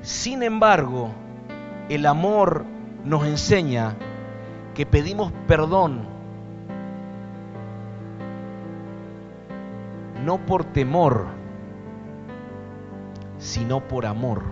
Sin 0.00 0.42
embargo, 0.42 1.10
el 1.88 2.06
amor 2.06 2.64
nos 3.04 3.26
enseña 3.26 3.94
que 4.74 4.86
pedimos 4.86 5.32
perdón 5.46 6.19
no 10.24 10.38
por 10.38 10.64
temor, 10.64 11.26
sino 13.38 13.80
por 13.80 14.06
amor. 14.06 14.42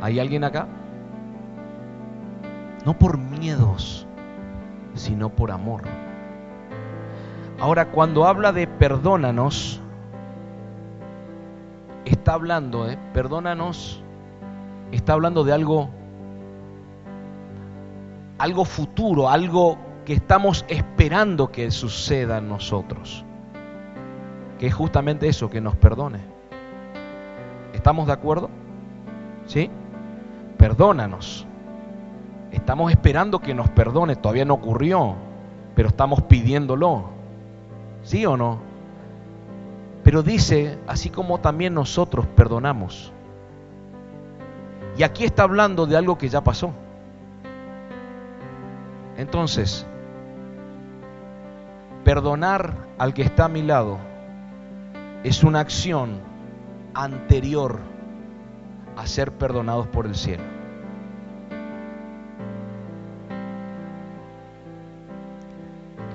¿Hay 0.00 0.20
alguien 0.20 0.44
acá? 0.44 0.66
No 2.84 2.98
por 2.98 3.16
miedos, 3.16 4.06
sino 4.92 5.30
por 5.30 5.50
amor. 5.50 5.82
Ahora, 7.58 7.86
cuando 7.86 8.26
habla 8.26 8.52
de 8.52 8.66
perdónanos, 8.66 9.80
está 12.04 12.34
hablando, 12.34 12.90
¿eh? 12.90 12.98
perdónanos, 13.14 14.03
está 14.94 15.14
hablando 15.14 15.44
de 15.44 15.52
algo, 15.52 15.90
algo 18.38 18.64
futuro, 18.64 19.28
algo 19.28 19.78
que 20.04 20.12
estamos 20.12 20.64
esperando 20.68 21.50
que 21.50 21.70
suceda 21.70 22.38
en 22.38 22.48
nosotros, 22.48 23.24
que 24.58 24.66
es 24.66 24.74
justamente 24.74 25.28
eso, 25.28 25.50
que 25.50 25.60
nos 25.60 25.74
perdone. 25.76 26.20
¿Estamos 27.72 28.06
de 28.06 28.12
acuerdo? 28.12 28.50
¿Sí? 29.46 29.70
Perdónanos. 30.58 31.46
Estamos 32.52 32.92
esperando 32.92 33.40
que 33.40 33.54
nos 33.54 33.68
perdone, 33.70 34.16
todavía 34.16 34.44
no 34.44 34.54
ocurrió, 34.54 35.16
pero 35.74 35.88
estamos 35.88 36.22
pidiéndolo. 36.22 37.10
¿Sí 38.02 38.24
o 38.26 38.36
no? 38.36 38.58
Pero 40.04 40.22
dice, 40.22 40.78
así 40.86 41.08
como 41.08 41.40
también 41.40 41.72
nosotros 41.72 42.26
perdonamos. 42.26 43.13
Y 44.96 45.02
aquí 45.02 45.24
está 45.24 45.42
hablando 45.42 45.86
de 45.86 45.96
algo 45.96 46.16
que 46.16 46.28
ya 46.28 46.42
pasó. 46.42 46.72
Entonces, 49.16 49.86
perdonar 52.04 52.74
al 52.98 53.14
que 53.14 53.22
está 53.22 53.46
a 53.46 53.48
mi 53.48 53.62
lado 53.62 53.98
es 55.24 55.42
una 55.42 55.60
acción 55.60 56.20
anterior 56.94 57.78
a 58.96 59.06
ser 59.06 59.32
perdonados 59.32 59.88
por 59.88 60.06
el 60.06 60.14
cielo. 60.14 60.44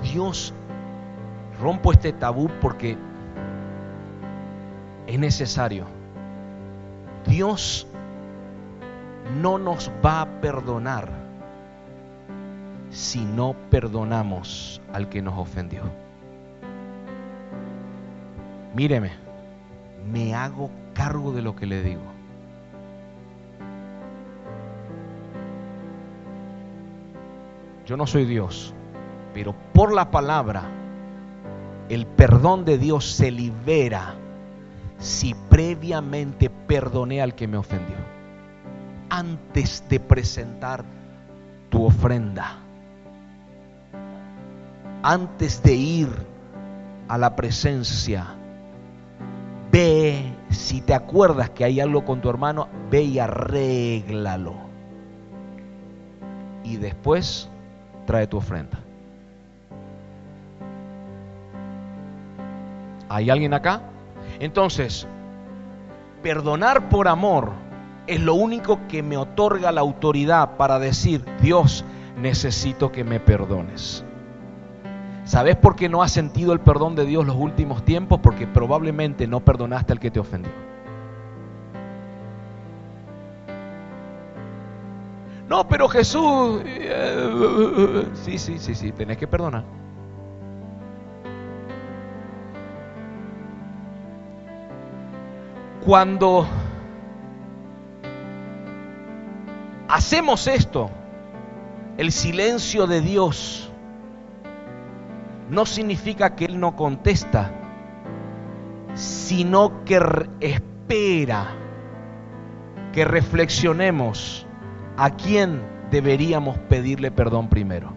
Dios 0.02 0.54
rompo 1.60 1.92
este 1.92 2.12
tabú 2.12 2.48
porque 2.60 2.96
es 5.06 5.18
necesario. 5.18 5.84
Dios 7.26 7.86
no 9.36 9.58
nos 9.58 9.90
va 10.04 10.22
a 10.22 10.26
perdonar 10.40 11.08
si 12.90 13.24
no 13.24 13.54
perdonamos 13.70 14.80
al 14.92 15.08
que 15.08 15.22
nos 15.22 15.38
ofendió. 15.38 15.82
Míreme, 18.74 19.12
me 20.10 20.34
hago 20.34 20.70
cargo 20.94 21.32
de 21.32 21.42
lo 21.42 21.54
que 21.54 21.66
le 21.66 21.82
digo. 21.82 22.02
Yo 27.86 27.96
no 27.96 28.06
soy 28.06 28.24
Dios, 28.24 28.72
pero 29.34 29.54
por 29.72 29.92
la 29.92 30.10
palabra 30.10 30.62
el 31.88 32.06
perdón 32.06 32.64
de 32.64 32.78
Dios 32.78 33.04
se 33.04 33.32
libera 33.32 34.14
si 34.98 35.34
previamente 35.34 36.48
perdoné 36.48 37.20
al 37.20 37.34
que 37.34 37.48
me 37.48 37.56
ofendió. 37.56 37.96
Antes 39.10 39.84
de 39.88 40.00
presentar 40.00 40.84
tu 41.68 41.84
ofrenda. 41.84 42.58
Antes 45.02 45.62
de 45.62 45.74
ir 45.74 46.08
a 47.08 47.18
la 47.18 47.34
presencia. 47.34 48.26
Ve, 49.72 50.32
si 50.50 50.80
te 50.80 50.94
acuerdas 50.94 51.50
que 51.50 51.64
hay 51.64 51.80
algo 51.80 52.04
con 52.04 52.20
tu 52.20 52.30
hermano, 52.30 52.68
ve 52.90 53.02
y 53.02 53.18
arréglalo. 53.18 54.54
Y 56.62 56.76
después 56.76 57.48
trae 58.06 58.26
tu 58.26 58.36
ofrenda. 58.36 58.78
¿Hay 63.08 63.28
alguien 63.28 63.54
acá? 63.54 63.80
Entonces, 64.38 65.06
perdonar 66.22 66.88
por 66.88 67.08
amor 67.08 67.50
es 68.10 68.20
lo 68.20 68.34
único 68.34 68.88
que 68.88 69.04
me 69.04 69.16
otorga 69.16 69.70
la 69.70 69.80
autoridad 69.80 70.56
para 70.56 70.80
decir, 70.80 71.24
Dios, 71.40 71.84
necesito 72.16 72.90
que 72.90 73.04
me 73.04 73.20
perdones. 73.20 74.04
¿Sabes 75.24 75.54
por 75.54 75.76
qué 75.76 75.88
no 75.88 76.02
has 76.02 76.10
sentido 76.10 76.52
el 76.52 76.58
perdón 76.58 76.96
de 76.96 77.06
Dios 77.06 77.24
los 77.24 77.36
últimos 77.36 77.84
tiempos? 77.84 78.18
Porque 78.20 78.48
probablemente 78.48 79.28
no 79.28 79.38
perdonaste 79.38 79.92
al 79.92 80.00
que 80.00 80.10
te 80.10 80.18
ofendió. 80.18 80.50
No, 85.48 85.68
pero 85.68 85.88
Jesús, 85.88 86.62
eh, 86.64 88.08
sí, 88.14 88.38
sí, 88.38 88.58
sí, 88.58 88.74
sí, 88.74 88.90
tenés 88.90 89.18
que 89.18 89.28
perdonar. 89.28 89.62
Cuando 95.84 96.46
hacemos 99.90 100.46
esto, 100.46 100.90
el 101.96 102.12
silencio 102.12 102.86
de 102.86 103.00
Dios 103.00 103.70
no 105.50 105.66
significa 105.66 106.36
que 106.36 106.44
Él 106.44 106.60
no 106.60 106.76
contesta, 106.76 107.50
sino 108.94 109.84
que 109.84 110.00
espera 110.40 111.48
que 112.92 113.04
reflexionemos 113.04 114.46
a 114.96 115.10
quién 115.10 115.62
deberíamos 115.90 116.56
pedirle 116.58 117.10
perdón 117.10 117.48
primero 117.48 117.92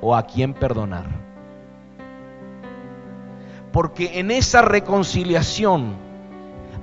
o 0.00 0.14
a 0.14 0.22
quién 0.22 0.54
perdonar. 0.54 1.06
Porque 3.72 4.18
en 4.18 4.30
esa 4.30 4.62
reconciliación, 4.62 6.07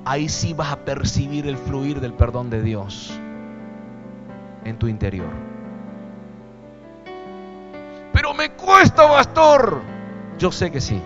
ahí 0.06 0.30
sí 0.30 0.53
vas 0.53 0.72
a 0.72 0.78
percibir 0.78 1.47
el 1.47 1.58
fluir 1.58 1.99
del 1.99 2.14
perdón 2.14 2.49
de 2.49 2.62
Dios 2.62 3.20
en 4.64 4.78
tu 4.78 4.88
interior. 4.88 5.30
Pero 8.14 8.34
me 8.34 8.51
cuesta, 8.51 9.08
pastor. 9.08 9.82
Yo 10.38 10.51
sé 10.51 10.72
que 10.72 10.80
sí. 10.80 11.01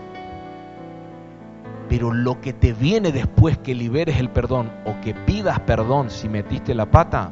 Pero 1.88 2.14
lo 2.14 2.40
que 2.40 2.54
te 2.54 2.74
viene 2.74 3.12
después 3.12 3.58
que 3.58 3.74
liberes 3.74 4.20
el 4.20 4.30
perdón 4.30 4.72
o 4.86 5.00
que 5.02 5.16
pidas 5.16 5.60
perdón 5.62 6.12
si 6.12 6.30
metiste 6.30 6.76
la 6.76 6.86
pata, 6.86 7.32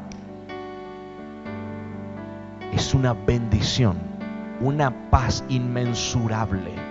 es 2.74 2.94
una 2.94 3.14
bendición, 3.14 3.98
una 4.62 5.10
paz 5.10 5.44
inmensurable. 5.50 6.87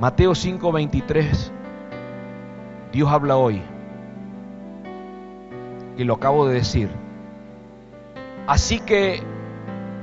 Mateo 0.00 0.34
5:23, 0.34 1.52
Dios 2.90 3.10
habla 3.10 3.36
hoy, 3.36 3.60
y 5.98 6.04
lo 6.04 6.14
acabo 6.14 6.48
de 6.48 6.54
decir. 6.54 6.88
Así 8.46 8.80
que 8.80 9.22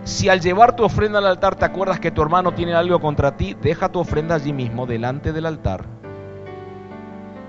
si 0.03 0.29
al 0.29 0.39
llevar 0.39 0.75
tu 0.75 0.83
ofrenda 0.83 1.17
al 1.17 1.25
altar 1.25 1.55
te 1.55 1.65
acuerdas 1.65 1.99
que 1.99 2.11
tu 2.11 2.21
hermano 2.21 2.51
tiene 2.51 2.75
algo 2.75 3.01
contra 3.01 3.37
ti, 3.37 3.55
deja 3.59 3.89
tu 3.89 3.97
ofrenda 3.97 4.35
allí 4.35 4.53
mismo, 4.53 4.85
delante 4.85 5.33
del 5.33 5.47
altar, 5.47 5.85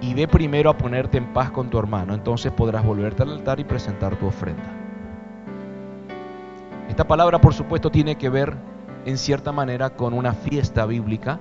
y 0.01 0.15
ve 0.15 0.27
primero 0.27 0.71
a 0.71 0.79
ponerte 0.79 1.19
en 1.19 1.35
paz 1.35 1.51
con 1.51 1.69
tu 1.69 1.79
hermano. 1.79 2.15
Entonces 2.15 2.51
podrás 2.51 2.83
volverte 2.83 3.25
al 3.25 3.33
altar 3.33 3.61
y 3.61 3.65
presentar 3.65 4.17
tu 4.17 4.27
ofrenda. 4.27 4.73
Esta 6.89 7.07
palabra, 7.07 7.43
por 7.43 7.53
supuesto, 7.53 7.91
tiene 7.91 8.17
que 8.17 8.31
ver 8.31 8.57
en 9.05 9.19
cierta 9.19 9.53
manera 9.53 9.91
con 9.91 10.15
una 10.15 10.33
fiesta 10.33 10.87
bíblica 10.87 11.41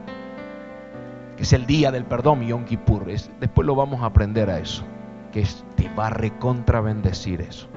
que 1.38 1.44
es 1.44 1.54
el 1.54 1.68
día 1.68 1.92
del 1.92 2.04
perdón, 2.04 2.42
Yom 2.42 2.66
Kippur. 2.66 3.06
después 3.06 3.66
lo 3.66 3.76
vamos 3.76 4.02
a 4.02 4.08
aprender 4.08 4.50
a 4.50 4.60
eso. 4.60 4.84
que 5.32 5.46
te 5.76 5.88
va 5.90 6.08
a 6.08 6.10
recontra 6.10 6.82
bendecir 6.82 7.42
eso. 7.42 7.68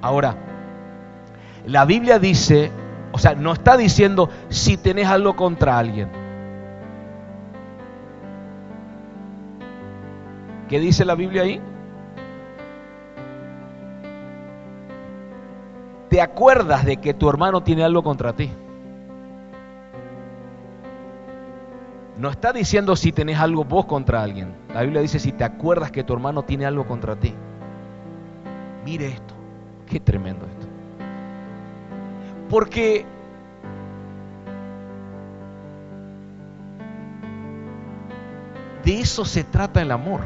Ahora, 0.00 0.34
la 1.64 1.84
Biblia 1.84 2.18
dice, 2.18 2.72
o 3.12 3.18
sea, 3.18 3.34
no 3.34 3.52
está 3.52 3.76
diciendo 3.76 4.28
si 4.48 4.76
tenés 4.76 5.06
algo 5.06 5.36
contra 5.36 5.78
alguien. 5.78 6.08
¿Qué 10.68 10.80
dice 10.80 11.04
la 11.04 11.14
Biblia 11.14 11.42
ahí? 11.42 11.60
Te 16.08 16.20
acuerdas 16.20 16.84
de 16.84 16.96
que 16.96 17.14
tu 17.14 17.28
hermano 17.28 17.62
tiene 17.62 17.84
algo 17.84 18.02
contra 18.02 18.32
ti. 18.32 18.50
No 22.16 22.28
está 22.28 22.52
diciendo 22.52 22.94
si 22.94 23.10
tenés 23.12 23.38
algo 23.38 23.64
vos 23.64 23.86
contra 23.86 24.22
alguien. 24.22 24.54
La 24.74 24.82
Biblia 24.82 25.00
dice 25.00 25.18
si 25.18 25.32
te 25.32 25.44
acuerdas 25.44 25.90
que 25.90 26.04
tu 26.04 26.12
hermano 26.12 26.42
tiene 26.42 26.66
algo 26.66 26.86
contra 26.86 27.16
ti. 27.16 27.34
Mire 28.84 29.08
esto. 29.08 29.34
Qué 29.86 29.98
tremendo 29.98 30.46
esto. 30.46 30.66
Porque 32.48 33.06
de 38.84 39.00
eso 39.00 39.24
se 39.24 39.44
trata 39.44 39.80
el 39.80 39.90
amor. 39.90 40.20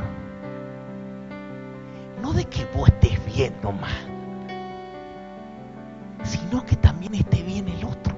No 2.21 2.33
de 2.33 2.45
que 2.47 2.65
vos 2.75 2.89
estés 2.89 3.25
bien 3.27 3.55
nomás, 3.63 3.93
sino 6.25 6.65
que 6.65 6.75
también 6.77 7.15
esté 7.15 7.43
bien 7.43 7.69
el 7.69 7.85
otro. 7.85 8.17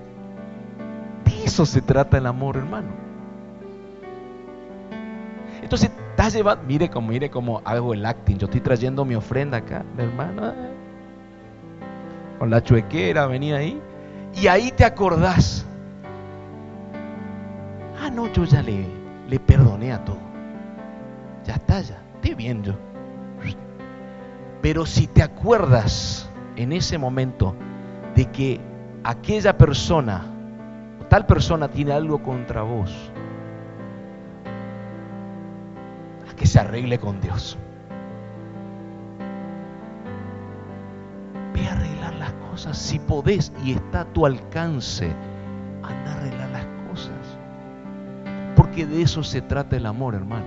De 1.25 1.45
eso 1.45 1.67
se 1.67 1.83
trata 1.83 2.17
el 2.17 2.27
amor, 2.27 2.57
hermano. 2.57 3.08
Entonces, 5.69 5.91
estás 6.13 6.33
llevando, 6.33 6.65
mire 6.65 6.89
como, 6.89 7.09
mire 7.09 7.29
cómo 7.29 7.61
hago 7.63 7.93
el 7.93 8.07
acting. 8.07 8.39
Yo 8.39 8.47
estoy 8.47 8.63
trayendo 8.63 9.05
mi 9.05 9.15
ofrenda 9.15 9.59
acá, 9.59 9.85
mi 9.95 10.03
hermano. 10.03 10.55
Con 12.39 12.49
la 12.49 12.63
chuequera, 12.63 13.27
venía 13.27 13.57
ahí. 13.57 13.79
Y 14.35 14.47
ahí 14.47 14.73
te 14.73 14.87
acordás. 14.87 15.67
Ah, 18.01 18.09
no, 18.09 18.33
yo 18.33 18.45
ya 18.45 18.63
le, 18.63 18.87
le 19.29 19.39
perdoné 19.39 19.93
a 19.93 20.03
todo. 20.03 20.17
Ya 21.45 21.57
está, 21.57 21.83
ya. 21.83 22.01
Estoy 22.15 22.35
bien 22.35 22.63
yo. 22.63 22.73
Pero 24.63 24.87
si 24.87 25.07
te 25.07 25.23
acuerdas 25.23 26.31
en 26.57 26.73
ese 26.73 26.97
momento 26.97 27.55
de 28.15 28.25
que 28.25 28.59
aquella 29.05 29.59
persona, 29.59 30.25
tal 31.11 31.27
persona 31.27 31.69
tiene 31.69 31.93
algo 31.93 32.23
contra 32.23 32.63
vos, 32.63 33.13
que 36.39 36.47
se 36.47 36.61
arregle 36.61 36.99
con 36.99 37.21
Dios. 37.21 37.59
Ve 41.53 41.67
a 41.67 41.73
arreglar 41.73 42.15
las 42.15 42.33
cosas 42.33 42.79
si 42.79 42.99
podés 42.99 43.53
y 43.65 43.73
está 43.73 44.03
a 44.03 44.05
tu 44.07 44.25
alcance. 44.25 45.13
Anda 45.83 46.13
a 46.13 46.15
arreglar 46.15 46.51
las 46.51 46.67
cosas. 46.89 47.39
Porque 48.57 48.87
de 48.87 49.03
eso 49.03 49.23
se 49.23 49.43
trata 49.43 49.77
el 49.77 49.87
amor, 49.87 50.15
hermano. 50.15 50.47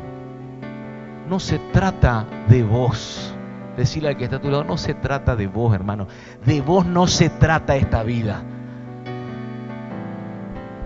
No 1.30 1.39
se 1.39 1.60
trata 1.60 2.26
de 2.48 2.64
vos. 2.64 3.36
Decirle 3.78 4.10
al 4.10 4.18
que 4.18 4.26
está 4.26 4.38
a 4.38 4.42
tu 4.42 4.50
lado, 4.50 4.64
no 4.64 4.78
se 4.78 4.94
trata 4.94 5.36
de 5.36 5.48
vos, 5.48 5.74
hermano. 5.74 6.08
De 6.46 6.62
vos 6.62 6.86
no 6.86 7.08
se 7.08 7.30
trata 7.30 7.76
esta 7.76 8.04
vida. 8.04 8.44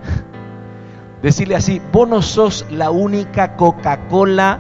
Decirle 1.22 1.56
así, 1.56 1.82
vos 1.92 2.08
no 2.08 2.22
sos 2.22 2.66
la 2.70 2.92
única 2.92 3.56
Coca-Cola 3.56 4.60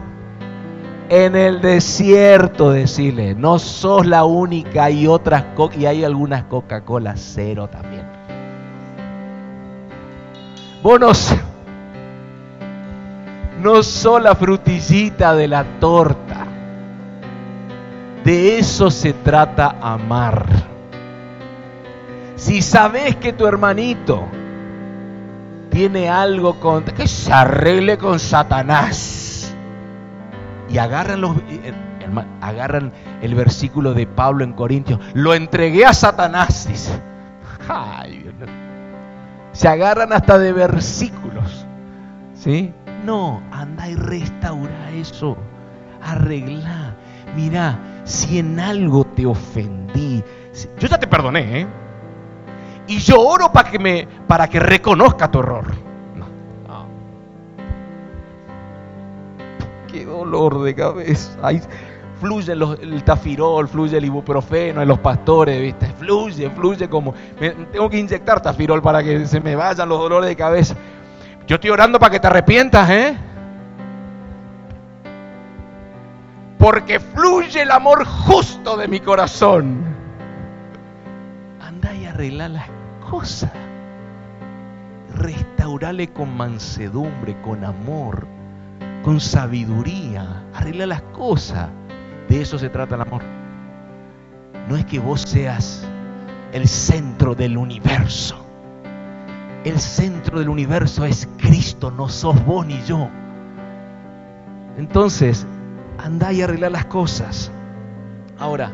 en 1.10 1.36
el 1.36 1.62
desierto, 1.62 2.72
decirle, 2.72 3.36
no 3.36 3.60
sos 3.60 4.06
la 4.06 4.26
única, 4.26 4.86
hay 4.86 5.08
otras 5.08 5.46
y 5.78 5.86
hay 5.86 6.04
algunas 6.04 6.44
Coca-Cola 6.46 7.14
cero 7.16 7.70
también. 7.70 8.06
Vos 10.82 11.00
no, 11.00 11.12
no 13.62 13.84
sos 13.84 14.22
la 14.22 14.36
frutillita 14.36 15.36
de 15.36 15.48
la 15.48 15.64
torta. 15.80 16.46
De 18.24 18.58
eso 18.58 18.90
se 18.90 19.14
trata 19.14 19.76
amar. 19.82 20.46
Si 22.36 22.62
sabes 22.62 23.16
que 23.16 23.34
tu 23.34 23.46
hermanito 23.48 24.24
tiene 25.70 26.10
algo 26.10 26.60
contra, 26.60 26.96
que 26.96 27.08
se 27.08 27.32
arregle 27.32 27.98
con 27.98 28.20
Satanás 28.20 29.25
y 30.70 30.78
agarran, 30.78 31.22
los, 31.22 31.38
eh, 31.50 31.74
agarran 32.42 32.92
el 33.22 33.36
versículo 33.36 33.94
de 33.94 34.08
Pablo 34.08 34.44
en 34.44 34.54
Corintios. 34.54 35.00
Lo 35.14 35.34
entregué 35.34 35.86
a 35.86 35.94
Satanás, 35.94 36.68
dice. 36.68 37.00
Se 39.52 39.68
agarran 39.68 40.14
hasta 40.14 40.38
de 40.38 40.54
versículos. 40.54 41.66
¿Sí? 42.34 42.74
No, 43.06 43.42
anda 43.52 43.88
y 43.90 43.96
restaura 43.96 44.92
eso. 44.92 45.38
Arregla. 46.04 46.96
Mira, 47.36 47.78
si 48.04 48.40
en 48.40 48.60
algo 48.60 49.04
te 49.06 49.26
ofendí, 49.26 50.24
yo 50.80 50.88
ya 50.88 50.98
te 50.98 51.08
perdoné, 51.08 51.62
¿eh? 51.62 51.68
Y 52.88 53.00
yo 53.00 53.20
oro 53.20 53.52
para 53.52 53.72
que 53.72 53.80
me 53.80 54.08
para 54.28 54.48
que 54.48 54.60
reconozca 54.60 55.30
tu 55.32 55.40
error. 55.40 55.85
Dolor 60.26 60.64
de 60.64 60.76
cabeza. 60.76 61.38
Ahí 61.42 61.62
fluye 62.20 62.54
el 62.54 63.04
tafirol, 63.04 63.68
fluye 63.68 63.98
el 63.98 64.06
ibuprofeno 64.06 64.82
en 64.82 64.88
los 64.88 65.00
pastores, 65.00 65.62
¿viste? 65.62 65.88
Fluye, 66.00 66.50
fluye 66.50 66.90
como... 66.90 67.14
tengo 67.72 67.90
que 67.90 67.98
inyectar 67.98 68.42
tafirol 68.42 68.82
para 68.82 69.04
que 69.04 69.26
se 69.26 69.40
me 69.40 69.56
vayan 69.56 69.90
los 69.90 70.00
dolores 70.00 70.30
de 70.30 70.36
cabeza. 70.36 70.76
Yo 71.48 71.56
estoy 71.56 71.70
orando 71.70 72.00
para 72.00 72.12
que 72.12 72.20
te 72.20 72.28
arrepientas, 72.28 72.90
¿eh? 72.90 73.18
Porque 76.58 77.00
fluye 77.00 77.62
el 77.62 77.72
amor 77.72 78.06
justo 78.06 78.76
de 78.76 78.88
mi 78.88 79.00
corazón. 79.00 79.84
Anda 81.62 81.94
y 81.94 82.06
arregla 82.06 82.50
las 82.50 82.66
cosas. 83.08 83.52
Restaurale 85.14 86.08
con 86.08 86.36
mansedumbre, 86.36 87.40
con 87.42 87.64
amor 87.64 88.35
con 89.06 89.20
sabiduría, 89.20 90.42
arregla 90.56 90.88
las 90.88 91.04
cosas. 91.04 91.70
De 92.28 92.42
eso 92.42 92.58
se 92.58 92.70
trata 92.70 92.96
el 92.96 93.02
amor. 93.02 93.22
No 94.68 94.76
es 94.76 94.84
que 94.88 94.98
vos 94.98 95.22
seas 95.22 95.88
el 96.52 96.68
centro 96.68 97.36
del 97.36 97.56
universo. 97.56 98.36
El 99.64 99.80
centro 99.80 100.40
del 100.40 100.50
universo 100.50 101.06
es 101.06 101.30
Cristo, 101.38 101.92
no 101.92 102.10
sos 102.10 102.44
vos 102.46 102.66
ni 102.66 102.82
yo. 102.82 103.08
Entonces, 104.76 105.46
andá 106.00 106.34
y 106.34 106.42
arregla 106.42 106.72
las 106.72 106.86
cosas. 106.86 107.52
Ahora, 108.40 108.72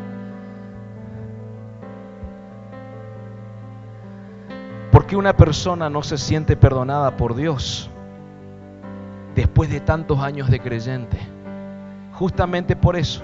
¿por 4.90 5.04
qué 5.04 5.14
una 5.14 5.36
persona 5.36 5.90
no 5.90 6.02
se 6.02 6.16
siente 6.16 6.56
perdonada 6.56 7.18
por 7.18 7.34
Dios? 7.34 7.91
Después 9.34 9.70
de 9.70 9.80
tantos 9.80 10.18
años 10.20 10.50
de 10.50 10.60
creyente. 10.60 11.18
Justamente 12.12 12.76
por 12.76 12.96
eso. 12.96 13.22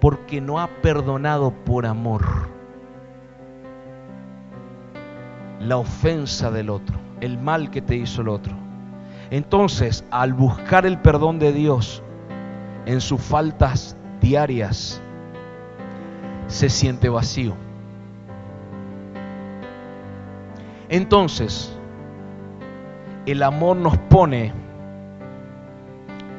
Porque 0.00 0.40
no 0.40 0.60
ha 0.60 0.68
perdonado 0.68 1.52
por 1.64 1.86
amor 1.86 2.22
la 5.60 5.76
ofensa 5.76 6.50
del 6.50 6.70
otro, 6.70 6.98
el 7.20 7.38
mal 7.38 7.70
que 7.70 7.80
te 7.80 7.96
hizo 7.96 8.22
el 8.22 8.28
otro. 8.28 8.54
Entonces, 9.30 10.04
al 10.10 10.32
buscar 10.32 10.84
el 10.84 10.98
perdón 10.98 11.38
de 11.38 11.52
Dios 11.52 12.02
en 12.84 13.00
sus 13.00 13.20
faltas 13.20 13.96
diarias, 14.20 15.00
se 16.48 16.68
siente 16.68 17.08
vacío. 17.08 17.54
Entonces, 20.88 21.71
el 23.26 23.42
amor 23.42 23.76
nos 23.76 23.96
pone 23.98 24.52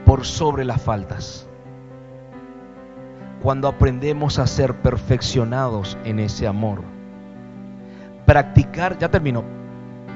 por 0.05 0.25
sobre 0.25 0.65
las 0.65 0.81
faltas. 0.81 1.47
Cuando 3.41 3.67
aprendemos 3.67 4.39
a 4.39 4.47
ser 4.47 4.73
perfeccionados 4.75 5.97
en 6.05 6.19
ese 6.19 6.47
amor. 6.47 6.81
Practicar, 8.25 8.97
ya 8.97 9.09
termino, 9.09 9.43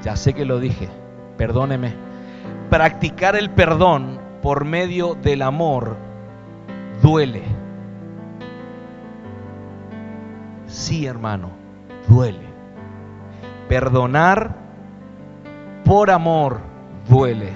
ya 0.02 0.16
sé 0.16 0.32
que 0.32 0.44
lo 0.44 0.60
dije, 0.60 0.88
perdóneme. 1.36 1.94
Practicar 2.70 3.36
el 3.36 3.50
perdón 3.50 4.18
por 4.42 4.64
medio 4.64 5.14
del 5.14 5.42
amor 5.42 5.96
duele. 7.02 7.42
Sí, 10.66 11.06
hermano, 11.06 11.50
duele. 12.08 12.46
Perdonar 13.68 14.67
por 15.84 16.10
amor 16.10 16.60
duele, 17.08 17.52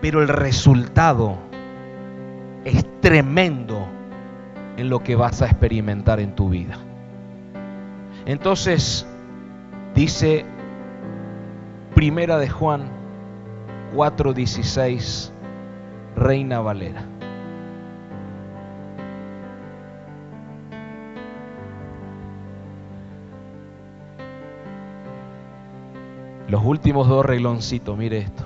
pero 0.00 0.22
el 0.22 0.28
resultado 0.28 1.36
es 2.64 2.84
tremendo 3.00 3.86
en 4.76 4.88
lo 4.88 5.00
que 5.00 5.16
vas 5.16 5.42
a 5.42 5.46
experimentar 5.46 6.20
en 6.20 6.34
tu 6.34 6.48
vida. 6.48 6.78
Entonces, 8.26 9.06
dice 9.94 10.44
Primera 11.94 12.38
de 12.38 12.48
Juan 12.48 12.90
4:16, 13.94 15.32
Reina 16.16 16.60
Valera. 16.60 17.04
Los 26.50 26.64
últimos 26.64 27.06
dos 27.06 27.24
regloncitos, 27.24 27.96
mire 27.96 28.18
esto. 28.18 28.42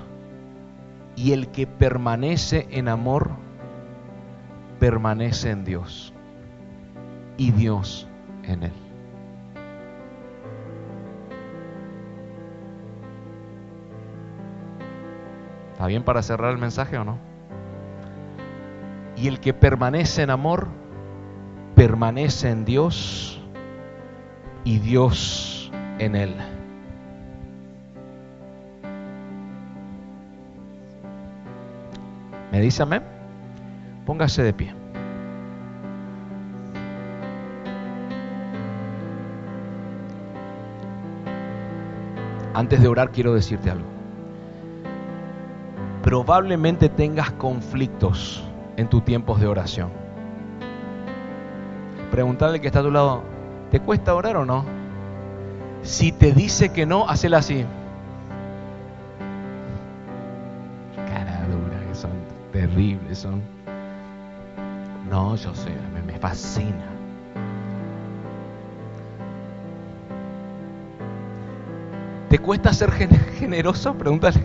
Y 1.15 1.31
el 1.31 1.47
que 1.47 1.65
permanece 1.65 2.67
en 2.69 2.87
amor, 2.87 3.31
permanece 4.79 5.49
en 5.49 5.65
Dios. 5.65 6.13
Y 7.35 7.49
Dios 7.49 8.07
en 8.43 8.63
él. 8.63 8.71
¿Está 15.71 15.87
bien 15.87 16.03
para 16.03 16.21
cerrar 16.21 16.51
el 16.51 16.59
mensaje 16.59 16.99
o 16.99 17.03
no? 17.03 17.17
Y 19.17 19.27
el 19.27 19.39
que 19.39 19.55
permanece 19.55 20.21
en 20.21 20.29
amor, 20.29 20.67
permanece 21.73 22.51
en 22.51 22.65
Dios 22.65 23.41
y 24.63 24.77
Dios 24.77 25.71
en 25.97 26.15
él. 26.15 26.54
¿Me 32.55 32.61
dice 32.61 32.83
amén? 32.83 33.03
Póngase 34.05 34.41
de 34.41 34.53
pie. 34.53 34.73
Antes 42.53 42.81
de 42.81 42.87
orar 42.87 43.11
quiero 43.11 43.33
decirte 43.33 43.69
algo. 43.69 43.85
Probablemente 46.01 46.87
tengas 46.87 47.29
conflictos 47.31 48.41
en 48.77 48.87
tus 48.87 49.03
tiempos 49.03 49.41
de 49.41 49.47
oración. 49.47 49.89
Preguntarle 52.09 52.61
que 52.61 52.67
está 52.67 52.79
a 52.79 52.83
tu 52.83 52.91
lado, 52.91 53.23
¿te 53.69 53.81
cuesta 53.81 54.15
orar 54.15 54.37
o 54.37 54.45
no? 54.45 54.63
Si 55.81 56.13
te 56.13 56.31
dice 56.31 56.71
que 56.71 56.85
no, 56.85 57.09
hacela 57.09 57.39
así. 57.39 57.65
Son. 63.13 63.41
No, 65.09 65.35
yo 65.35 65.53
sé, 65.55 65.71
me, 65.93 66.01
me 66.01 66.19
fascina. 66.19 66.85
¿Te 72.29 72.39
cuesta 72.39 72.73
ser 72.73 72.91
generoso? 72.91 73.93
Pregúntale. 73.93 74.43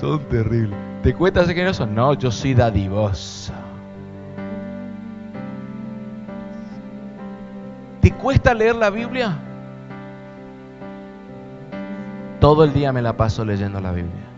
Son 0.00 0.18
terribles. 0.28 0.78
¿Te 1.02 1.12
cuesta 1.14 1.44
ser 1.44 1.54
generoso? 1.54 1.84
No, 1.86 2.14
yo 2.14 2.30
soy 2.30 2.54
dadivoso. 2.54 3.52
¿Te 8.00 8.12
cuesta 8.12 8.54
leer 8.54 8.76
la 8.76 8.88
Biblia? 8.88 9.36
Todo 12.40 12.64
el 12.64 12.72
día 12.72 12.92
me 12.92 13.02
la 13.02 13.16
paso 13.16 13.44
leyendo 13.44 13.80
la 13.80 13.92
Biblia. 13.92 14.37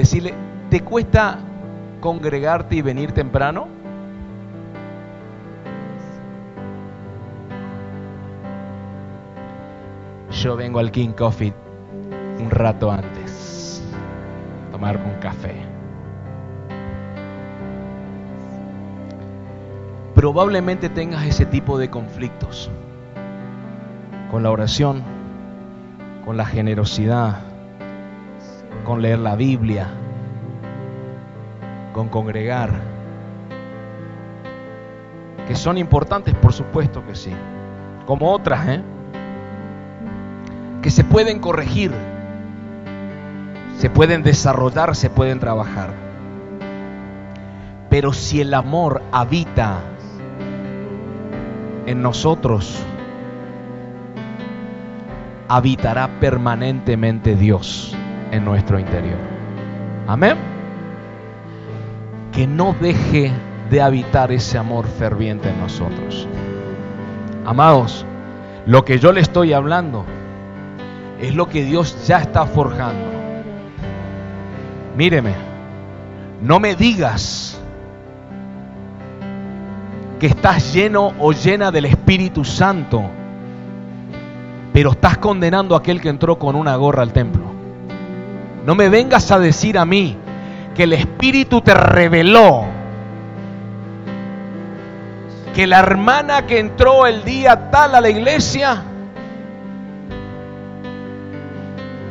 Decirle, 0.00 0.34
¿te 0.70 0.80
cuesta 0.80 1.38
congregarte 2.00 2.76
y 2.76 2.82
venir 2.82 3.12
temprano? 3.12 3.68
Yo 10.30 10.56
vengo 10.56 10.78
al 10.78 10.90
King 10.90 11.10
Coffee 11.10 11.52
un 12.38 12.50
rato 12.50 12.90
antes, 12.90 13.82
a 14.68 14.72
tomarme 14.72 15.04
un 15.04 15.20
café. 15.20 15.54
Probablemente 20.14 20.88
tengas 20.88 21.26
ese 21.26 21.44
tipo 21.44 21.78
de 21.78 21.90
conflictos 21.90 22.70
con 24.30 24.42
la 24.42 24.50
oración, 24.50 25.02
con 26.24 26.38
la 26.38 26.46
generosidad, 26.46 27.49
con 28.90 29.02
leer 29.02 29.20
la 29.20 29.36
Biblia, 29.36 29.86
con 31.92 32.08
congregar, 32.08 32.72
que 35.46 35.54
son 35.54 35.78
importantes, 35.78 36.34
por 36.34 36.52
supuesto 36.52 37.06
que 37.06 37.14
sí, 37.14 37.30
como 38.04 38.32
otras, 38.32 38.66
¿eh? 38.66 38.82
que 40.82 40.90
se 40.90 41.04
pueden 41.04 41.38
corregir, 41.38 41.92
se 43.78 43.90
pueden 43.90 44.24
desarrollar, 44.24 44.96
se 44.96 45.08
pueden 45.08 45.38
trabajar. 45.38 45.90
Pero 47.90 48.12
si 48.12 48.40
el 48.40 48.52
amor 48.54 49.02
habita 49.12 49.78
en 51.86 52.02
nosotros, 52.02 52.82
habitará 55.46 56.18
permanentemente 56.18 57.36
Dios 57.36 57.96
en 58.30 58.44
nuestro 58.44 58.78
interior. 58.78 59.18
Amén. 60.06 60.36
Que 62.32 62.46
no 62.46 62.74
deje 62.80 63.32
de 63.70 63.80
habitar 63.80 64.32
ese 64.32 64.58
amor 64.58 64.86
ferviente 64.86 65.48
en 65.48 65.60
nosotros. 65.60 66.26
Amados, 67.44 68.04
lo 68.66 68.84
que 68.84 68.98
yo 68.98 69.12
le 69.12 69.20
estoy 69.20 69.52
hablando 69.52 70.04
es 71.20 71.34
lo 71.34 71.48
que 71.48 71.64
Dios 71.64 72.06
ya 72.06 72.18
está 72.18 72.46
forjando. 72.46 73.08
Míreme, 74.96 75.34
no 76.42 76.58
me 76.58 76.74
digas 76.74 77.60
que 80.18 80.26
estás 80.26 80.72
lleno 80.74 81.12
o 81.18 81.32
llena 81.32 81.70
del 81.70 81.86
Espíritu 81.86 82.44
Santo, 82.44 83.02
pero 84.72 84.90
estás 84.90 85.18
condenando 85.18 85.74
a 85.74 85.78
aquel 85.78 86.00
que 86.00 86.08
entró 86.08 86.38
con 86.38 86.56
una 86.56 86.76
gorra 86.76 87.02
al 87.02 87.12
templo. 87.12 87.39
No 88.64 88.74
me 88.74 88.88
vengas 88.88 89.30
a 89.30 89.38
decir 89.38 89.78
a 89.78 89.84
mí 89.84 90.16
que 90.74 90.84
el 90.84 90.92
Espíritu 90.92 91.60
te 91.60 91.74
reveló 91.74 92.80
que 95.54 95.66
la 95.66 95.80
hermana 95.80 96.46
que 96.46 96.58
entró 96.58 97.06
el 97.06 97.24
día 97.24 97.70
tal 97.70 97.94
a 97.94 98.00
la 98.00 98.08
iglesia 98.08 98.84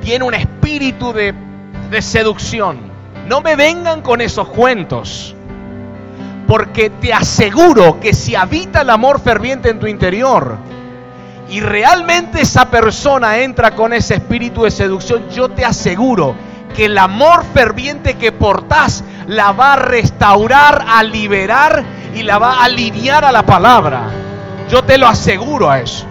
tiene 0.02 0.26
un 0.26 0.34
espíritu 0.34 1.14
de, 1.14 1.34
seducción. 2.02 2.80
No 3.28 3.42
me 3.42 3.56
vengan 3.56 4.02
con 4.02 4.22
esos 4.22 4.48
cuentos. 4.50 5.36
Porque 6.48 6.90
te 6.90 7.14
aseguro 7.14 8.00
que 8.00 8.14
si 8.14 8.36
habita 8.36 8.82
el 8.82 8.90
amor 8.90 9.20
ferviente 9.20 9.70
en 9.70 9.80
tu 9.80 9.86
interior, 9.86 10.58
y 11.50 11.62
realmente 11.62 12.42
esa 12.42 12.70
persona 12.70 13.40
entra 13.40 13.72
con 13.72 13.92
ese 13.92 14.16
espíritu 14.16 14.64
de 14.64 14.72
seducción, 14.72 15.30
yo 15.30 15.50
te 15.50 15.66
aseguro 15.66 16.36
que 16.76 16.86
el 16.86 16.98
amor 16.98 17.44
ferviente 17.54 18.16
que 18.16 18.32
portás 18.32 19.04
la 19.26 19.52
va 19.52 19.74
a 19.74 19.78
restaurar, 19.78 20.86
a 20.88 21.02
liberar 21.02 21.84
y 22.16 22.22
la 22.22 22.38
va 22.38 22.54
a 22.54 22.66
alinear 22.66 23.26
a 23.26 23.32
la 23.32 23.44
palabra. 23.44 24.04
Yo 24.70 24.84
te 24.84 25.00
lo 25.00 25.08
aseguro 25.08 25.72
a 25.72 25.80
eso. 25.80 26.06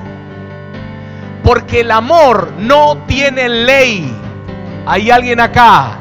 Porque 1.44 1.80
el 1.80 1.92
amor 1.92 2.52
no 2.58 2.98
tiene 3.06 3.48
ley. 3.48 4.12
Hay 4.86 5.10
alguien 5.10 5.38
acá. 5.38 5.98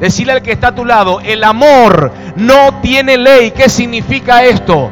Decirle 0.00 0.32
al 0.32 0.42
que 0.42 0.52
está 0.52 0.68
a 0.68 0.74
tu 0.74 0.84
lado, 0.84 1.20
el 1.20 1.44
amor 1.44 2.12
no 2.34 2.80
tiene 2.80 3.16
ley. 3.16 3.52
¿Qué 3.52 3.68
significa 3.68 4.42
esto? 4.44 4.90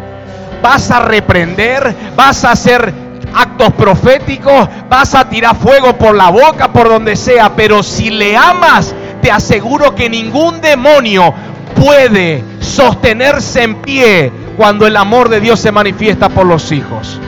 Vas 0.63 0.91
a 0.91 1.01
reprender, 1.01 1.95
vas 2.15 2.45
a 2.45 2.53
hacer 2.53 3.08
actos 3.35 3.73
proféticos, 3.75 4.69
vas 4.89 5.15
a 5.15 5.29
tirar 5.29 5.57
fuego 5.57 5.97
por 5.97 6.15
la 6.15 6.31
boca, 6.31 6.73
por 6.73 6.89
donde 6.89 7.17
sea, 7.17 7.55
pero 7.55 7.83
si 7.83 8.11
le 8.11 8.37
amas, 8.37 8.95
te 9.23 9.31
aseguro 9.31 9.95
que 9.95 10.09
ningún 10.09 10.61
demonio 10.61 11.35
puede 11.75 12.43
sostenerse 12.61 13.63
en 13.63 13.77
pie 13.77 14.33
cuando 14.57 14.87
el 14.87 14.97
amor 14.97 15.29
de 15.29 15.41
Dios 15.41 15.61
se 15.61 15.73
manifiesta 15.73 16.29
por 16.29 16.47
los 16.47 16.73
hijos. 16.73 17.21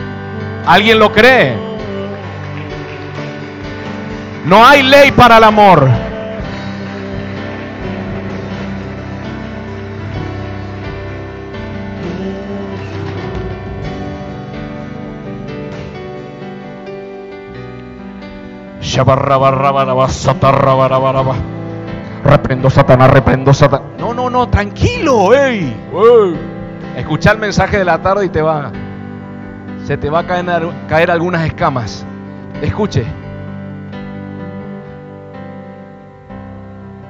¿Alguien 0.66 0.98
lo 0.98 1.12
cree? 1.12 1.56
No 4.46 4.66
hay 4.66 4.82
ley 4.82 5.12
para 5.12 5.38
el 5.38 5.44
amor. 5.44 6.09
Reprendo 22.24 22.70
Satanás, 22.70 23.10
reprendo 23.10 23.54
Satanás. 23.54 23.88
No, 23.98 24.14
no, 24.14 24.28
no, 24.30 24.48
tranquilo, 24.48 25.34
ey. 25.34 25.74
Escucha 26.96 27.32
el 27.32 27.38
mensaje 27.38 27.78
de 27.78 27.84
la 27.84 28.00
tarde 28.02 28.26
y 28.26 28.28
te 28.28 28.42
va. 28.42 28.70
Se 29.84 29.96
te 29.96 30.10
va 30.10 30.20
a 30.20 30.26
caer, 30.26 30.46
caer 30.88 31.10
algunas 31.10 31.44
escamas. 31.46 32.04
Escuche. 32.60 33.04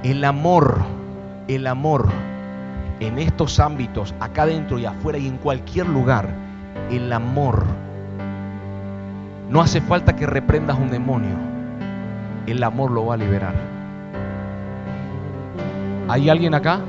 El 0.02 0.24
amor, 0.24 0.78
el 1.48 1.66
amor 1.66 2.08
en 3.00 3.18
estos 3.18 3.58
ámbitos, 3.58 4.14
acá 4.20 4.42
adentro 4.42 4.78
y 4.78 4.84
afuera 4.84 5.18
y 5.18 5.26
en 5.26 5.38
cualquier 5.38 5.88
lugar, 5.88 6.28
el 6.90 7.12
amor. 7.12 7.64
No 9.48 9.60
hace 9.60 9.80
falta 9.80 10.14
que 10.14 10.26
reprendas 10.26 10.78
un 10.78 10.90
demonio. 10.90 11.49
El 12.46 12.62
amor 12.62 12.90
lo 12.90 13.06
va 13.06 13.14
a 13.14 13.16
liberar. 13.16 13.54
¿Hay 16.08 16.28
alguien 16.28 16.54
acá? 16.54 16.80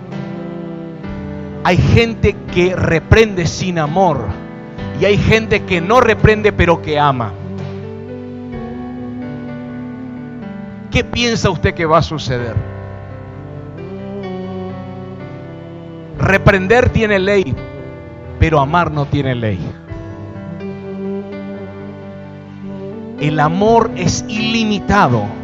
Hay 1.63 1.77
gente 1.77 2.35
que 2.53 2.75
reprende 2.75 3.45
sin 3.45 3.77
amor 3.77 4.25
y 4.99 5.05
hay 5.05 5.17
gente 5.17 5.63
que 5.63 5.79
no 5.79 6.01
reprende 6.01 6.51
pero 6.51 6.81
que 6.81 6.99
ama. 6.99 7.31
¿Qué 10.89 11.03
piensa 11.03 11.49
usted 11.49 11.73
que 11.73 11.85
va 11.85 11.99
a 11.99 12.01
suceder? 12.01 12.55
Reprender 16.17 16.89
tiene 16.89 17.17
ley, 17.19 17.55
pero 18.39 18.59
amar 18.59 18.91
no 18.91 19.05
tiene 19.05 19.35
ley. 19.35 19.59
El 23.19 23.39
amor 23.39 23.91
es 23.95 24.25
ilimitado. 24.27 25.40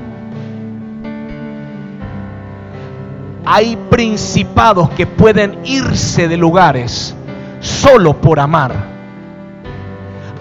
Hay 3.50 3.78
principados 3.90 4.90
que 4.90 5.08
pueden 5.08 5.60
irse 5.64 6.28
de 6.28 6.36
lugares 6.36 7.16
solo 7.62 8.20
por 8.20 8.42
amar. 8.42 8.74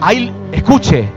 Hay, 0.01 0.29
escuche, 0.51 1.09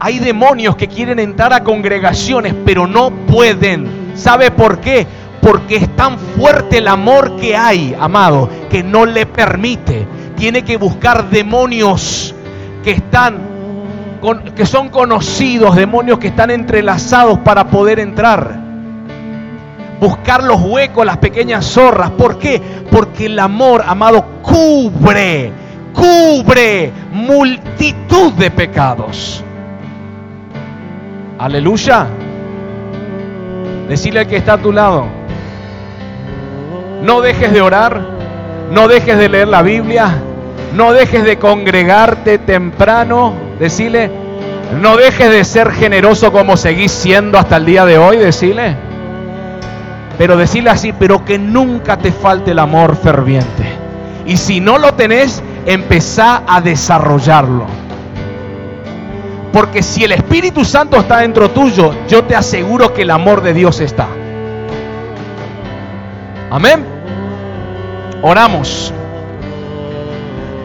hay 0.00 0.18
demonios 0.18 0.74
que 0.74 0.88
quieren 0.88 1.20
entrar 1.20 1.52
a 1.52 1.62
congregaciones, 1.62 2.54
pero 2.64 2.88
no 2.88 3.10
pueden. 3.10 4.12
¿Sabe 4.16 4.50
por 4.50 4.80
qué? 4.80 5.06
porque 5.46 5.76
es 5.76 5.94
tan 5.94 6.18
fuerte 6.18 6.78
el 6.78 6.88
amor 6.88 7.36
que 7.36 7.56
hay, 7.56 7.96
amado, 8.00 8.50
que 8.68 8.82
no 8.82 9.06
le 9.06 9.26
permite. 9.26 10.04
Tiene 10.36 10.62
que 10.62 10.76
buscar 10.76 11.30
demonios 11.30 12.34
que 12.82 12.90
están 12.90 13.54
que 14.56 14.66
son 14.66 14.88
conocidos, 14.88 15.76
demonios 15.76 16.18
que 16.18 16.26
están 16.26 16.50
entrelazados 16.50 17.38
para 17.38 17.68
poder 17.68 18.00
entrar. 18.00 18.65
Buscar 20.00 20.42
los 20.42 20.60
huecos, 20.60 21.06
las 21.06 21.18
pequeñas 21.18 21.64
zorras. 21.64 22.10
¿Por 22.10 22.38
qué? 22.38 22.60
Porque 22.90 23.26
el 23.26 23.38
amor, 23.38 23.82
amado, 23.86 24.24
cubre, 24.42 25.52
cubre 25.94 26.92
multitud 27.12 28.32
de 28.34 28.50
pecados. 28.50 29.42
Aleluya. 31.38 32.06
Decirle 33.88 34.20
al 34.20 34.26
que 34.26 34.36
está 34.36 34.54
a 34.54 34.58
tu 34.58 34.72
lado, 34.72 35.06
no 37.02 37.20
dejes 37.20 37.52
de 37.52 37.60
orar, 37.60 38.00
no 38.72 38.88
dejes 38.88 39.16
de 39.16 39.28
leer 39.28 39.48
la 39.48 39.62
Biblia, 39.62 40.08
no 40.74 40.92
dejes 40.92 41.24
de 41.24 41.38
congregarte 41.38 42.38
temprano, 42.38 43.32
decirle, 43.60 44.10
no 44.80 44.96
dejes 44.96 45.30
de 45.30 45.44
ser 45.44 45.70
generoso 45.70 46.32
como 46.32 46.56
seguís 46.56 46.90
siendo 46.90 47.38
hasta 47.38 47.58
el 47.58 47.64
día 47.66 47.84
de 47.84 47.96
hoy, 47.96 48.16
decirle. 48.16 48.85
Pero 50.18 50.36
decirle 50.36 50.70
así, 50.70 50.92
pero 50.92 51.24
que 51.24 51.38
nunca 51.38 51.98
te 51.98 52.12
falte 52.12 52.52
el 52.52 52.58
amor 52.58 52.96
ferviente. 52.96 53.64
Y 54.26 54.36
si 54.36 54.60
no 54.60 54.78
lo 54.78 54.94
tenés, 54.94 55.42
empezá 55.66 56.42
a 56.46 56.60
desarrollarlo. 56.60 57.66
Porque 59.52 59.82
si 59.82 60.04
el 60.04 60.12
Espíritu 60.12 60.64
Santo 60.64 60.96
está 60.98 61.18
dentro 61.18 61.50
tuyo, 61.50 61.94
yo 62.08 62.24
te 62.24 62.34
aseguro 62.34 62.92
que 62.92 63.02
el 63.02 63.10
amor 63.10 63.42
de 63.42 63.54
Dios 63.54 63.80
está. 63.80 64.08
Amén. 66.50 66.84
Oramos. 68.22 68.92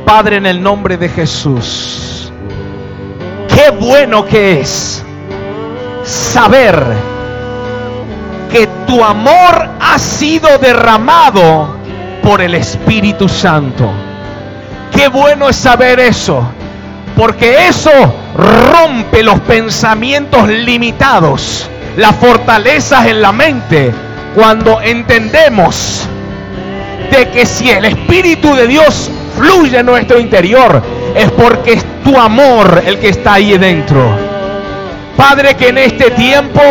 Padre, 0.05 0.37
en 0.37 0.45
el 0.45 0.61
nombre 0.61 0.97
de 0.97 1.09
Jesús. 1.09 2.33
Qué 3.47 3.69
bueno 3.71 4.25
que 4.25 4.61
es 4.61 5.03
saber 6.03 7.10
que 8.51 8.67
tu 8.85 9.03
amor 9.03 9.69
ha 9.79 9.97
sido 9.97 10.57
derramado 10.57 11.77
por 12.21 12.41
el 12.41 12.55
Espíritu 12.55 13.27
Santo. 13.29 13.89
Qué 14.95 15.07
bueno 15.07 15.49
es 15.49 15.55
saber 15.55 15.99
eso, 15.99 16.43
porque 17.15 17.67
eso 17.67 17.91
rompe 18.35 19.23
los 19.23 19.39
pensamientos 19.41 20.47
limitados, 20.47 21.69
las 21.95 22.15
fortalezas 22.15 23.05
en 23.07 23.21
la 23.21 23.31
mente 23.31 23.93
cuando 24.35 24.81
entendemos 24.81 26.07
de 27.09 27.29
que 27.29 27.45
si 27.45 27.69
el 27.69 27.85
Espíritu 27.85 28.53
de 28.55 28.67
Dios 28.67 29.09
fluye 29.37 29.79
en 29.79 29.85
nuestro 29.85 30.19
interior, 30.19 30.81
es 31.15 31.29
porque 31.31 31.73
es 31.73 31.85
tu 32.03 32.17
amor 32.17 32.83
el 32.85 32.99
que 32.99 33.09
está 33.09 33.33
ahí 33.33 33.57
dentro. 33.57 34.31
Padre, 35.17 35.55
que 35.55 35.69
en 35.69 35.77
este 35.77 36.11
tiempo, 36.11 36.61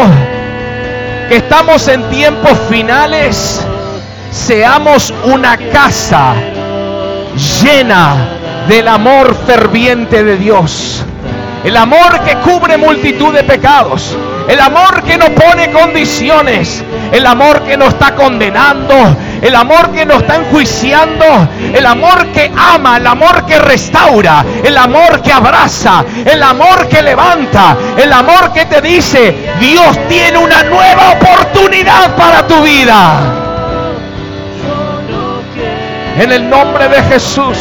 que 1.31 1.37
estamos 1.37 1.87
en 1.87 2.11
tiempos 2.11 2.59
finales, 2.69 3.65
seamos 4.33 5.15
una 5.23 5.57
casa 5.57 6.35
llena 7.63 8.17
del 8.67 8.89
amor 8.89 9.37
ferviente 9.47 10.25
de 10.25 10.37
Dios. 10.37 11.05
El 11.63 11.77
amor 11.77 12.19
que 12.25 12.35
cubre 12.39 12.77
multitud 12.77 13.33
de 13.33 13.45
pecados. 13.45 14.17
El 14.49 14.59
amor 14.59 15.05
que 15.05 15.17
no 15.17 15.27
pone 15.27 15.71
condiciones. 15.71 16.83
El 17.13 17.25
amor 17.25 17.63
que 17.63 17.77
no 17.77 17.85
está 17.85 18.17
condenando. 18.17 18.97
El 19.43 19.55
amor 19.55 19.91
que 19.93 20.05
no 20.05 20.15
está 20.15 20.37
enjuiciando. 20.37 21.25
El 21.73 21.87
amor 21.87 22.27
que 22.29 22.51
ama. 22.57 22.99
El 22.99 23.07
amor 23.07 23.47
que 23.47 23.59
restaura. 23.59 24.45
El 24.63 24.77
amor 24.77 25.23
que 25.23 25.33
abraza. 25.33 26.05
El 26.25 26.43
amor 26.43 26.89
que 26.89 27.03
levanta. 27.03 27.77
El 27.97 28.13
amor 28.13 28.53
que 28.53 28.67
te 28.67 28.81
dice, 28.81 29.53
Dios 29.59 29.99
tiene 30.09 30.39
una 30.39 30.63
nueva 30.65 31.13
oportunidad 31.13 32.15
para 32.17 32.47
tu 32.47 32.63
vida. 32.63 33.21
En 36.19 36.33
el 36.33 36.49
nombre 36.49 36.89
de 36.89 37.03
Jesús. 37.05 37.57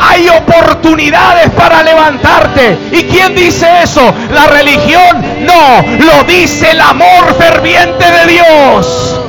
Hay 0.00 0.28
oportunidades 0.28 1.50
para 1.50 1.82
levantarte. 1.82 2.76
¿Y 2.90 3.04
quién 3.04 3.34
dice 3.34 3.82
eso? 3.82 4.12
¿La 4.32 4.46
religión? 4.46 5.22
No, 5.40 5.82
lo 6.04 6.24
dice 6.24 6.70
el 6.70 6.80
amor 6.80 7.34
ferviente 7.38 8.04
de 8.10 8.26
Dios. 8.32 9.19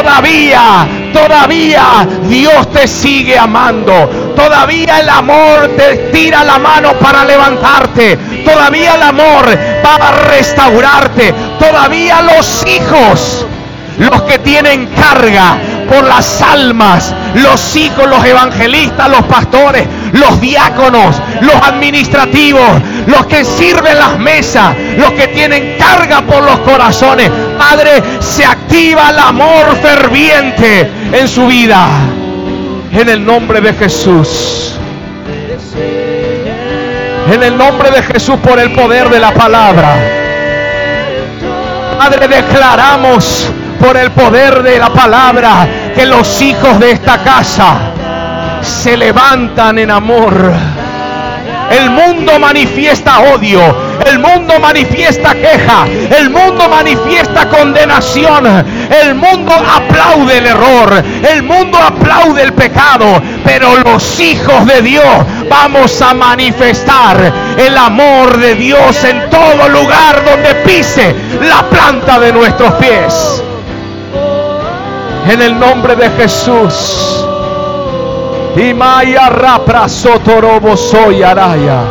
Todavía, 0.00 0.88
todavía 1.12 2.08
Dios 2.26 2.72
te 2.72 2.88
sigue 2.88 3.38
amando. 3.38 4.32
Todavía 4.34 5.00
el 5.00 5.08
amor 5.10 5.68
te 5.76 6.10
tira 6.10 6.42
la 6.42 6.58
mano 6.58 6.94
para 6.94 7.22
levantarte. 7.26 8.16
Todavía 8.42 8.94
el 8.94 9.02
amor 9.02 9.46
va 9.84 10.08
a 10.08 10.12
restaurarte. 10.30 11.34
Todavía 11.58 12.22
los 12.22 12.64
hijos, 12.66 13.46
los 13.98 14.22
que 14.22 14.38
tienen 14.38 14.86
carga, 14.86 15.58
por 15.90 16.04
las 16.04 16.40
almas, 16.40 17.12
los 17.34 17.76
hijos, 17.76 18.08
los 18.08 18.24
evangelistas, 18.24 19.10
los 19.10 19.22
pastores, 19.24 19.86
los 20.12 20.40
diáconos, 20.40 21.20
los 21.40 21.56
administrativos, 21.56 22.70
los 23.06 23.26
que 23.26 23.44
sirven 23.44 23.98
las 23.98 24.18
mesas, 24.18 24.74
los 24.96 25.10
que 25.12 25.28
tienen 25.28 25.76
carga 25.78 26.22
por 26.22 26.42
los 26.44 26.60
corazones. 26.60 27.30
Padre, 27.60 28.02
se 28.20 28.42
activa 28.42 29.10
el 29.10 29.18
amor 29.18 29.76
ferviente 29.82 30.90
en 31.12 31.28
su 31.28 31.46
vida. 31.46 31.88
En 32.90 33.06
el 33.06 33.24
nombre 33.24 33.60
de 33.60 33.74
Jesús. 33.74 34.78
En 37.30 37.42
el 37.42 37.58
nombre 37.58 37.90
de 37.90 38.02
Jesús 38.02 38.36
por 38.42 38.58
el 38.58 38.72
poder 38.72 39.10
de 39.10 39.20
la 39.20 39.32
palabra. 39.34 39.94
Padre, 41.98 42.28
declaramos 42.28 43.50
por 43.78 43.94
el 43.98 44.10
poder 44.12 44.62
de 44.62 44.78
la 44.78 44.88
palabra 44.88 45.68
que 45.94 46.06
los 46.06 46.40
hijos 46.40 46.80
de 46.80 46.92
esta 46.92 47.22
casa 47.22 47.76
se 48.62 48.96
levantan 48.96 49.78
en 49.78 49.90
amor. 49.90 50.50
El 51.70 51.90
mundo 51.90 52.38
manifiesta 52.38 53.20
odio, 53.20 53.60
El 54.06 54.18
mundo 54.18 54.58
manifiesta 54.60 55.34
queja. 55.34 55.86
El 56.18 56.30
mundo 56.30 56.68
manifiesta 56.68 57.48
condenación. 57.48 58.46
El 58.90 59.14
mundo 59.14 59.52
aplaude 59.52 60.38
el 60.38 60.46
error. 60.46 61.02
El 61.28 61.42
mundo 61.42 61.78
aplaude 61.78 62.42
el 62.42 62.52
pecado. 62.52 63.20
Pero 63.44 63.76
los 63.84 64.20
hijos 64.20 64.66
de 64.66 64.82
Dios 64.82 65.04
vamos 65.48 66.00
a 66.00 66.14
manifestar 66.14 67.32
el 67.56 67.76
amor 67.76 68.38
de 68.38 68.54
Dios 68.54 69.04
en 69.04 69.28
todo 69.30 69.68
lugar 69.68 70.24
donde 70.24 70.54
pise 70.66 71.14
la 71.42 71.62
planta 71.68 72.18
de 72.18 72.32
nuestros 72.32 72.72
pies. 72.74 73.42
En 75.28 75.42
el 75.42 75.58
nombre 75.58 75.96
de 75.96 76.10
Jesús. 76.10 77.26
Y 78.56 78.74
Maya 78.74 79.28
Rapra 79.28 79.88
Sotorobo 79.88 80.76
Soy 80.76 81.22
Araya. 81.22 81.82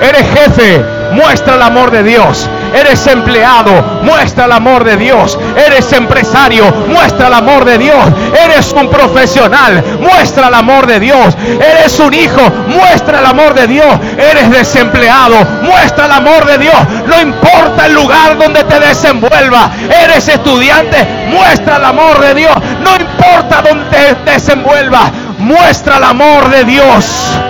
Eres 0.00 0.26
jefe, 0.34 0.82
muestra 1.12 1.56
el 1.56 1.62
amor 1.62 1.90
de 1.90 2.02
Dios. 2.02 2.48
Eres 2.74 3.06
empleado, 3.06 3.70
muestra 4.02 4.46
el 4.46 4.52
amor 4.52 4.84
de 4.84 4.96
Dios. 4.96 5.38
Eres 5.56 5.92
empresario, 5.92 6.64
muestra 6.88 7.28
el 7.28 7.34
amor 7.34 7.64
de 7.64 7.76
Dios. 7.78 8.04
Eres 8.44 8.72
un 8.72 8.88
profesional, 8.88 9.82
muestra 10.00 10.48
el 10.48 10.54
amor 10.54 10.86
de 10.86 11.00
Dios. 11.00 11.36
Eres 11.44 11.98
un 11.98 12.14
hijo, 12.14 12.40
muestra 12.68 13.20
el 13.20 13.26
amor 13.26 13.54
de 13.54 13.66
Dios. 13.66 13.98
Eres 14.16 14.50
desempleado, 14.50 15.36
muestra 15.62 16.06
el 16.06 16.12
amor 16.12 16.46
de 16.46 16.58
Dios. 16.58 16.80
No 17.06 17.20
importa 17.20 17.86
el 17.86 17.94
lugar 17.94 18.38
donde 18.38 18.64
te 18.64 18.80
desenvuelva. 18.80 19.70
Eres 20.04 20.28
estudiante, 20.28 21.06
muestra 21.28 21.76
el 21.76 21.84
amor 21.84 22.20
de 22.20 22.34
Dios. 22.34 22.56
No 22.82 22.96
importa 22.96 23.62
donde 23.62 23.84
te 23.90 24.32
desenvuelva, 24.32 25.10
muestra 25.38 25.98
el 25.98 26.04
amor 26.04 26.48
de 26.50 26.64
Dios 26.64 27.49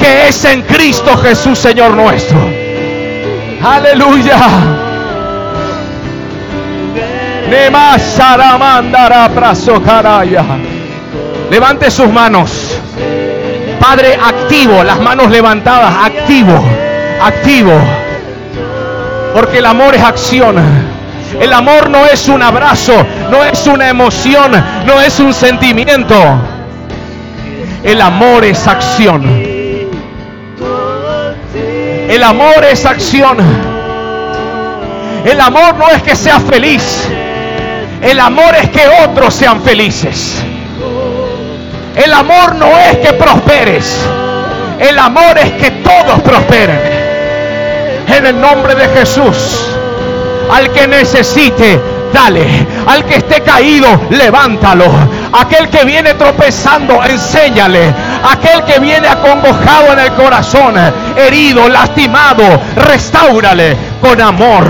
que 0.00 0.28
es 0.28 0.44
en 0.44 0.62
Cristo 0.62 1.16
Jesús, 1.18 1.58
Señor 1.58 1.94
nuestro. 1.94 2.38
Aleluya. 3.62 4.38
Levante 11.50 11.90
sus 11.90 12.08
manos. 12.08 12.78
Padre, 13.80 14.14
activo, 14.14 14.84
las 14.84 15.00
manos 15.00 15.30
levantadas, 15.30 15.92
activo, 16.06 16.64
activo. 17.20 17.72
Porque 19.34 19.58
el 19.58 19.66
amor 19.66 19.94
es 19.94 20.02
acción. 20.02 20.56
El 21.40 21.52
amor 21.52 21.90
no 21.90 22.06
es 22.06 22.28
un 22.28 22.42
abrazo, 22.42 22.94
no 23.30 23.44
es 23.44 23.66
una 23.66 23.88
emoción, 23.88 24.52
no 24.86 25.00
es 25.00 25.18
un 25.20 25.32
sentimiento. 25.32 26.16
El 27.82 28.00
amor 28.00 28.44
es 28.44 28.66
acción. 28.66 29.49
El 32.10 32.24
amor 32.24 32.64
es 32.64 32.84
acción. 32.84 33.36
El 35.24 35.40
amor 35.40 35.76
no 35.76 35.88
es 35.90 36.02
que 36.02 36.16
seas 36.16 36.42
feliz. 36.42 37.06
El 38.02 38.18
amor 38.18 38.52
es 38.60 38.68
que 38.70 38.82
otros 39.04 39.32
sean 39.32 39.62
felices. 39.62 40.42
El 41.94 42.12
amor 42.12 42.56
no 42.56 42.66
es 42.80 42.96
que 42.96 43.12
prosperes. 43.12 43.96
El 44.80 44.98
amor 44.98 45.38
es 45.38 45.52
que 45.52 45.70
todos 45.70 46.20
prosperen. 46.22 46.80
En 48.08 48.26
el 48.26 48.40
nombre 48.40 48.74
de 48.74 48.88
Jesús. 48.88 49.68
Al 50.50 50.68
que 50.72 50.88
necesite, 50.88 51.80
dale. 52.12 52.66
Al 52.88 53.04
que 53.04 53.18
esté 53.18 53.40
caído, 53.42 53.86
levántalo. 54.10 54.90
Aquel 55.32 55.68
que 55.68 55.84
viene 55.84 56.14
tropezando, 56.14 57.02
enséñale. 57.04 57.94
Aquel 58.28 58.64
que 58.64 58.80
viene 58.80 59.06
acongojado 59.06 59.92
en 59.92 59.98
el 60.00 60.12
corazón, 60.14 60.74
herido, 61.16 61.68
lastimado, 61.68 62.60
restaurale 62.76 63.76
con 64.00 64.20
amor. 64.20 64.66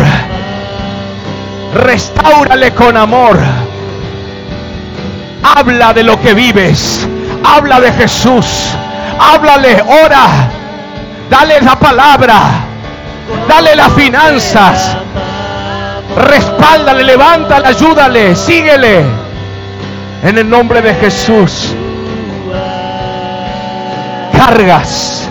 Restaurale 1.74 2.73
con 2.74 2.97
amor. 2.97 3.39
Habla 5.43 5.95
de 5.95 6.03
lo 6.03 6.20
que 6.20 6.35
vives. 6.35 7.09
Habla 7.43 7.81
de 7.81 7.93
Jesús. 7.93 8.74
Háblale, 9.19 9.82
ora. 10.05 10.51
Dale 11.31 11.62
la 11.62 11.77
palabra. 11.78 12.41
Dale 13.49 13.77
las 13.77 13.93
finanzas. 13.95 14.97
Respáldale, 16.16 17.05
levántale, 17.05 17.69
ayúdale, 17.69 18.37
síguele. 18.37 19.30
En 20.23 20.37
el 20.37 20.49
nombre 20.49 20.83
de 20.83 20.95
Jesús. 20.95 21.75
Cargas. 24.37 25.27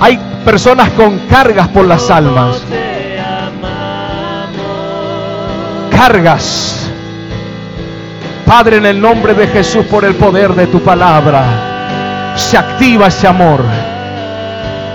Hay 0.00 0.18
personas 0.44 0.90
con 0.90 1.18
cargas 1.30 1.68
por 1.68 1.86
las 1.86 2.10
almas. 2.10 2.62
Cargas. 5.90 6.90
Padre, 8.44 8.76
en 8.76 8.86
el 8.86 9.00
nombre 9.00 9.32
de 9.32 9.46
Jesús, 9.46 9.86
por 9.86 10.04
el 10.04 10.14
poder 10.14 10.54
de 10.54 10.66
tu 10.66 10.80
palabra, 10.80 12.34
se 12.36 12.58
activa 12.58 13.06
ese 13.06 13.26
amor. 13.26 13.60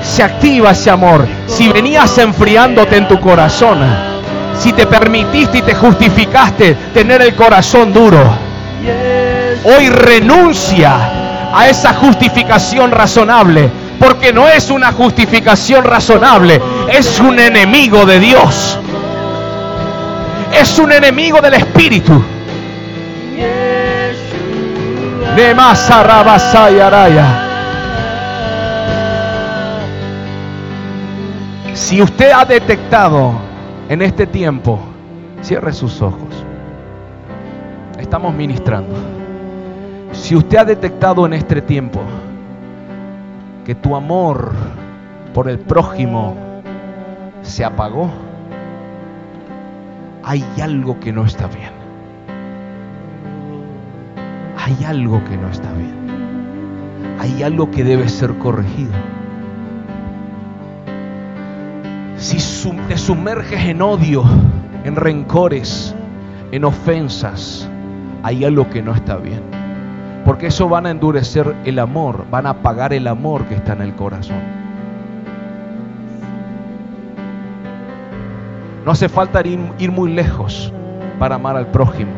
Se 0.04 0.22
activa 0.22 0.72
ese 0.72 0.92
amor. 0.92 1.28
Si 1.48 1.70
venías 1.70 2.18
enfriándote 2.20 2.98
en 2.98 3.08
tu 3.08 3.20
corazón, 3.20 3.80
si 4.58 4.72
te 4.74 4.86
permitiste 4.86 5.58
y 5.58 5.62
te 5.64 5.74
justificaste 5.74 6.76
tener 6.94 7.24
el 7.24 7.36
corazón 7.36 7.92
duro, 7.92 8.22
hoy 9.64 9.90
renuncia 9.90 10.96
a 11.54 11.68
esa 11.70 11.94
justificación 11.94 12.92
razonable, 12.92 13.70
porque 14.00 14.34
no 14.34 14.48
es 14.48 14.70
una 14.70 14.92
justificación 14.92 15.84
razonable, 15.84 16.62
es 16.92 17.20
un 17.20 17.40
enemigo 17.40 18.06
de 18.06 18.20
Dios. 18.20 18.80
Es 20.54 20.80
un 20.80 20.92
enemigo 20.92 21.40
del 21.40 21.54
Espíritu. 21.54 22.22
Si 31.74 32.02
usted 32.02 32.32
ha 32.32 32.44
detectado 32.44 33.34
en 33.88 34.02
este 34.02 34.28
tiempo, 34.28 34.80
cierre 35.42 35.72
sus 35.74 36.02
ojos. 36.02 36.31
Estamos 38.12 38.36
ministrando. 38.36 38.94
Si 40.12 40.36
usted 40.36 40.58
ha 40.58 40.66
detectado 40.66 41.26
en 41.26 41.32
este 41.32 41.62
tiempo 41.62 42.02
que 43.64 43.74
tu 43.74 43.96
amor 43.96 44.52
por 45.34 45.50
el 45.50 45.58
prójimo 45.60 46.36
se 47.42 47.64
apagó, 47.64 48.10
hay 50.26 50.44
algo 50.62 51.00
que 51.00 51.14
no 51.14 51.24
está 51.24 51.48
bien. 51.48 51.72
Hay 54.58 54.84
algo 54.84 55.24
que 55.24 55.38
no 55.38 55.48
está 55.48 55.72
bien. 55.72 57.16
Hay 57.18 57.44
algo 57.44 57.72
que 57.72 57.86
debe 57.86 58.10
ser 58.10 58.38
corregido. 58.40 58.92
Si 62.18 62.66
te 62.90 62.98
sumerges 62.98 63.62
en 63.70 63.82
odio, 63.82 64.26
en 64.84 64.98
rencores, 64.98 65.96
en 66.52 66.66
ofensas, 66.66 67.71
hay 68.24 68.46
algo 68.46 68.70
que 68.70 68.82
no 68.82 68.94
está 68.94 69.18
bien. 69.18 69.42
Porque 70.26 70.48
eso 70.48 70.70
van 70.70 70.86
a 70.86 70.92
endurecer 70.92 71.56
el 71.66 71.80
amor, 71.80 72.26
van 72.30 72.46
a 72.46 72.52
apagar 72.52 72.94
el 72.94 73.08
amor 73.08 73.46
que 73.46 73.56
está 73.56 73.74
en 73.74 73.82
el 73.82 73.96
corazón. 73.96 74.40
No 78.86 78.92
hace 78.92 79.10
falta 79.10 79.46
ir, 79.46 79.60
ir 79.80 79.92
muy 79.92 80.12
lejos 80.12 80.72
para 81.20 81.36
amar 81.36 81.56
al 81.56 81.68
prójimo. 81.68 82.12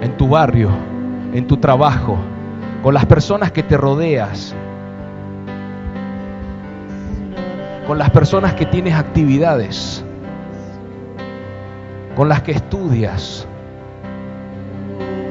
En 0.00 0.16
tu 0.16 0.28
barrio, 0.28 0.70
en 1.32 1.46
tu 1.46 1.56
trabajo, 1.56 2.18
con 2.82 2.94
las 2.94 3.06
personas 3.06 3.52
que 3.52 3.62
te 3.62 3.76
rodeas, 3.76 4.54
con 7.86 7.98
las 7.98 8.10
personas 8.10 8.54
que 8.54 8.66
tienes 8.66 8.94
actividades, 8.94 10.04
con 12.18 12.28
las 12.28 12.42
que 12.42 12.50
estudias, 12.50 13.46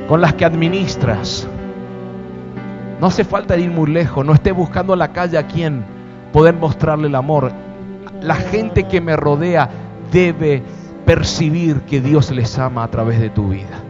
con 0.07 0.21
las 0.21 0.35
que 0.35 0.45
administras. 0.45 1.45
No 3.01 3.07
hace 3.07 3.25
falta 3.25 3.57
ir 3.57 3.69
muy 3.69 3.91
lejos, 3.91 4.25
no 4.25 4.33
esté 4.33 4.53
buscando 4.53 4.95
la 4.95 5.11
calle 5.11 5.37
a 5.37 5.45
quien 5.45 5.83
poder 6.31 6.55
mostrarle 6.55 7.09
el 7.09 7.15
amor. 7.15 7.51
La 8.21 8.35
gente 8.35 8.85
que 8.85 9.01
me 9.01 9.17
rodea 9.17 9.69
debe 10.13 10.63
percibir 11.05 11.81
que 11.81 11.99
Dios 11.99 12.31
les 12.31 12.57
ama 12.57 12.85
a 12.85 12.87
través 12.87 13.19
de 13.19 13.31
tu 13.31 13.49
vida. 13.49 13.83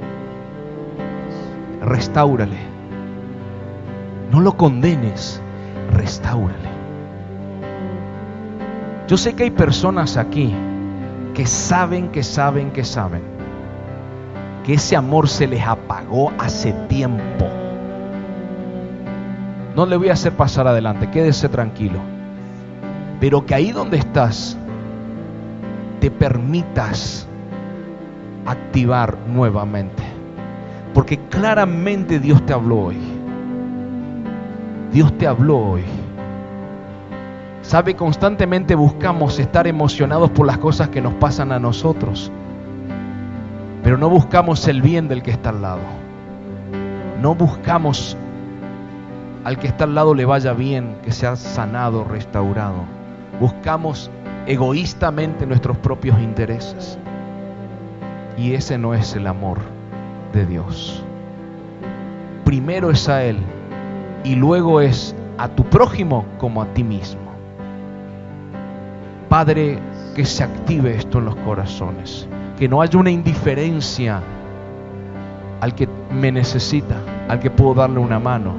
Restáurale. 1.84 2.57
No 4.32 4.41
lo 4.41 4.57
condenes, 4.57 5.40
restáurale. 5.94 6.72
Yo 9.07 9.18
sé 9.18 9.36
que 9.36 9.44
hay 9.44 9.52
personas 9.52 10.18
aquí 10.18 10.52
que 11.38 11.45
saben, 11.45 12.09
que 12.09 12.23
saben, 12.23 12.72
que 12.72 12.84
saben 12.84 13.22
que 14.65 14.73
ese 14.73 14.95
amor 14.95 15.30
se 15.30 15.45
les 15.45 15.61
apagó 15.61 16.34
hace 16.39 16.73
tiempo. 16.89 17.45
No 19.76 19.85
le 19.85 19.97
voy 19.97 20.09
a 20.09 20.14
hacer 20.14 20.34
pasar 20.34 20.68
adelante, 20.68 21.11
quédese 21.11 21.47
tranquilo. 21.47 21.99
Pero 23.19 23.45
que 23.45 23.53
ahí 23.53 23.72
donde 23.72 23.97
estás, 23.97 24.57
te 25.99 26.09
permitas 26.09 27.27
activar 28.47 29.15
nuevamente. 29.27 30.01
Porque 30.95 31.19
claramente 31.30 32.19
Dios 32.19 32.43
te 32.47 32.53
habló 32.53 32.85
hoy. 32.85 32.97
Dios 34.91 35.15
te 35.19 35.27
habló 35.27 35.59
hoy. 35.59 35.84
Sabe, 37.68 37.98
constantemente 37.98 38.76
buscamos 38.76 39.39
estar 39.39 39.68
emocionados 39.68 40.31
por 40.31 40.48
las 40.48 40.57
cosas 40.57 40.88
que 40.88 41.02
nos 41.02 41.14
pasan 41.15 41.52
a 41.52 41.60
nosotros. 41.60 42.31
Pero 43.84 43.98
no 43.98 44.10
buscamos 44.10 44.65
el 44.69 44.81
bien 44.81 45.10
del 45.10 45.22
que 45.22 45.31
está 45.31 45.49
al 45.49 45.61
lado. 45.61 45.81
No 47.22 47.35
buscamos 47.35 48.15
al 49.44 49.60
que 49.60 49.68
está 49.68 49.84
al 49.84 49.95
lado 49.95 50.15
le 50.15 50.23
vaya 50.23 50.53
bien, 50.53 50.95
que 51.03 51.11
sea 51.11 51.35
sanado, 51.35 52.06
restaurado. 52.06 52.85
Buscamos 53.41 54.10
egoístamente 54.45 55.45
nuestros 55.45 55.77
propios 55.77 56.18
intereses. 56.22 56.98
Y 58.38 58.53
ese 58.53 58.77
no 58.77 58.94
es 58.94 59.14
el 59.14 59.27
amor 59.27 59.57
de 60.31 60.45
Dios. 60.45 61.03
Primero 62.45 62.91
es 62.91 63.10
a 63.10 63.26
Él 63.26 63.39
y 64.23 64.35
luego 64.35 64.80
es 64.80 65.14
a 65.38 65.49
tu 65.49 65.65
prójimo 65.65 66.23
como 66.38 66.61
a 66.61 66.68
ti 66.68 66.85
mismo. 66.85 67.26
Padre, 69.29 69.79
que 70.15 70.25
se 70.25 70.43
active 70.43 70.95
esto 70.95 71.19
en 71.19 71.25
los 71.25 71.35
corazones, 71.37 72.27
que 72.57 72.67
no 72.67 72.81
haya 72.81 72.97
una 72.97 73.11
indiferencia 73.11 74.21
al 75.59 75.75
que 75.75 75.87
me 76.11 76.31
necesita, 76.31 76.95
al 77.27 77.39
que 77.39 77.49
puedo 77.49 77.73
darle 77.73 77.99
una 77.99 78.19
mano, 78.19 78.53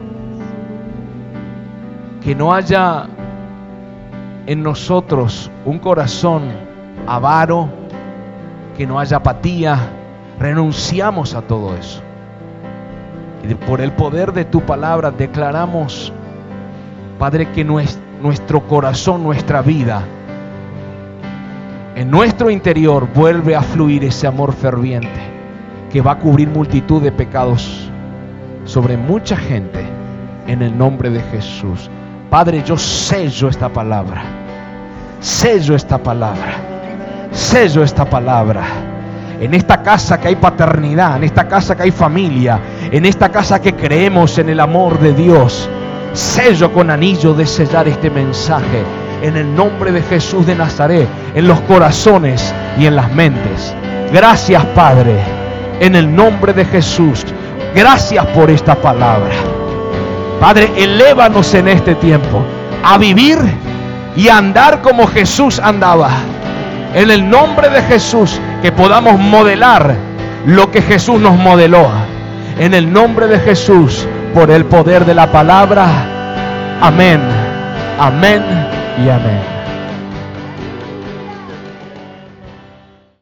que 2.23 2.35
no 2.35 2.53
haya 2.53 3.07
en 4.47 4.63
nosotros 4.63 5.51
un 5.65 5.79
corazón 5.79 6.43
avaro, 7.07 7.69
que 8.77 8.87
no 8.87 8.99
haya 8.99 9.17
apatía, 9.17 9.79
renunciamos 10.39 11.35
a 11.35 11.43
todo 11.43 11.75
eso. 11.77 12.03
Y 13.43 13.55
por 13.55 13.81
el 13.81 13.93
poder 13.93 14.33
de 14.33 14.45
tu 14.45 14.61
palabra 14.61 15.11
declaramos, 15.11 16.13
Padre, 17.19 17.51
que 17.53 17.65
nuestro 17.65 18.61
corazón, 18.67 19.23
nuestra 19.23 19.63
vida, 19.63 20.03
en 21.99 22.13
nuestro 22.13 22.49
interior 22.49 23.09
vuelve 23.13 23.57
a 23.57 23.61
fluir 23.61 24.05
ese 24.05 24.29
amor 24.29 24.53
ferviente 24.53 25.21
que 25.91 26.01
va 26.01 26.13
a 26.13 26.19
cubrir 26.21 26.49
multitud 26.49 27.03
de 27.03 27.11
pecados 27.11 27.91
sobre 28.65 28.97
mucha 28.97 29.37
gente 29.37 29.85
en 30.47 30.63
el 30.63 30.79
nombre 30.79 31.11
de 31.11 31.21
Jesús. 31.23 31.91
Padre, 32.31 32.63
yo 32.65 32.79
sello 32.79 33.49
esta 33.49 33.69
palabra. 33.69 34.23
Sello 35.19 35.75
esta 35.75 35.99
palabra. 35.99 36.59
Sello 37.33 37.83
esta 37.83 38.05
palabra. 38.05 38.63
En 39.41 39.53
esta 39.53 39.83
casa 39.83 40.21
que 40.21 40.29
hay 40.29 40.37
paternidad, 40.37 41.17
en 41.17 41.25
esta 41.25 41.49
casa 41.49 41.77
que 41.77 41.83
hay 41.83 41.91
familia, 41.91 42.61
en 42.93 43.07
esta 43.07 43.29
casa 43.29 43.61
que 43.61 43.75
creemos 43.75 44.39
en 44.39 44.51
el 44.51 44.61
amor 44.61 45.01
de 45.01 45.15
Dios. 45.15 45.69
Sello 46.13 46.73
con 46.73 46.91
anillo 46.91 47.35
de 47.35 47.45
sellar 47.45 47.89
este 47.89 48.09
mensaje 48.09 48.85
en 49.23 49.37
el 49.37 49.55
nombre 49.55 49.93
de 49.93 50.03
Jesús 50.03 50.47
de 50.47 50.55
Nazaret, 50.55 51.09
en 51.35 51.49
los 51.49 51.61
corazones 51.63 52.55
y 52.79 52.87
en 52.87 52.97
las 52.97 53.13
mentes. 53.13 53.75
Gracias 54.13 54.65
Padre, 54.75 55.17
en 55.81 55.95
el 55.95 56.15
nombre 56.15 56.53
de 56.53 56.65
Jesús. 56.65 57.25
Gracias 57.75 58.25
por 58.27 58.51
esta 58.51 58.75
palabra. 58.75 59.35
Padre, 60.41 60.71
elévanos 60.77 61.53
en 61.55 61.69
este 61.69 61.95
tiempo 61.97 62.43
a 62.85 62.97
vivir 62.97 63.39
y 64.17 64.29
a 64.29 64.39
andar 64.39 64.81
como 64.83 65.07
Jesús 65.07 65.59
andaba. 65.59 66.11
En 66.95 67.11
el 67.11 67.29
nombre 67.29 67.69
de 67.69 67.83
Jesús, 67.83 68.41
que 68.63 68.73
podamos 68.73 69.19
modelar 69.19 69.95
lo 70.47 70.71
que 70.71 70.81
Jesús 70.81 71.21
nos 71.21 71.37
modeló. 71.37 71.87
En 72.59 72.73
el 72.73 72.91
nombre 72.91 73.27
de 73.27 73.39
Jesús, 73.41 74.07
por 74.33 74.51
el 74.51 74.65
poder 74.65 75.05
de 75.05 75.15
la 75.15 75.31
palabra. 75.31 75.87
Amén. 76.81 77.21
Amén 77.99 78.78
y 78.99 79.09
amén. 79.09 79.58